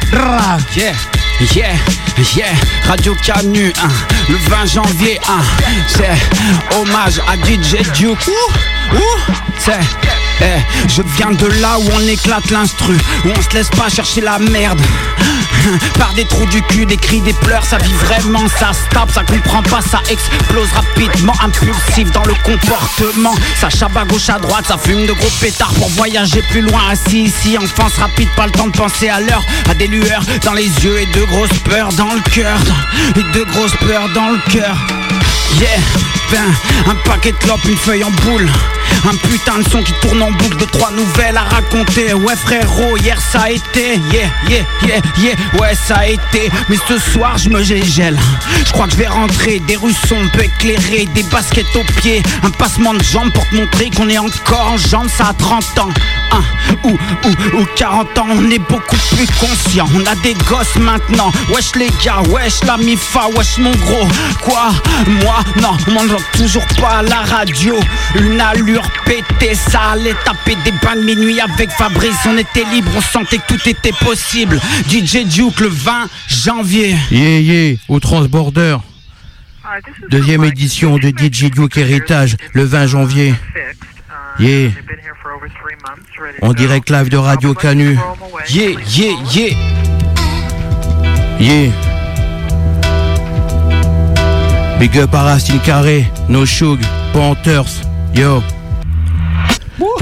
Yeah, 0.76 0.92
yeah, 1.54 1.76
yeah, 2.36 2.54
Radio 2.86 3.14
Canu, 3.22 3.72
hein, 3.82 3.88
le 4.28 4.36
20 4.36 4.66
janvier, 4.66 5.20
hein, 5.28 5.42
c'est 5.86 6.76
hommage 6.76 7.20
à 7.28 7.36
DJ 7.36 7.82
Duke. 7.94 8.18
C'est, 9.58 9.78
eh, 10.40 10.88
je 10.88 11.02
viens 11.16 11.30
de 11.30 11.46
là 11.60 11.78
où 11.78 11.84
on 11.94 12.06
éclate 12.06 12.50
l'instru, 12.50 12.96
où 13.24 13.28
on 13.36 13.42
se 13.42 13.50
laisse 13.56 13.70
pas 13.70 13.88
chercher 13.88 14.20
la 14.20 14.38
merde. 14.38 14.80
Par 15.98 16.12
des 16.14 16.24
trous 16.24 16.46
du 16.46 16.62
cul, 16.62 16.86
des 16.86 16.96
cris, 16.96 17.20
des 17.20 17.32
pleurs, 17.32 17.64
ça 17.64 17.78
vit 17.78 17.92
vraiment, 17.92 18.46
ça 18.48 18.72
se 18.72 18.88
tape, 18.94 19.10
ça 19.12 19.22
comprend 19.24 19.62
pas, 19.62 19.80
ça 19.80 20.00
explose 20.08 20.68
rapidement, 20.72 21.34
impulsif 21.42 22.10
dans 22.12 22.24
le 22.24 22.34
comportement. 22.44 23.34
Ça 23.60 23.68
chape 23.68 23.96
à 23.96 24.04
gauche, 24.04 24.28
à 24.28 24.38
droite, 24.38 24.66
ça 24.68 24.78
fume 24.78 25.06
de 25.06 25.12
gros 25.12 25.30
pétards 25.40 25.74
pour 25.74 25.88
voyager 25.90 26.42
plus 26.50 26.62
loin. 26.62 26.80
Assis 26.90 27.24
ici, 27.24 27.58
enfance 27.58 27.96
rapide, 27.98 28.28
pas 28.36 28.46
le 28.46 28.52
temps 28.52 28.68
de 28.68 28.76
penser 28.76 29.08
à 29.08 29.20
l'heure. 29.20 29.44
À 29.68 29.74
des 29.74 29.88
lueurs 29.88 30.22
dans 30.44 30.54
les 30.54 30.68
yeux 30.84 31.00
et 31.00 31.06
de 31.06 31.24
grosses 31.24 31.58
peurs 31.64 31.92
dans 31.94 32.12
le 32.12 32.20
cœur. 32.30 32.58
Et 33.16 33.38
de 33.38 33.44
grosses 33.44 33.76
peurs 33.86 34.08
dans 34.14 34.30
le 34.30 34.38
cœur. 34.50 34.76
Yeah, 35.58 35.78
un 36.36 36.94
paquet 37.08 37.32
de 37.32 37.36
clopes, 37.38 37.64
une 37.64 37.76
feuille 37.76 38.04
en 38.04 38.10
boule. 38.10 38.48
Un 39.04 39.14
putain 39.28 39.58
de 39.58 39.68
son 39.68 39.82
qui 39.82 39.92
tourne 40.00 40.22
en 40.22 40.30
boucle 40.32 40.56
de 40.58 40.64
trois 40.64 40.90
nouvelles 40.90 41.36
à 41.36 41.42
raconter. 41.42 42.12
Ouais 42.14 42.36
frérot, 42.36 42.96
hier 42.96 43.18
ça 43.20 43.42
a 43.42 43.50
été, 43.50 44.00
yeah, 44.12 44.28
yeah, 44.48 44.64
yeah, 44.86 45.00
yeah, 45.18 45.34
ouais 45.60 45.74
ça 45.74 45.98
a 45.98 46.06
été. 46.06 46.50
Mais 46.68 46.76
ce 46.88 46.98
soir 46.98 47.38
je 47.38 47.48
me 47.48 47.62
gégèle. 47.62 48.18
Je 48.66 48.72
crois 48.72 48.86
que 48.86 48.92
je 48.92 48.96
vais 48.98 49.06
rentrer, 49.06 49.60
des 49.60 49.76
rues 49.76 49.94
sombres, 50.06 50.30
peu 50.32 50.44
éclairées, 50.44 51.06
des 51.14 51.22
baskets 51.24 51.74
aux 51.76 52.00
pieds, 52.00 52.22
un 52.42 52.50
passement 52.50 52.94
de 52.94 53.02
jambes 53.02 53.32
pour 53.32 53.48
te 53.48 53.54
montrer 53.54 53.90
qu'on 53.90 54.08
est 54.08 54.18
encore 54.18 54.72
en 54.72 54.76
jambes, 54.76 55.08
ça 55.16 55.28
a 55.28 55.34
30 55.34 55.78
ans. 55.78 55.90
Ou, 56.84 56.90
ou, 56.90 57.58
ou 57.60 57.66
40 57.76 58.18
ans, 58.18 58.26
on 58.30 58.50
est 58.50 58.58
beaucoup 58.58 58.96
plus 59.16 59.26
conscient. 59.40 59.86
On 59.94 60.04
a 60.06 60.14
des 60.16 60.34
gosses 60.48 60.76
maintenant. 60.76 61.32
Wesh 61.50 61.74
les 61.76 61.90
gars, 62.04 62.20
wesh 62.28 62.62
la 62.64 62.76
mifa, 62.76 63.28
wesh 63.34 63.58
mon 63.58 63.70
gros. 63.70 64.06
Quoi? 64.42 64.70
Moi, 65.06 65.36
non, 65.62 65.76
on 65.88 66.17
toujours 66.32 66.66
pas 66.80 66.98
à 66.98 67.02
la 67.02 67.22
radio. 67.22 67.74
Une 68.18 68.40
allure 68.40 68.88
pétée, 69.04 69.54
ça 69.54 69.92
allait 69.92 70.14
taper 70.24 70.56
des 70.64 70.72
bains 70.82 70.96
de 70.96 71.02
minuit 71.02 71.40
avec 71.40 71.70
Fabrice. 71.70 72.16
On 72.26 72.36
était 72.36 72.64
libre, 72.72 72.90
on 72.96 73.00
sentait 73.00 73.38
que 73.38 73.54
tout 73.54 73.68
était 73.68 73.92
possible. 74.04 74.60
DJ 74.88 75.26
Duke 75.26 75.60
le 75.60 75.68
20 75.68 76.08
janvier. 76.28 76.96
Yeah, 77.10 77.40
yeah, 77.40 77.76
au 77.88 78.00
Transborder. 78.00 78.76
Deuxième 80.10 80.44
édition 80.44 80.96
de 80.96 81.08
DJ 81.08 81.50
Duke 81.50 81.76
Héritage, 81.76 82.36
le 82.52 82.64
20 82.64 82.86
janvier. 82.86 83.34
Yeah. 84.38 84.70
En 86.42 86.52
direct 86.52 86.90
live 86.90 87.08
de 87.08 87.16
Radio 87.16 87.54
Canu. 87.54 87.98
Yeah, 88.48 88.70
yeah, 88.86 89.12
yeah. 89.34 89.54
Yeah. 91.40 91.87
Big 94.78 94.96
up 94.96 95.12
à 95.12 95.22
Racine 95.22 95.58
Carré, 95.58 96.06
No 96.28 96.46
Shug, 96.46 96.78
Panthers, 97.12 97.82
yo. 98.14 98.42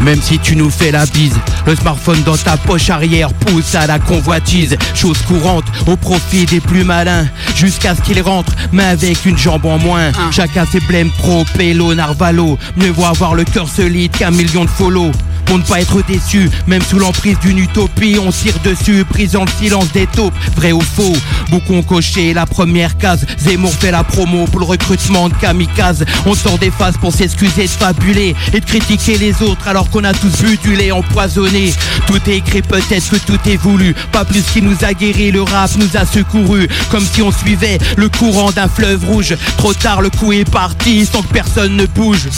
Même 0.03 0.21
si 0.21 0.39
tu 0.39 0.55
nous 0.55 0.71
fais 0.71 0.91
la 0.91 1.07
bise, 1.07 1.37
le 1.67 1.75
smartphone 1.75 2.23
dans 2.25 2.37
ta 2.37 2.59
poche 2.59 2.91
arrière 2.91 3.33
pousse 3.33 3.75
à 3.75 3.87
la 3.87 3.99
convoitise. 3.99 4.77
Chose 4.95 5.19
courante 5.23 5.65
au 5.87 5.97
profit 5.97 6.45
des 6.45 6.61
plus 6.61 6.85
malins. 6.85 7.27
Jusqu'à 7.55 7.95
ce 7.95 8.03
qu'ils 8.03 8.21
rentrent, 8.21 8.55
mais 8.73 8.85
avec 8.85 9.25
une 9.25 9.39
jambe 9.39 9.65
en 9.65 9.79
moins. 9.79 10.13
Chacun 10.31 10.67
ses 10.67 10.81
blèmes 10.81 11.11
pro, 11.19 11.45
pélo, 11.57 11.95
narvalo. 11.95 12.59
Mieux 12.77 12.91
vaut 12.91 13.07
avoir 13.07 13.35
le 13.35 13.45
cœur 13.45 13.69
solide 13.69 14.13
qu'un 14.13 14.31
million 14.31 14.65
de 14.65 14.71
follow. 14.71 15.11
Pour 15.47 15.59
ne 15.59 15.63
pas 15.63 15.81
être 15.81 16.03
déçu, 16.07 16.51
même 16.67 16.83
sous 16.83 16.99
l'emprise 16.99 17.39
d'une 17.39 17.59
utopie, 17.59 18.19
on 18.21 18.31
tire 18.31 18.59
dessus, 18.65 19.05
brisant 19.05 19.45
le 19.45 19.51
silence 19.59 19.91
des 19.93 20.07
taupes. 20.07 20.35
Vrai 20.57 20.73
ou 20.73 20.81
faux 20.81 21.17
Beaucoup 21.51 21.75
ont 21.75 21.83
coché 21.83 22.35
la 22.35 22.47
première 22.47 22.99
case. 22.99 23.25
Zemmour 23.39 23.73
fait 23.73 23.91
la 23.91 24.05
promo 24.05 24.47
pour 24.47 24.61
le 24.61 24.67
recrutement 24.67 25.29
de 25.29 25.35
kamikaze. 25.35 26.05
On 26.27 26.35
sort 26.35 26.59
des 26.59 26.71
phases 26.71 26.97
pour 26.99 27.13
s'excuser 27.13 27.65
de 27.65 27.69
fabuler 27.69 28.35
et 28.53 28.61
de 28.61 28.65
critiquer 28.65 29.19
les 29.19 29.43
autres 29.43 29.69
alors 29.69 29.89
qu'on 29.91 30.05
a 30.05 30.13
tous 30.13 30.43
bu 30.43 30.57
du 30.57 30.75
lait 30.75 30.91
empoisonné. 30.91 31.73
Tout 32.07 32.21
est 32.29 32.37
écrit, 32.37 32.63
peut-être 32.63 33.09
que 33.09 33.17
tout 33.17 33.39
est 33.49 33.57
voulu. 33.57 33.95
Pas 34.13 34.25
plus 34.25 34.43
qui 34.43 34.63
nous 34.63 34.77
a 34.83 34.93
guéri, 34.93 35.31
le 35.31 35.43
rap 35.43 35.71
nous 35.77 35.97
a 35.97 36.05
secouru. 36.05 36.69
Comme 36.91 37.05
si 37.05 37.23
on 37.23 37.33
suivait 37.33 37.79
le 37.97 38.09
courant 38.09 38.51
d'un 38.51 38.69
fleuve 38.69 39.05
rouge. 39.05 39.37
Trop 39.59 39.75
tard, 39.75 40.03
le 40.03 40.11
coup 40.11 40.33
est 40.33 40.49
parti 40.51 41.07
sans 41.07 41.23
que 41.23 41.33
personne 41.33 41.77
ne 41.77 41.87
bouge. 41.87 42.29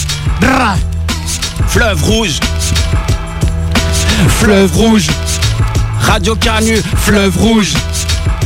Fleuve 1.68 2.02
rouge, 2.02 2.40
Fleuve 4.40 4.74
rouge, 4.76 5.06
Radio 6.00 6.34
Canu, 6.36 6.80
fleuve 6.96 7.36
rouge. 7.36 7.74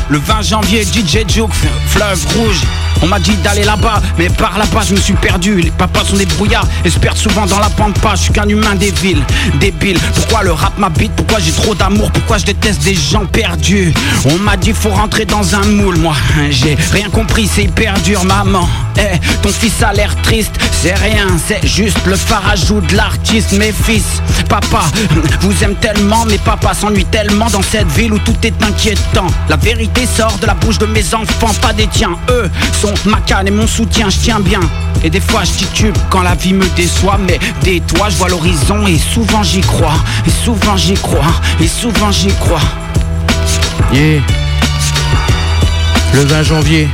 Le 0.09 0.19
20 0.19 0.43
janvier, 0.43 0.85
DJ 0.85 1.27
Juke, 1.27 1.55
fleuve 1.87 2.25
rouge. 2.37 2.61
On 3.03 3.09
m'a 3.09 3.19
dit 3.19 3.35
d'aller 3.37 3.65
là-bas, 3.65 4.01
mais 4.17 4.29
par 4.29 4.59
là-bas 4.59 4.83
je 4.89 4.95
me 4.95 5.01
suis 5.01 5.15
perdu. 5.15 5.61
Les 5.61 5.71
papas 5.71 6.05
sont 6.05 6.17
des 6.17 6.27
brouillards 6.27 6.67
et 6.85 6.91
se 6.91 6.99
perdent 6.99 7.17
souvent 7.19 7.47
dans 7.47 7.59
la 7.59 7.69
pampa. 7.71 8.15
Je 8.15 8.23
suis 8.23 8.33
qu'un 8.33 8.49
humain 8.49 8.75
des 8.77 8.91
villes, 8.91 9.23
débile. 9.59 9.99
Pourquoi 10.15 10.43
le 10.45 10.53
rap 10.53 10.79
m'habite? 10.79 11.13
Pourquoi 11.13 11.41
j'ai 11.41 11.53
trop 11.53 11.75
d'amour? 11.75 12.13
Pourquoi 12.13 12.39
je 12.39 12.45
déteste 12.45 12.83
des 12.85 12.95
gens 12.95 13.27
perdus? 13.27 13.93
On 14.25 14.39
m'a 14.39 14.57
dit 14.57 14.73
faut 14.73 14.91
rentrer 14.91 15.25
dans 15.25 15.55
un 15.57 15.65
moule. 15.65 15.97
Moi, 15.97 16.15
j'ai 16.51 16.77
rien 16.93 17.09
compris, 17.11 17.49
c'est 17.53 17.65
hyper 17.65 17.95
dur, 18.01 18.25
maman. 18.25 18.69
Eh, 18.99 19.19
ton 19.43 19.49
fils 19.49 19.83
a 19.83 19.93
l'air 19.93 20.15
triste, 20.23 20.53
c'est 20.83 20.95
rien, 20.95 21.27
c'est 21.45 21.67
juste 21.67 21.99
le 22.07 22.15
farajou 22.15 22.81
de 22.81 22.95
l'artiste. 22.95 23.53
Mes 23.53 23.73
fils, 23.73 24.23
papa, 24.49 24.83
vous 25.41 25.65
aime 25.65 25.75
tellement, 25.77 26.25
mais 26.27 26.39
papa 26.39 26.73
s'ennuie 26.75 27.07
tellement 27.07 27.51
dans 27.51 27.63
cette 27.63 27.91
ville 27.93 28.13
où 28.13 28.19
tout 28.19 28.37
est 28.45 28.63
inquiétant. 28.63 29.27
La 29.49 29.57
vérité 29.57 30.07
sort 30.07 30.39
de 30.41 30.47
la 30.47 30.55
bouche 30.55 30.79
de 30.79 30.87
mes 30.87 31.15
enfants, 31.15 31.53
pas 31.61 31.73
des 31.73 31.89
tiens. 31.89 32.17
Eux 32.31 32.51
sont 32.81 32.92
ma 33.05 33.21
canne 33.21 33.49
et 33.49 33.51
mon 33.51 33.67
soutien, 33.67 34.09
je 34.11 34.19
tiens 34.19 34.41
bien. 34.41 34.61
Et 35.03 35.11
des 35.11 35.21
fois 35.21 35.45
je 35.45 35.53
titube 35.53 35.97
quand 36.11 36.23
la 36.23 36.35
vie 36.35 36.53
me 36.53 36.67
déçoit, 36.77 37.19
mais 37.19 37.39
des 37.63 37.81
toits 37.81 38.09
je 38.09 38.17
vois 38.17 38.29
l'horizon 38.29 38.87
et 38.87 38.99
souvent 38.99 39.43
j'y 39.43 39.61
crois, 39.61 39.95
et 40.27 40.31
souvent 40.31 40.77
j'y 40.77 40.95
crois, 40.95 41.35
et 41.61 41.69
souvent 41.69 42.11
j'y 42.11 42.29
crois. 42.29 42.61
Yeah. 43.93 44.21
Le 46.15 46.25
20 46.25 46.43
janvier, 46.43 46.89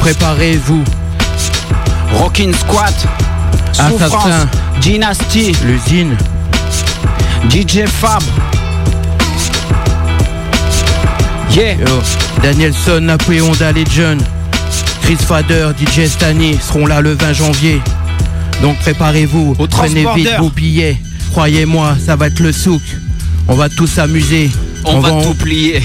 préparez-vous. 0.00 0.84
Rockin' 2.12 2.52
Squat, 2.52 2.94
Souffrance, 3.72 4.02
Assassin. 4.02 4.48
Dynasty, 4.80 5.52
L'usine, 5.64 6.16
DJ 7.50 7.86
Fab. 7.86 8.22
Yeah, 11.50 11.74
yo. 11.74 12.02
Danielson, 12.42 13.00
Napoléon 13.02 13.52
John, 13.90 14.18
Chris 15.02 15.16
Fader, 15.16 15.70
DJ 15.78 16.06
Stani 16.06 16.58
seront 16.58 16.86
là 16.86 17.00
le 17.00 17.12
20 17.14 17.32
janvier. 17.32 17.80
Donc 18.62 18.78
préparez-vous, 18.78 19.54
prenez 19.70 20.06
vite 20.14 20.30
vos 20.38 20.50
billets. 20.50 20.96
Croyez-moi, 21.30 21.96
ça 22.04 22.16
va 22.16 22.26
être 22.26 22.40
le 22.40 22.52
souk. 22.52 22.82
On 23.48 23.54
va 23.54 23.68
tous 23.68 23.86
s'amuser. 23.86 24.50
on, 24.84 25.00
va, 25.00 25.10
tout 25.22 25.34
plier. 25.34 25.82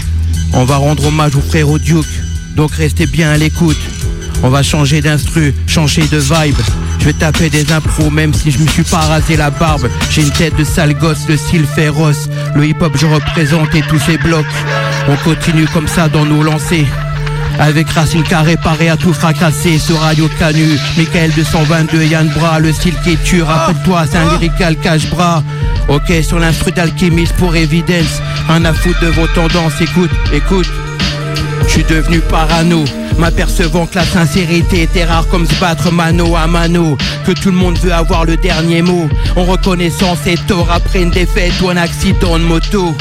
On 0.53 0.65
va 0.65 0.77
rendre 0.77 1.05
hommage 1.05 1.35
au 1.35 1.41
frère 1.41 1.67
Duke. 1.79 2.05
Donc 2.55 2.71
restez 2.73 3.05
bien 3.05 3.31
à 3.31 3.37
l'écoute. 3.37 3.77
On 4.43 4.49
va 4.49 4.63
changer 4.63 5.01
d'instru, 5.01 5.53
changer 5.67 6.03
de 6.07 6.17
vibe. 6.17 6.57
Je 6.99 7.05
vais 7.05 7.13
taper 7.13 7.49
des 7.49 7.71
impros 7.71 8.09
même 8.09 8.33
si 8.33 8.51
je 8.51 8.59
me 8.59 8.67
suis 8.67 8.83
pas 8.83 8.99
rasé 8.99 9.37
la 9.37 9.49
barbe. 9.49 9.89
J'ai 10.09 10.21
une 10.21 10.31
tête 10.31 10.55
de 10.55 10.63
sale 10.63 10.93
gosse, 10.93 11.27
le 11.27 11.37
style 11.37 11.65
féroce. 11.65 12.29
Le 12.55 12.65
hip 12.65 12.77
hop 12.81 12.93
je 12.95 13.05
représente 13.05 13.73
et 13.75 13.81
tous 13.83 13.99
ces 13.99 14.17
blocs. 14.17 14.45
On 15.07 15.15
continue 15.17 15.67
comme 15.67 15.87
ça 15.87 16.09
dans 16.09 16.25
nos 16.25 16.43
lancers. 16.43 16.85
Avec 17.59 17.89
Racine 17.89 18.23
Carré 18.23 18.57
paré 18.57 18.89
à 18.89 18.97
tout 18.97 19.13
fracasser 19.13 19.79
sur 19.79 19.99
Radio 19.99 20.29
Canu. 20.39 20.77
Michael 20.97 21.31
222 21.33 22.03
Yann 22.03 22.27
Bras 22.29 22.59
Le 22.59 22.73
style 22.73 22.95
qui 23.03 23.17
tue. 23.17 23.41
Rappelle-toi 23.41 24.05
c'est 24.09 24.17
un 24.17 24.31
lyrical 24.31 24.75
cache-bras 24.77 25.43
Ok 25.87 26.11
sur 26.23 26.39
l'instru 26.39 26.71
d'alchimiste 26.71 27.33
pour 27.37 27.55
évidence 27.55 28.21
Un 28.49 28.65
à 28.65 28.73
foutre 28.73 28.99
de 29.01 29.07
vos 29.07 29.27
tendances. 29.27 29.79
Écoute, 29.81 30.11
écoute. 30.33 30.69
Je 31.67 31.71
suis 31.71 31.83
devenu 31.83 32.19
parano, 32.19 32.85
m'apercevant 33.17 33.85
que 33.85 33.95
la 33.95 34.05
sincérité 34.05 34.83
était 34.83 35.03
rare 35.03 35.27
comme 35.27 35.45
se 35.45 35.55
battre 35.55 35.91
mano 35.91 36.35
à 36.35 36.47
mano, 36.47 36.97
que 37.25 37.31
tout 37.31 37.49
le 37.49 37.57
monde 37.57 37.77
veut 37.79 37.91
avoir 37.91 38.23
le 38.23 38.37
dernier 38.37 38.81
mot, 38.81 39.09
en 39.35 39.43
reconnaissant 39.43 40.15
ses 40.15 40.35
torts 40.35 40.71
après 40.71 41.01
une 41.01 41.09
défaite 41.09 41.53
ou 41.61 41.69
un 41.69 41.77
accident 41.77 42.37
de 42.37 42.43
moto. 42.43 42.95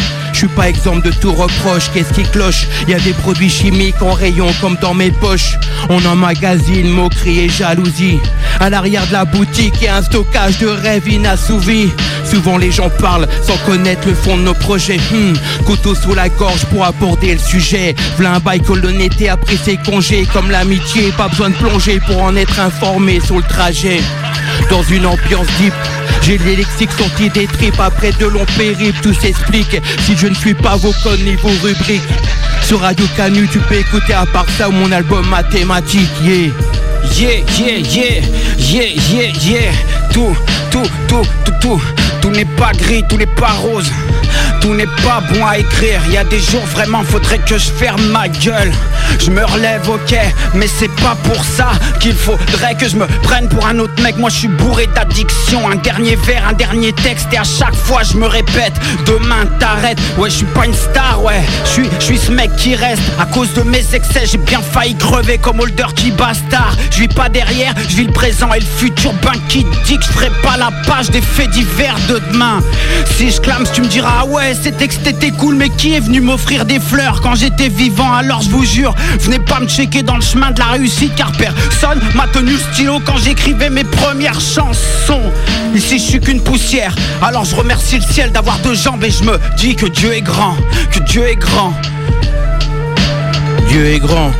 Suis 0.44 0.54
pas 0.54 0.68
exemple 0.68 1.06
de 1.06 1.10
tout 1.10 1.32
reproche, 1.32 1.90
qu'est-ce 1.94 2.12
qui 2.12 2.22
cloche? 2.22 2.66
Y 2.86 2.92
a 2.92 3.00
des 3.00 3.14
produits 3.14 3.48
chimiques 3.48 4.02
en 4.02 4.12
rayon 4.12 4.48
comme 4.60 4.76
dans 4.76 4.92
mes 4.92 5.10
poches. 5.10 5.54
On 5.88 6.04
emmagasine 6.04 6.86
moquerie 6.86 7.46
et 7.46 7.48
jalousie. 7.48 8.18
À 8.60 8.68
l'arrière 8.68 9.06
de 9.06 9.14
la 9.14 9.24
boutique, 9.24 9.86
a 9.86 9.96
un 9.96 10.02
stockage 10.02 10.58
de 10.58 10.66
rêves 10.66 11.08
inassouvis. 11.08 11.88
Souvent 12.26 12.58
les 12.58 12.70
gens 12.70 12.90
parlent 12.90 13.26
sans 13.42 13.56
connaître 13.64 14.06
le 14.06 14.14
fond 14.14 14.36
de 14.36 14.42
nos 14.42 14.52
projets. 14.52 14.98
Hmm, 15.10 15.32
couteau 15.64 15.94
sous 15.94 16.12
la 16.12 16.28
gorge 16.28 16.66
pour 16.66 16.84
aborder 16.84 17.32
le 17.32 17.40
sujet. 17.40 17.94
V'là 18.18 18.34
un 18.34 18.38
bail 18.38 18.60
que 18.60 18.74
l'honnêteté 18.74 19.30
a 19.30 19.38
pris 19.38 19.56
ses 19.56 19.78
congés. 19.78 20.26
Comme 20.30 20.50
l'amitié, 20.50 21.10
pas 21.16 21.28
besoin 21.28 21.48
de 21.48 21.54
plonger 21.54 22.00
pour 22.00 22.22
en 22.22 22.36
être 22.36 22.60
informé 22.60 23.18
sur 23.20 23.36
le 23.36 23.44
trajet. 23.44 24.02
Dans 24.68 24.82
une 24.82 25.06
ambiance 25.06 25.46
deep, 25.58 25.72
j'ai 26.22 26.38
les 26.38 26.56
lexiques 26.56 26.90
des 27.34 27.46
tripes 27.46 27.80
après 27.80 28.12
de 28.12 28.26
longs 28.26 28.46
périples. 28.56 28.98
Tout 29.02 29.12
s'explique 29.14 29.80
si 30.06 30.16
je 30.16 30.26
ne 30.34 30.40
suis 30.40 30.54
pas 30.54 30.76
vos 30.76 30.92
codes 31.02 31.20
ni 31.20 31.36
vos 31.36 31.48
rubriques. 31.62 32.02
Sur 32.62 32.80
Radio 32.80 33.06
Canu, 33.16 33.48
tu 33.48 33.60
peux 33.60 33.76
écouter 33.76 34.14
à 34.14 34.26
part 34.26 34.46
ça 34.58 34.68
mon 34.68 34.90
album 34.90 35.26
mathématique. 35.28 36.10
Yeah. 36.22 36.50
Yeah, 37.16 37.44
yeah, 37.58 37.78
yeah, 37.78 38.20
yeah, 38.58 38.88
yeah, 39.12 39.32
yeah. 39.42 39.72
Tout, 40.12 40.34
tout, 40.70 40.82
tout, 41.06 41.22
tout, 41.44 41.52
tout. 41.60 41.82
Tout 42.20 42.30
n'est 42.30 42.44
pas 42.44 42.72
gris, 42.72 43.04
tout 43.08 43.16
n'est 43.16 43.26
pas 43.26 43.52
rose. 43.52 43.90
Tout 44.64 44.72
n'est 44.72 44.86
pas 44.86 45.22
bon 45.30 45.44
à 45.46 45.58
écrire. 45.58 46.00
Y 46.10 46.16
a 46.16 46.24
des 46.24 46.40
jours 46.40 46.64
vraiment 46.72 47.02
faudrait 47.02 47.38
que 47.38 47.58
je 47.58 47.70
ferme 47.70 48.00
ma 48.06 48.28
gueule. 48.28 48.72
Je 49.20 49.30
me 49.30 49.44
relève, 49.44 49.86
ok, 49.90 50.16
mais 50.54 50.66
c'est 50.66 50.88
pas 51.02 51.14
pour 51.22 51.44
ça 51.44 51.72
qu'il 52.00 52.14
faudrait 52.14 52.74
que 52.74 52.88
je 52.88 52.96
me 52.96 53.06
prenne 53.22 53.46
pour 53.46 53.66
un 53.66 53.78
autre 53.78 54.02
mec. 54.02 54.16
Moi 54.16 54.30
je 54.30 54.36
suis 54.36 54.48
bourré 54.48 54.86
d'addiction. 54.86 55.68
Un 55.68 55.76
dernier 55.76 56.16
verre, 56.16 56.48
un 56.48 56.54
dernier 56.54 56.94
texte 56.94 57.26
et 57.32 57.36
à 57.36 57.44
chaque 57.44 57.74
fois 57.74 58.04
je 58.04 58.16
me 58.16 58.26
répète. 58.26 58.72
Demain 59.04 59.44
t'arrêtes. 59.60 59.98
Ouais, 60.16 60.30
je 60.30 60.36
suis 60.36 60.46
pas 60.46 60.64
une 60.64 60.72
star, 60.72 61.22
ouais. 61.22 61.42
Je 61.76 62.02
suis 62.02 62.18
ce 62.18 62.30
mec 62.30 62.56
qui 62.56 62.74
reste. 62.74 63.02
À 63.20 63.26
cause 63.26 63.52
de 63.52 63.60
mes 63.64 63.84
excès, 63.94 64.24
j'ai 64.24 64.38
bien 64.38 64.62
failli 64.62 64.96
crever 64.96 65.36
comme 65.36 65.60
Holder 65.60 65.92
qui 65.94 66.10
bastard. 66.10 66.74
Je 66.90 67.00
vis 67.00 67.08
pas 67.08 67.28
derrière, 67.28 67.74
je 67.86 67.96
vis 67.96 68.04
le 68.04 68.12
présent 68.12 68.50
et 68.54 68.60
le 68.60 68.66
futur. 68.78 69.12
Ben 69.22 69.38
qui 69.50 69.66
dit 69.84 69.98
que 69.98 70.04
je 70.04 70.10
ferai 70.10 70.30
pas 70.42 70.56
la 70.56 70.70
page 70.86 71.10
des 71.10 71.20
faits 71.20 71.50
divers 71.50 71.98
de 72.08 72.18
demain? 72.32 72.60
Si 73.18 73.30
je 73.30 73.42
clame, 73.42 73.66
tu 73.74 73.82
me 73.82 73.88
diras, 73.88 74.20
ah 74.20 74.24
ouais, 74.24 74.53
c'était 74.54 74.88
que 74.88 74.94
c'était 74.94 75.30
cool, 75.30 75.56
mais 75.56 75.68
qui 75.68 75.94
est 75.94 76.00
venu 76.00 76.20
m'offrir 76.20 76.64
des 76.64 76.80
fleurs 76.80 77.20
quand 77.20 77.34
j'étais 77.34 77.68
vivant? 77.68 78.12
Alors 78.12 78.42
je 78.42 78.50
vous 78.50 78.64
jure, 78.64 78.94
venez 79.20 79.38
pas 79.38 79.60
me 79.60 79.66
checker 79.66 80.02
dans 80.02 80.16
le 80.16 80.22
chemin 80.22 80.50
de 80.50 80.58
la 80.58 80.66
réussite, 80.66 81.14
car 81.14 81.32
personne 81.32 82.00
m'a 82.14 82.26
tenu 82.28 82.52
le 82.52 82.58
stylo 82.58 83.00
quand 83.04 83.16
j'écrivais 83.18 83.70
mes 83.70 83.84
premières 83.84 84.40
chansons. 84.40 85.32
Ici, 85.74 85.98
je 85.98 86.04
suis 86.04 86.20
qu'une 86.20 86.40
poussière, 86.40 86.94
alors 87.22 87.44
je 87.44 87.54
remercie 87.54 87.96
le 87.96 88.02
ciel 88.02 88.32
d'avoir 88.32 88.58
deux 88.58 88.74
jambes 88.74 89.02
et 89.04 89.10
je 89.10 89.24
me 89.24 89.38
dis 89.56 89.76
que 89.76 89.86
Dieu 89.86 90.12
est 90.12 90.22
grand, 90.22 90.56
que 90.90 91.00
Dieu 91.00 91.26
est 91.26 91.36
grand. 91.36 91.72
Dieu 93.68 93.86
est 93.86 93.98
grand 93.98 94.30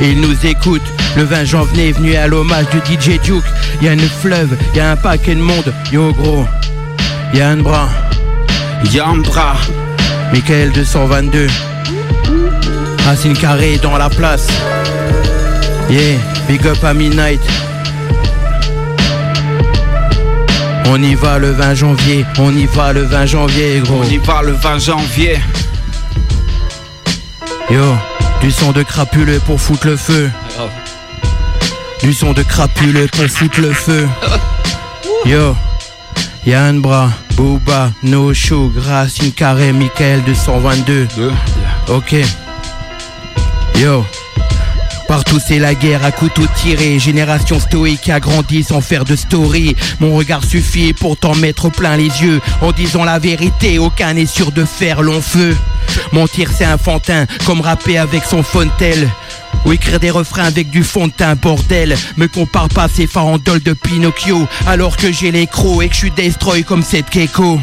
et 0.00 0.10
il 0.10 0.20
nous 0.20 0.36
écoute. 0.44 0.82
Le 1.16 1.24
20 1.24 1.44
janvier 1.44 1.88
est 1.88 1.92
venu 1.92 2.14
à 2.14 2.26
l'hommage 2.26 2.66
du 2.70 2.78
DJ 2.78 3.18
Duke. 3.22 3.44
Y 3.80 3.88
a 3.88 3.92
une 3.94 4.00
fleuve, 4.00 4.56
y 4.74 4.80
a 4.80 4.90
un 4.90 4.96
paquet 4.96 5.34
de 5.34 5.40
monde. 5.40 5.72
Yo 5.90 6.12
gros, 6.12 6.46
y 7.32 7.40
a 7.40 7.48
un 7.48 7.56
bras. 7.56 7.88
Y 8.92 8.98
a 8.98 9.08
un 9.08 9.22
bras. 9.22 9.56
Michael 10.32 10.72
222. 10.72 11.46
Racine 13.04 13.36
carré 13.36 13.78
dans 13.78 13.96
la 13.98 14.08
place. 14.08 14.48
Yeah, 15.88 16.18
big 16.48 16.66
up 16.66 16.82
à 16.82 16.94
Midnight. 16.94 17.40
On 20.88 21.02
y 21.02 21.14
va 21.14 21.38
le 21.38 21.50
20 21.50 21.74
janvier, 21.74 22.24
on 22.38 22.56
y 22.56 22.66
va 22.66 22.92
le 22.92 23.02
20 23.02 23.26
janvier 23.26 23.80
gros. 23.80 24.02
On 24.02 24.10
y 24.10 24.18
va 24.18 24.42
le 24.42 24.52
20 24.52 24.78
janvier. 24.78 25.38
Yo, 27.70 27.96
du 28.40 28.50
son 28.50 28.72
de 28.72 28.82
crapuleux 28.82 29.40
pour 29.40 29.60
foutre 29.60 29.86
le 29.88 29.96
feu. 29.96 30.30
Du 32.02 32.12
son 32.12 32.32
de 32.32 32.42
crapuleux 32.42 33.08
pour 33.08 33.26
foutre 33.26 33.60
le 33.60 33.72
feu. 33.72 34.08
Yo, 35.26 35.56
Yann 36.46 36.80
Bra, 36.80 37.10
Booba, 37.34 37.90
No 38.04 38.32
Show, 38.32 38.70
Racine 38.76 39.32
Carré, 39.32 39.72
Michael 39.72 40.22
222. 40.22 41.08
Ok. 41.88 42.14
Yo. 43.80 44.04
Partout 45.08 45.40
c'est 45.44 45.58
la 45.58 45.74
guerre 45.74 46.04
à 46.04 46.10
couteau 46.12 46.42
tiré 46.56 46.98
Génération 46.98 47.60
stoïque 47.60 48.08
a 48.08 48.18
grandi 48.18 48.64
sans 48.64 48.80
faire 48.80 49.04
de 49.04 49.14
story 49.14 49.76
Mon 50.00 50.16
regard 50.16 50.42
suffit 50.42 50.92
pour 50.92 51.16
t'en 51.16 51.36
mettre 51.36 51.68
plein 51.68 51.96
les 51.96 52.08
yeux 52.22 52.40
En 52.60 52.72
disant 52.72 53.04
la 53.04 53.20
vérité, 53.20 53.78
aucun 53.78 54.14
n'est 54.14 54.26
sûr 54.26 54.50
de 54.50 54.64
faire 54.64 55.02
long 55.02 55.20
feu 55.20 55.56
Mentir 56.12 56.50
c'est 56.52 56.66
enfantin, 56.66 57.26
comme 57.44 57.60
rapper 57.60 57.98
avec 57.98 58.24
son 58.24 58.42
fontel 58.42 59.08
ou 59.66 59.72
écrire 59.72 59.98
des 59.98 60.10
refrains 60.10 60.44
avec 60.44 60.70
du 60.70 60.84
fond 60.84 61.08
de 61.08 61.12
teint, 61.12 61.34
bordel. 61.34 61.96
Me 62.16 62.28
compare 62.28 62.68
pas 62.68 62.88
ces 62.88 63.06
farandoles 63.06 63.62
de 63.62 63.72
Pinocchio. 63.72 64.46
Alors 64.66 64.96
que 64.96 65.12
j'ai 65.12 65.32
les 65.32 65.46
crocs 65.46 65.82
et 65.82 65.88
que 65.88 65.94
je 65.94 65.98
suis 65.98 66.10
destroy 66.10 66.62
comme 66.62 66.82
cette 66.82 67.10
Keiko 67.10 67.60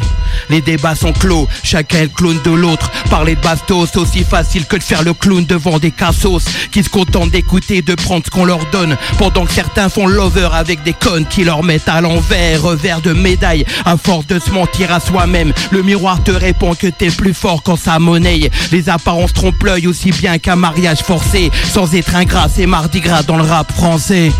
Les 0.50 0.60
débats 0.60 0.94
sont 0.94 1.12
clos, 1.12 1.48
chacun 1.62 1.98
est 1.98 2.02
le 2.02 2.08
clown 2.08 2.38
de 2.44 2.50
l'autre. 2.50 2.90
Parler 3.10 3.34
de 3.34 3.40
bastos, 3.40 3.96
aussi 3.96 4.22
facile 4.22 4.66
que 4.66 4.76
de 4.76 4.82
faire 4.82 5.02
le 5.02 5.14
clown 5.14 5.44
devant 5.44 5.78
des 5.78 5.90
cassos. 5.90 6.44
Qui 6.70 6.82
se 6.82 6.90
contentent 6.90 7.30
d'écouter, 7.30 7.80
de 7.80 7.94
prendre 7.94 8.24
ce 8.24 8.30
qu'on 8.30 8.44
leur 8.44 8.66
donne. 8.70 8.96
Pendant 9.18 9.46
que 9.46 9.52
certains 9.52 9.88
font 9.88 10.06
lover 10.06 10.50
avec 10.52 10.82
des 10.82 10.92
connes 10.92 11.26
qui 11.26 11.44
leur 11.44 11.62
mettent 11.62 11.88
à 11.88 12.00
l'envers. 12.02 12.62
Revers 12.62 13.00
de 13.00 13.12
médaille, 13.12 13.64
à 13.86 13.96
force 13.96 14.26
de 14.26 14.38
se 14.38 14.50
mentir 14.50 14.92
à 14.92 15.00
soi-même. 15.00 15.52
Le 15.70 15.82
miroir 15.82 16.22
te 16.22 16.32
répond 16.32 16.74
que 16.74 16.86
t'es 16.86 17.10
plus 17.10 17.34
fort 17.34 17.62
quand 17.62 17.76
ça 17.76 17.98
monnaie. 17.98 18.50
Les 18.72 18.90
apparences 18.90 19.32
trompent 19.32 19.62
l'œil 19.62 19.86
aussi 19.86 20.10
bien 20.10 20.38
qu'un 20.38 20.56
mariage 20.56 20.98
forcé 20.98 21.50
être 21.98 22.16
ingrat, 22.16 22.48
c'est 22.52 22.66
mardi 22.66 23.00
gras 23.00 23.22
dans 23.22 23.36
le 23.36 23.44
rap 23.44 23.70
français. 23.72 24.32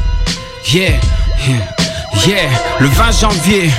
Yeah, 0.73 0.99
yeah, 1.47 1.57
yeah. 2.27 2.51
Le 2.81 2.89
20 2.89 3.11
janvier, 3.13 3.71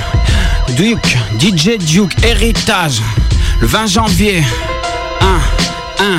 Duke, 0.76 1.16
DJ 1.38 1.76
Duke, 1.78 2.24
héritage. 2.24 3.02
Le 3.60 3.66
20 3.66 3.86
janvier, 3.86 4.42
1, 6.00 6.04
1, 6.04 6.18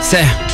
c'est. 0.00 0.47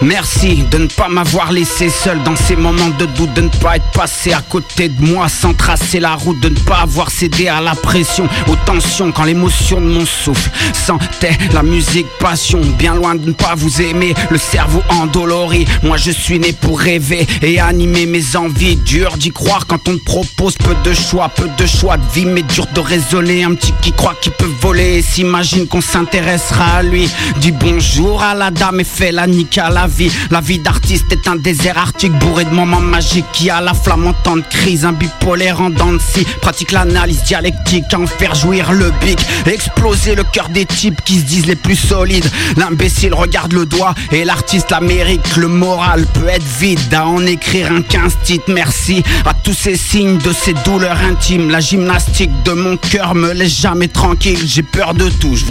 Merci 0.00 0.62
de 0.70 0.78
ne 0.78 0.86
pas 0.86 1.08
m'avoir 1.08 1.50
laissé 1.50 1.90
seul 1.90 2.22
dans 2.22 2.36
ces 2.36 2.54
moments 2.54 2.90
de 2.90 3.04
doute, 3.04 3.34
de 3.34 3.42
ne 3.42 3.48
pas 3.48 3.76
être 3.76 3.90
passé 3.90 4.32
à 4.32 4.40
côté 4.40 4.88
de 4.88 5.04
moi 5.04 5.28
sans 5.28 5.54
tracer 5.54 5.98
la 5.98 6.14
route, 6.14 6.38
de 6.38 6.50
ne 6.50 6.58
pas 6.60 6.82
avoir 6.82 7.10
cédé 7.10 7.48
à 7.48 7.60
la 7.60 7.74
pression, 7.74 8.28
aux 8.46 8.54
tensions 8.64 9.10
quand 9.10 9.24
l'émotion 9.24 9.80
de 9.80 9.86
mon 9.86 10.06
souffle 10.06 10.50
sentait 10.72 11.36
la 11.52 11.64
musique 11.64 12.06
passion, 12.20 12.60
bien 12.78 12.94
loin 12.94 13.16
de 13.16 13.26
ne 13.26 13.32
pas 13.32 13.56
vous 13.56 13.82
aimer, 13.82 14.14
le 14.30 14.38
cerveau 14.38 14.82
endolori. 14.88 15.66
Moi 15.82 15.96
je 15.96 16.12
suis 16.12 16.38
né 16.38 16.52
pour 16.52 16.78
rêver 16.78 17.26
et 17.42 17.58
animer 17.58 18.06
mes 18.06 18.36
envies. 18.36 18.76
Dur 18.76 19.16
d'y 19.16 19.32
croire 19.32 19.66
quand 19.66 19.88
on 19.88 19.98
te 19.98 20.04
propose 20.04 20.56
peu 20.56 20.76
de 20.84 20.94
choix, 20.94 21.28
peu 21.28 21.48
de 21.58 21.66
choix 21.66 21.96
de 21.96 22.06
vie, 22.14 22.26
mais 22.26 22.42
dur 22.42 22.66
de 22.72 22.80
raisonner. 22.80 23.42
Un 23.42 23.54
petit 23.54 23.74
qui 23.82 23.92
croit 23.92 24.14
qu'il 24.20 24.32
peut 24.32 24.50
voler 24.60 25.02
s'imagine 25.02 25.66
qu'on 25.66 25.80
s'intéressera 25.80 26.76
à 26.76 26.82
lui. 26.84 27.10
Dis 27.38 27.52
bonjour 27.52 28.22
à 28.22 28.34
la 28.34 28.52
dame 28.52 28.78
et 28.78 28.84
fait 28.84 29.10
la 29.10 29.26
nique 29.26 29.58
à 29.58 29.70
la 29.70 29.87
La 30.30 30.40
vie 30.40 30.58
d'artiste 30.58 31.10
est 31.10 31.28
un 31.28 31.36
désert 31.36 31.76
arctique 31.76 32.12
bourré 32.12 32.44
de 32.44 32.50
moments 32.50 32.80
magiques 32.80 33.26
qui 33.32 33.50
a 33.50 33.60
la 33.60 33.74
flamme 33.74 34.06
en 34.06 34.12
temps 34.12 34.40
crise. 34.48 34.84
Un 34.84 34.92
bipolaire 34.92 35.60
en 35.60 35.70
dents 35.70 35.92
de 35.92 35.98
scie. 35.98 36.24
Pratique 36.40 36.72
l'analyse 36.72 37.22
dialectique, 37.24 37.84
en 37.94 38.06
faire 38.06 38.34
jouir 38.34 38.72
le 38.72 38.92
bic. 39.04 39.18
Exploser 39.46 40.14
le 40.14 40.22
cœur 40.22 40.48
des 40.50 40.66
types 40.66 41.02
qui 41.04 41.18
se 41.18 41.24
disent 41.24 41.46
les 41.46 41.56
plus 41.56 41.76
solides. 41.76 42.30
L'imbécile 42.56 43.14
regarde 43.14 43.52
le 43.52 43.66
doigt 43.66 43.94
et 44.12 44.24
l'artiste 44.24 44.70
l'Amérique. 44.70 45.36
Le 45.36 45.48
moral 45.48 46.06
peut 46.14 46.28
être 46.28 46.46
vide 46.60 46.94
à 46.94 47.06
en 47.06 47.26
écrire 47.26 47.72
un 47.72 47.82
15 47.82 48.18
titres. 48.22 48.52
Merci 48.52 49.02
à 49.26 49.34
tous 49.34 49.54
ces 49.54 49.76
signes 49.76 50.18
de 50.18 50.32
ces 50.32 50.54
douleurs 50.64 50.98
intimes. 50.98 51.50
La 51.50 51.60
gymnastique 51.60 52.30
de 52.44 52.52
mon 52.52 52.76
cœur 52.76 53.14
me 53.14 53.32
laisse 53.32 53.60
jamais 53.60 53.88
tranquille. 53.88 54.40
J'ai 54.46 54.62
peur 54.62 54.94
de 54.94 55.08
tout, 55.08 55.34
je. 55.34 55.48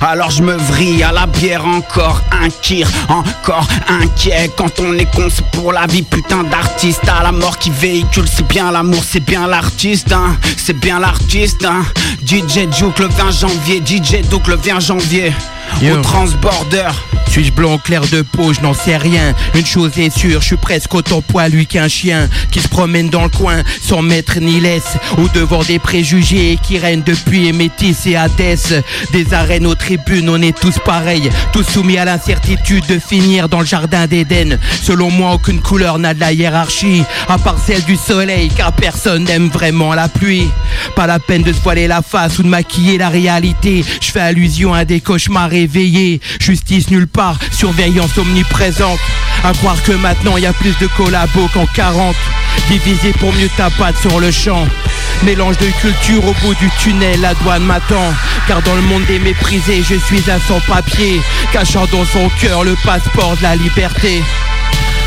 Alors 0.00 0.30
je 0.30 0.42
me 0.42 0.54
vrille 0.54 1.02
à 1.02 1.12
la 1.12 1.26
bière 1.26 1.66
encore 1.66 2.22
un 2.32 2.48
kir, 2.48 2.88
encore 3.08 3.66
inquiet 3.88 4.50
quand 4.56 4.80
on 4.80 4.92
est 4.94 5.10
con 5.14 5.28
c'est 5.30 5.46
pour 5.50 5.72
la 5.72 5.86
vie 5.86 6.02
putain 6.02 6.44
d'artiste. 6.44 7.08
À 7.08 7.22
la 7.22 7.32
mort 7.32 7.58
qui 7.58 7.70
véhicule 7.70 8.26
c'est 8.32 8.46
bien 8.46 8.70
l'amour 8.70 9.02
c'est 9.04 9.24
bien 9.24 9.46
l'artiste 9.46 10.12
hein. 10.12 10.36
C'est 10.56 10.78
bien 10.78 10.98
l'artiste 10.98 11.64
hein. 11.64 11.82
DJ 12.24 12.66
Duke 12.68 12.98
le 12.98 13.08
20 13.08 13.30
janvier 13.30 13.82
DJ 13.84 14.22
Duke 14.28 14.48
le 14.48 14.56
20 14.56 14.80
janvier 14.80 15.32
Yo. 15.82 15.98
au 15.98 16.02
transborder 16.02 16.88
Suis-je 17.28 17.52
blanc 17.52 17.78
clair 17.78 18.02
de 18.02 18.22
peau, 18.22 18.52
je 18.52 18.60
n'en 18.60 18.74
sais 18.74 18.96
rien. 18.96 19.34
Une 19.54 19.66
chose 19.66 19.98
est 19.98 20.16
sûre, 20.16 20.40
je 20.40 20.46
suis 20.46 20.56
presque 20.56 20.94
autant 20.94 21.20
poilu 21.20 21.66
qu'un 21.66 21.88
chien 21.88 22.28
qui 22.52 22.60
se 22.60 22.68
promène 22.68 23.10
dans 23.10 23.24
le 23.24 23.28
coin 23.28 23.62
sans 23.82 24.02
maître 24.02 24.38
ni 24.40 24.60
laisse 24.60 24.96
ou 25.18 25.28
devant 25.28 25.62
des 25.64 25.80
préjugés 25.80 26.58
qui 26.62 26.78
règnent 26.78 27.02
depuis 27.02 27.52
Métis 27.52 28.06
et 28.06 28.14
Hadès. 28.14 28.82
Des 29.12 29.34
arènes 29.34 29.66
aux 29.66 29.74
tribunes, 29.74 30.28
on 30.28 30.40
est 30.40 30.56
tous 30.56 30.78
pareils, 30.84 31.28
tous 31.52 31.64
soumis 31.64 31.98
à 31.98 32.04
l'incertitude 32.04 32.86
de 32.86 32.98
finir 33.00 33.48
dans 33.48 33.60
le 33.60 33.66
jardin 33.66 34.06
d'Éden. 34.06 34.58
Selon 34.82 35.10
moi, 35.10 35.32
aucune 35.32 35.60
couleur 35.60 35.98
n'a 35.98 36.14
de 36.14 36.20
la 36.20 36.32
hiérarchie, 36.32 37.02
à 37.28 37.38
part 37.38 37.58
celle 37.58 37.82
du 37.84 37.96
soleil, 37.96 38.48
car 38.56 38.72
personne 38.72 39.24
n'aime 39.24 39.48
vraiment 39.48 39.94
la 39.94 40.08
pluie. 40.08 40.48
Pas 40.94 41.08
la 41.08 41.18
peine 41.18 41.42
de 41.42 41.52
se 41.52 41.86
la 41.88 42.02
face 42.02 42.38
ou 42.38 42.44
de 42.44 42.48
maquiller 42.48 42.98
la 42.98 43.08
réalité. 43.08 43.84
Je 44.00 44.12
fais 44.12 44.20
allusion 44.20 44.72
à 44.72 44.84
des 44.84 45.00
cauchemars 45.00 45.52
Justice 46.40 46.90
nulle 46.90 47.06
part, 47.06 47.38
surveillance 47.52 48.16
omniprésente. 48.18 48.98
À 49.42 49.52
croire 49.52 49.82
que 49.82 49.92
maintenant 49.92 50.36
y 50.36 50.46
a 50.46 50.52
plus 50.52 50.76
de 50.78 50.86
collabos 50.86 51.48
qu'en 51.52 51.66
40. 51.66 52.14
Divisé 52.68 53.12
pour 53.12 53.32
mieux 53.34 53.48
tapater 53.56 54.08
sur 54.08 54.20
le 54.20 54.30
champ. 54.30 54.66
Mélange 55.22 55.58
de 55.58 55.66
culture 55.80 56.24
au 56.24 56.32
bout 56.42 56.54
du 56.54 56.68
tunnel, 56.78 57.20
la 57.20 57.34
douane 57.34 57.64
m'attend. 57.64 58.12
Car 58.46 58.62
dans 58.62 58.74
le 58.74 58.82
monde 58.82 59.04
des 59.06 59.18
méprisés, 59.18 59.82
je 59.82 59.96
suis 59.96 60.22
un 60.30 60.40
sans-papier. 60.40 61.20
Cachant 61.52 61.86
dans 61.86 62.04
son 62.04 62.28
cœur 62.40 62.64
le 62.64 62.76
passeport 62.84 63.36
de 63.36 63.42
la 63.42 63.56
liberté. 63.56 64.22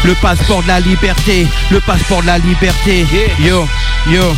Le 0.03 0.13
passeport 0.15 0.63
de 0.63 0.67
la 0.67 0.79
liberté, 0.79 1.47
le 1.71 1.79
passeport 1.79 2.21
de 2.21 2.27
la 2.27 2.37
liberté. 2.37 3.05
Yo, 3.39 3.67
yo. 4.09 4.35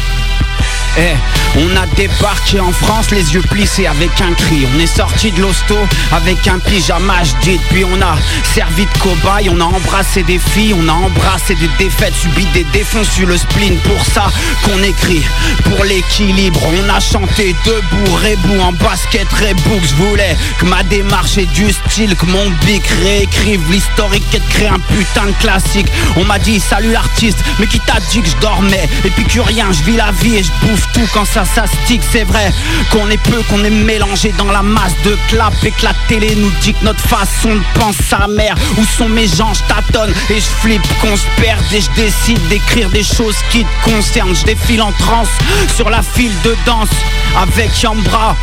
Eh, 1.00 1.16
on 1.58 1.78
a 1.78 1.86
débarqué 1.95 2.60
en 2.60 2.74
France 2.74 3.12
les 3.12 3.34
yeux 3.34 3.41
plissés 3.41 3.88
avec 3.88 4.10
un 4.20 4.34
cri. 4.34 4.68
On 4.76 4.80
est 4.80 4.97
sorti 4.97 5.32
de 5.32 5.41
l'hosto 5.41 5.78
avec 6.12 6.45
un 6.47 6.60
pyjama 6.60 7.22
dit 7.41 7.58
Puis 7.70 7.86
on 7.86 8.02
a 8.02 8.18
servi 8.54 8.86
de 8.86 8.97
cobaye, 9.00 9.50
on 9.50 9.60
a 9.62 9.64
embrassé 9.64 10.24
des 10.24 10.39
filles 10.39 10.76
On 10.78 10.88
a 10.89 10.91
embrassé 10.91 11.56
des 11.56 11.70
défaites, 11.80 12.14
subi 12.14 12.45
des 12.54 12.66
défonces 12.66 13.10
sur 13.10 13.28
le 13.28 13.38
spleen. 13.38 13.78
Pour 13.78 14.06
ça 14.06 14.28
qu'on 14.64 14.84
écrit, 14.84 15.24
pour 15.64 15.86
l'équilibre 15.86 16.62
On 16.66 16.89
a 16.93 17.00
chanté 17.00 17.56
debout, 17.66 18.16
rebou 18.16 18.62
en 18.62 18.74
basket, 18.74 19.28
rebook 19.32 19.82
Je 19.84 19.95
voulais 19.95 20.36
que 20.60 20.66
ma 20.66 20.84
démarche 20.84 21.38
ait 21.38 21.45
du 21.45 21.72
style 21.72 22.16
Que 22.16 22.26
mon 22.26 22.50
bic 22.66 22.86
réécrive 23.04 23.72
l'historique 23.72 24.26
et 24.34 24.39
de 24.39 24.50
créer 24.50 24.68
un 24.68 24.80
putain 24.80 25.28
de 25.28 25.32
classique. 25.39 25.88
On 26.18 26.26
m'a 26.26 26.39
dit 26.39 26.60
salut 26.60 26.91
l'artiste, 26.91 27.39
mais 27.58 27.68
qui 27.68 27.80
t'a 27.80 28.00
dit 28.12 28.22
que 28.22 28.30
je 28.30 28.38
dormais? 28.38 28.89
Épicurien, 29.06 29.68
je 29.72 29.84
vis 29.84 29.95
la 29.95 30.12
vie 30.12 30.36
et 30.36 30.43
je 30.43 30.52
bouffe 30.62 30.89
surtout 30.94 31.08
quand 31.14 31.26
ça 31.26 31.46
s'astique. 31.46 32.02
C'est 32.12 32.24
vrai 32.24 32.52
qu'on 32.92 33.10
est 33.10 33.22
peu, 33.24 33.42
qu'on 33.44 33.64
est 33.64 33.70
mélangé 33.70 34.34
dans 34.38 34.52
la 34.52 34.62
masse 34.62 34.94
de 35.04 35.18
clap 35.30 35.54
et 35.64 35.72
que 35.72 35.84
la 35.84 35.94
télé 36.08 36.36
nous 36.36 36.52
dit 36.62 36.74
que 36.74 36.84
notre 36.84 37.02
façon 37.02 37.56
de 37.56 37.80
penser 37.80 38.04
sa 38.04 38.28
mère. 38.28 38.56
Où 38.78 38.84
sont 38.86 39.10
mes 39.10 39.28
gens, 39.28 39.54
je 39.54 39.64
tâtonne 39.64 40.14
et 40.30 40.36
je 40.36 40.46
flippe 40.62 40.88
qu'on 41.02 41.16
se 41.16 41.26
perde 41.38 41.64
et 41.74 41.82
je 41.82 41.90
décide 41.92 42.48
d'écrire 42.48 42.90
des 42.90 43.04
choses 43.04 43.38
qui 43.52 43.64
te 43.64 43.90
concernent. 43.90 44.36
Je 44.36 44.46
défile 44.46 44.82
en 44.82 44.92
transe 44.94 45.30
sur 45.76 45.90
la 45.90 46.02
file 46.02 46.34
de 46.44 46.56
danse 46.66 46.90
avec 47.38 47.82
Yambra. 47.82 48.36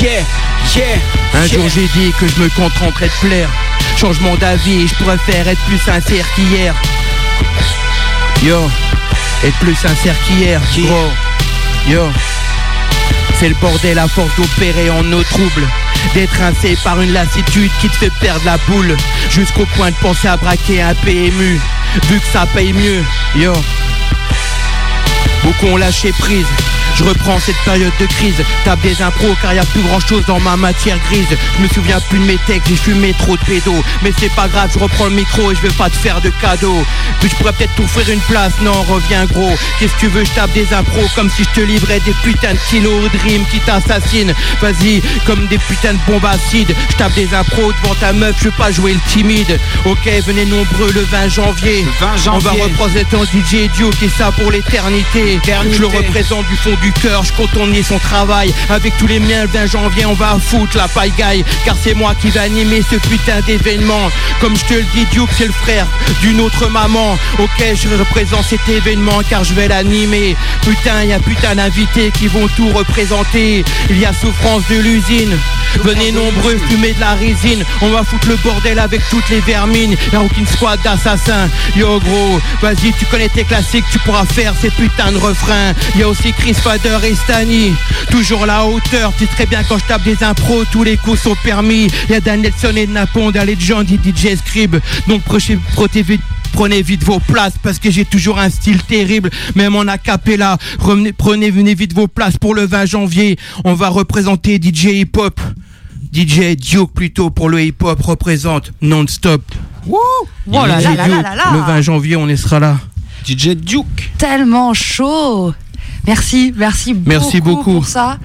Yeah, 0.00 0.22
yeah. 0.76 0.84
Un 1.34 1.46
yeah. 1.46 1.54
jour 1.54 1.68
j'ai 1.68 1.88
dit 1.88 2.12
que 2.18 2.26
je 2.28 2.42
me 2.42 2.48
contenterais 2.50 3.08
de 3.08 3.28
plaire. 3.28 3.48
Changement 3.96 4.36
d'avis, 4.36 4.86
je 4.88 4.94
préfère 5.04 5.48
être 5.48 5.60
plus 5.62 5.78
sincère 5.78 6.24
qu'hier. 6.34 6.74
Yo, 8.42 8.70
être 9.44 9.58
plus 9.58 9.74
sincère 9.74 10.14
qu'hier, 10.26 10.60
gros. 10.76 11.10
Yo, 11.90 12.08
c'est 13.40 13.48
le 13.48 13.56
bordel 13.56 13.98
à 13.98 14.06
force 14.06 14.30
d'opérer 14.36 14.90
en 14.90 15.02
nos 15.02 15.24
troubles. 15.24 15.66
D'être 16.14 16.38
rincé 16.38 16.78
par 16.84 17.00
une 17.00 17.12
lassitude 17.12 17.72
qui 17.80 17.88
te 17.88 17.96
fait 17.96 18.12
perdre 18.20 18.44
la 18.44 18.58
boule. 18.68 18.96
Jusqu'au 19.28 19.66
point 19.74 19.90
de 19.90 19.96
penser 19.96 20.28
à 20.28 20.36
braquer 20.36 20.82
un 20.82 20.94
PMU. 20.94 21.60
Vu 22.08 22.20
que 22.20 22.26
ça 22.32 22.46
paye 22.54 22.72
mieux, 22.72 23.02
yo. 23.34 23.52
Beaucoup 25.42 25.66
ont 25.66 25.76
lâché 25.76 26.12
prise. 26.12 26.46
Je 26.94 27.04
reprends 27.04 27.38
cette 27.38 27.56
période 27.64 27.92
de 27.98 28.06
crise, 28.06 28.42
tape 28.64 28.80
des 28.82 29.00
impros 29.02 29.36
car 29.40 29.54
y 29.54 29.58
a 29.58 29.64
plus 29.64 29.82
grand 29.82 30.00
chose 30.00 30.24
dans 30.26 30.40
ma 30.40 30.56
matière 30.56 30.98
grise. 31.10 31.26
Je 31.56 31.62
me 31.62 31.68
souviens 31.68 32.00
plus 32.08 32.18
de 32.18 32.24
mes 32.24 32.38
textes, 32.46 32.68
j'ai 32.68 32.76
fumé 32.76 33.14
trop 33.18 33.36
de 33.36 33.44
pédos. 33.44 33.82
Mais 34.02 34.12
c'est 34.18 34.32
pas 34.34 34.48
grave, 34.48 34.70
je 34.72 34.78
reprends 34.78 35.06
le 35.06 35.14
micro 35.14 35.50
et 35.50 35.54
je 35.54 35.60
vais 35.62 35.74
pas 35.74 35.88
te 35.88 35.96
faire 35.96 36.20
de 36.20 36.30
cadeaux. 36.40 36.84
Puis 37.20 37.30
je 37.30 37.36
pourrais 37.36 37.52
peut-être 37.52 37.74
t'offrir 37.74 38.08
une 38.10 38.20
place, 38.20 38.52
non 38.62 38.82
reviens 38.82 39.26
gros. 39.26 39.54
Qu'est-ce 39.78 39.94
que 39.94 40.00
tu 40.00 40.08
veux, 40.08 40.24
je 40.24 40.30
tape 40.30 40.52
des 40.52 40.72
impros 40.72 41.06
comme 41.14 41.30
si 41.30 41.44
je 41.44 41.60
te 41.60 41.60
livrais 41.60 42.00
des 42.00 42.14
putains 42.22 42.52
de 42.52 42.58
kilos 42.68 43.10
de 43.10 43.18
rimes 43.18 43.44
qui 43.50 43.60
t'assassinent. 43.60 44.34
Vas-y, 44.60 45.02
comme 45.26 45.46
des 45.46 45.58
putains 45.58 45.94
de 45.94 45.98
bombes 46.06 46.24
acides. 46.24 46.74
Je 46.90 46.96
tape 46.96 47.14
des 47.14 47.32
impros 47.34 47.72
devant 47.82 47.94
ta 47.94 48.12
meuf, 48.12 48.36
je 48.38 48.44
veux 48.44 48.50
pas 48.52 48.70
jouer 48.70 48.94
le 48.94 49.00
timide. 49.08 49.58
Ok, 49.84 50.10
venez 50.26 50.44
nombreux 50.44 50.92
le 50.92 51.02
20 51.02 51.28
janvier. 51.28 51.84
20 52.00 52.32
On 52.32 52.38
va 52.38 52.52
représenter 52.52 53.16
en 53.16 53.24
DJ 53.24 53.70
Duke 53.76 54.02
et 54.02 54.08
ça 54.08 54.32
pour 54.32 54.50
l'éternité. 54.50 55.34
Éternité. 55.34 55.76
Je 55.76 55.80
le 55.80 55.86
représente 55.86 56.46
du 56.48 56.56
fond 56.56 56.76
du 56.80 56.92
cœur, 56.92 57.22
je 57.24 57.78
y 57.78 57.84
son 57.84 57.98
travail. 57.98 58.52
Avec 58.68 58.96
tous 58.98 59.06
les 59.06 59.20
miens, 59.20 59.42
le 59.42 59.48
20 59.48 59.66
janvier, 59.66 60.06
on 60.06 60.14
va 60.14 60.38
foutre 60.40 60.76
la 60.76 60.88
paille 60.88 61.12
gaille. 61.16 61.44
Car 61.64 61.76
c'est 61.80 61.94
moi 61.94 62.14
qui 62.14 62.30
vais 62.30 62.40
animer 62.40 62.82
ce 62.82 62.96
putain 62.96 63.40
d'événement. 63.46 64.10
Comme 64.40 64.56
je 64.56 64.64
te 64.64 64.74
le 64.74 64.84
dis, 64.94 65.06
Duke, 65.12 65.30
c'est 65.36 65.46
le 65.46 65.52
frère 65.52 65.86
d'une 66.20 66.40
autre 66.40 66.68
maman. 66.68 67.18
Ok, 67.38 67.64
je 67.74 67.88
représente 67.88 68.44
cet 68.44 68.68
événement 68.68 69.20
car 69.28 69.44
je 69.44 69.54
vais 69.54 69.68
l'animer. 69.68 70.36
Putain, 70.62 71.04
y 71.04 71.12
a 71.12 71.18
putain 71.18 71.54
d'invités 71.54 72.10
qui 72.10 72.26
vont 72.26 72.48
tout 72.56 72.68
représenter. 72.68 73.64
Il 73.88 73.98
y 73.98 74.06
a 74.06 74.12
souffrance 74.12 74.62
de 74.68 74.76
l'usine. 74.76 75.36
Venez 75.82 76.12
nombreux 76.12 76.58
fumer 76.68 76.92
de 76.92 77.00
la 77.00 77.14
résine. 77.14 77.64
On 77.80 77.90
va 77.90 78.02
foutre 78.02 78.28
le 78.28 78.36
bordel 78.36 78.78
avec 78.78 79.02
toutes 79.08 79.28
les 79.28 79.40
vermines. 79.40 79.96
Y'a 80.12 80.20
aucune 80.20 80.46
squad 80.46 80.80
d'assassins. 80.82 81.48
Yo 81.76 82.00
gros, 82.00 82.40
vas-y, 82.60 82.92
tu 82.98 83.06
connais 83.06 83.28
tes 83.28 83.44
classiques, 83.44 83.84
tu 83.90 83.98
pourras 84.00 84.24
faire 84.24 84.54
ces 84.60 84.70
putains 84.70 85.12
de 85.12 85.18
refrains. 85.18 85.74
Y 85.96 86.02
a 86.02 86.08
aussi 86.08 86.32
Chris 86.32 86.54
Fader 86.70 87.04
et 87.04 87.16
Stani. 87.16 87.72
Toujours 88.12 88.46
la 88.46 88.64
hauteur, 88.64 89.12
tu 89.18 89.24
sais 89.26 89.30
très 89.32 89.46
bien 89.46 89.64
quand 89.64 89.76
je 89.78 89.84
tape 89.86 90.04
des 90.04 90.22
impros, 90.22 90.62
tous 90.70 90.84
les 90.84 90.96
coups 90.96 91.20
sont 91.20 91.34
permis. 91.42 91.88
Y 92.08 92.14
a 92.14 92.20
Dan 92.20 92.42
Nelson 92.42 92.72
et 92.76 92.86
Napon, 92.86 93.32
gens 93.58 93.82
dit 93.82 93.98
DJ 93.98 94.36
Scribe. 94.36 94.76
Donc 95.08 95.22
protégez- 95.24 96.20
Prenez 96.52 96.82
vite 96.82 97.02
vos 97.02 97.18
places 97.18 97.54
parce 97.60 97.80
que 97.80 97.90
j'ai 97.90 98.04
toujours 98.04 98.38
un 98.38 98.50
style 98.50 98.80
terrible, 98.84 99.30
même 99.56 99.74
en 99.74 99.80
acapella. 99.88 100.58
Revenez, 100.78 101.12
prenez, 101.12 101.50
venez 101.50 101.74
vite 101.74 101.92
vos 101.92 102.06
places 102.06 102.38
pour 102.38 102.54
le 102.54 102.66
20 102.66 102.86
janvier. 102.86 103.36
On 103.64 103.74
va 103.74 103.88
représenter 103.88 104.60
DJ 104.62 104.84
Hip 105.00 105.16
Hop. 105.16 105.40
DJ 106.12 106.54
Duke 106.56 106.92
plutôt 106.94 107.30
pour 107.30 107.48
le 107.48 107.62
hip 107.62 107.82
hop 107.82 108.00
représente 108.02 108.70
non-stop. 108.80 109.42
Oh 109.90 109.98
là 110.46 110.66
là 110.68 110.80
DJ 110.80 110.84
là 110.84 110.94
là 110.94 111.04
Duke, 111.08 111.22
là 111.24 111.34
là. 111.34 111.44
Le 111.52 111.60
20 111.60 111.80
janvier, 111.82 112.14
on 112.16 112.28
y 112.28 112.38
sera 112.38 112.60
là. 112.60 112.78
DJ 113.26 113.56
Duke. 113.56 114.10
Tellement 114.18 114.72
chaud. 114.72 115.52
Merci, 116.06 116.52
merci, 116.56 116.94
Merci 117.06 117.40
beaucoup. 117.40 117.74
pour 117.74 117.86
ça. 117.86 118.18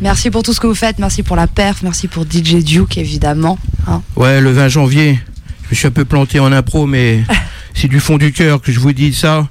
Merci, 0.00 0.30
pour 0.30 0.42
tout 0.42 0.52
ce 0.52 0.60
que 0.60 0.66
vous 0.66 0.74
faites. 0.74 0.98
Merci 0.98 1.22
pour 1.22 1.36
la 1.36 1.46
perf. 1.46 1.82
Merci 1.82 2.08
pour 2.08 2.24
DJ 2.24 2.56
Duke, 2.64 2.98
évidemment. 2.98 3.58
hein. 3.86 4.02
Ouais, 4.16 4.40
le 4.40 4.50
20 4.52 4.68
janvier. 4.68 5.18
Je 5.64 5.70
me 5.70 5.74
suis 5.76 5.86
un 5.86 5.90
peu 5.92 6.04
planté 6.04 6.40
en 6.40 6.50
impro, 6.52 6.86
mais 6.86 7.22
c'est 7.74 7.88
du 7.88 8.00
fond 8.00 8.18
du 8.18 8.32
cœur 8.32 8.60
que 8.60 8.72
je 8.72 8.80
vous 8.80 8.92
dis 8.92 9.14
ça. 9.14 9.48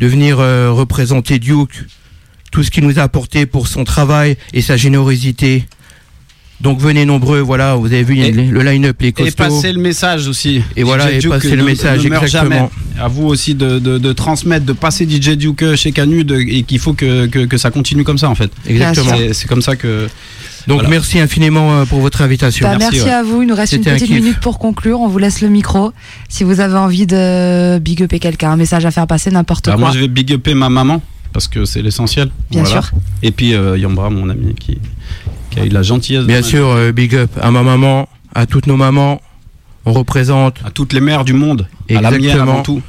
De 0.00 0.06
venir 0.06 0.38
euh, 0.40 0.72
représenter 0.72 1.38
Duke, 1.38 1.84
tout 2.50 2.62
ce 2.62 2.70
qu'il 2.70 2.84
nous 2.84 2.98
a 2.98 3.02
apporté 3.02 3.44
pour 3.44 3.68
son 3.68 3.84
travail 3.84 4.36
et 4.54 4.62
sa 4.62 4.76
générosité. 4.78 5.66
Donc 6.60 6.78
venez 6.78 7.06
nombreux, 7.06 7.40
voilà, 7.40 7.74
vous 7.74 7.86
avez 7.86 8.02
vu 8.02 8.18
Et- 8.18 8.32
le 8.32 8.62
line-up, 8.62 8.96
les 9.00 9.08
Et 9.08 9.12
costauds. 9.12 9.44
passer 9.44 9.72
le 9.72 9.80
message 9.80 10.28
aussi. 10.28 10.62
Et 10.76 10.82
voilà, 10.82 11.08
DJ 11.10 11.14
et 11.14 11.18
Duke 11.20 11.30
passer 11.32 11.50
le 11.52 11.56
ne- 11.56 11.62
message, 11.64 12.04
ne 12.04 12.14
exactement. 12.14 12.30
jamais. 12.50 12.68
À 13.00 13.08
vous 13.08 13.26
aussi 13.26 13.54
de, 13.54 13.78
de- 13.78 13.96
de 13.96 14.12
transmettre, 14.12 14.66
de 14.66 14.74
passer 14.74 15.06
DJ 15.08 15.36
Duke 15.38 15.74
chez 15.76 15.90
Canu 15.92 16.22
de- 16.22 16.36
et 16.38 16.62
qu'il 16.64 16.78
faut 16.78 16.92
que, 16.92 17.26
que- 17.26 17.46
que 17.46 17.56
ça 17.56 17.70
continue 17.70 18.04
comme 18.04 18.18
ça 18.18 18.28
en 18.28 18.34
fait. 18.34 18.50
Exactement. 18.66 19.16
C'est- 19.16 19.32
C'est 19.32 19.48
comme 19.48 19.62
ça 19.62 19.74
que. 19.76 20.06
Donc 20.66 20.80
Voilà. 20.80 20.90
merci 20.90 21.18
infiniment 21.18 21.72
euh, 21.80 21.84
pour 21.86 22.00
votre 22.00 22.20
invitation. 22.20 22.68
Bah, 22.68 22.76
merci, 22.78 23.00
ouais. 23.00 23.10
à 23.10 23.22
vous. 23.22 23.40
Il 23.40 23.48
nous 23.48 23.54
reste 23.54 23.72
une 23.72 23.80
un 23.88 23.94
petite 23.94 24.10
minute 24.10 24.38
pour 24.40 24.58
conclure. 24.58 25.00
On 25.00 25.08
vous 25.08 25.16
laisse 25.18 25.40
le 25.40 25.48
micro. 25.48 25.92
Si 26.28 26.44
vous 26.44 26.60
avez 26.60 26.76
envie 26.76 27.06
de 27.06 27.78
big 27.78 28.02
upper 28.02 28.18
quelqu'un, 28.18 28.50
un 28.50 28.56
message 28.56 28.84
à 28.84 28.90
faire 28.90 29.06
passer, 29.06 29.30
n'importe 29.30 29.64
Bah, 29.64 29.72
quoi. 29.72 29.80
moi 29.80 29.90
je 29.94 29.98
vais 30.00 30.08
big 30.08 30.30
upper 30.32 30.52
ma 30.52 30.68
maman 30.68 31.00
parce 31.32 31.48
que 31.48 31.64
c'est 31.64 31.80
l'essentiel. 31.80 32.28
Bien 32.50 32.66
sûr. 32.66 32.90
Et 33.22 33.30
puis 33.30 33.54
euh, 33.54 33.78
Yambra, 33.78 34.10
mon 34.10 34.28
ami, 34.28 34.54
qui, 34.54 34.76
qui 35.50 35.60
a 35.60 35.64
eu 35.64 35.68
la 35.68 35.82
gentillesse. 35.82 36.22
de 36.22 36.26
Bien 36.26 36.42
sûr, 36.42 36.66
euh, 36.68 36.92
big 36.92 37.14
up 37.14 37.30
à 37.40 37.50
ma 37.50 37.62
maman, 37.62 38.08
à 38.34 38.46
toutes 38.46 38.66
nos 38.66 38.76
mamans. 38.76 39.20
On 39.86 39.92
représente, 39.92 40.56
À 40.64 40.70
toutes 40.70 40.92
les 40.92 41.00
mères 41.00 41.24
du 41.24 41.32
monde. 41.32 41.66
À 41.88 42.00
la 42.00 42.10
mienne 42.10 42.22
Exactement. 42.24 42.52
avant 42.52 42.62
tout. 42.62 42.82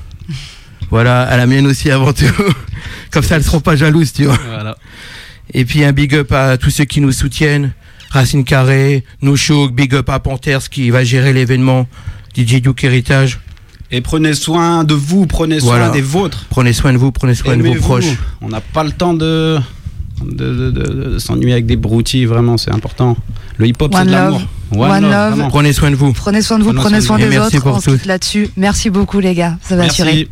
voilà, 0.89 1.21
à 1.23 1.37
la 1.37 1.45
mienne 1.47 1.67
aussi 1.67 1.89
avant 1.89 2.11
tout. 2.13 2.25
Comme 3.11 3.23
ça, 3.23 3.35
elles 3.37 3.43
seront 3.43 3.61
pas 3.61 3.75
jalouses, 3.75 4.13
tu 4.13 4.25
vois. 4.25 4.37
Voilà. 4.47 4.75
Et 5.53 5.65
puis 5.65 5.83
un 5.83 5.91
big 5.93 6.13
up 6.15 6.31
à 6.31 6.57
tous 6.57 6.69
ceux 6.69 6.85
qui 6.85 7.01
nous 7.01 7.11
soutiennent. 7.11 7.73
Racine 8.09 8.43
Carré, 8.43 9.05
Nouchouk, 9.21 9.73
big 9.73 9.95
up 9.95 10.09
à 10.09 10.19
Panthers 10.19 10.69
qui 10.69 10.89
va 10.89 11.03
gérer 11.05 11.31
l'événement. 11.31 11.87
DJ 12.35 12.61
Duke 12.61 12.83
Héritage. 12.83 13.39
Et 13.89 14.01
prenez 14.01 14.33
soin 14.33 14.83
de 14.85 14.93
vous, 14.93 15.25
prenez 15.27 15.59
soin 15.59 15.77
Voilà. 15.77 15.89
des 15.91 16.01
vôtres. 16.01 16.45
Prenez 16.49 16.71
soin 16.73 16.93
de 16.93 16.97
vous, 16.97 17.11
prenez 17.11 17.35
soin 17.35 17.55
de 17.57 17.63
vos 17.63 17.75
proches. 17.75 18.17
On 18.41 18.49
n'a 18.49 18.61
pas 18.61 18.83
le 18.83 18.91
temps 18.91 19.13
de, 19.13 19.59
de, 20.25 20.69
de- 20.69 20.71
de- 20.71 21.09
de 21.13 21.19
s'ennuyer 21.19 21.53
avec 21.53 21.65
des 21.65 21.75
broutilles, 21.75 22.25
vraiment, 22.25 22.57
c'est 22.57 22.71
important. 22.71 23.15
Le 23.57 23.67
hip-hop, 23.67 23.91
c'est 23.93 23.99
One 24.01 24.07
de 24.07 24.11
love. 24.11 24.21
l'amour. 24.23 24.41
One 24.73 25.01
love. 25.03 25.11
vraiment. 25.33 25.49
Prenez 25.49 25.73
soin 25.73 25.91
de 25.91 25.95
vous. 25.95 26.13
Prenez 26.13 26.41
soin 26.41 26.57
de 26.59 26.63
vous, 26.63 26.73
prenez 26.73 27.01
soin 27.01 27.17
soin 27.17 27.17
de 27.19 27.23
des. 27.23 27.35
Et 27.35 27.39
merci 27.39 27.55
autres. 27.57 27.63
pour 27.65 27.75
On 27.75 27.79
se 27.81 27.89
tout. 27.91 27.99
là-dessus. 28.07 28.49
Merci 28.57 28.89
beaucoup, 28.89 29.19
les 29.19 29.33
gars. 29.35 29.57
Ça 29.63 29.75
va 29.75 29.83
assurer. 29.83 30.13
Merci. 30.13 30.27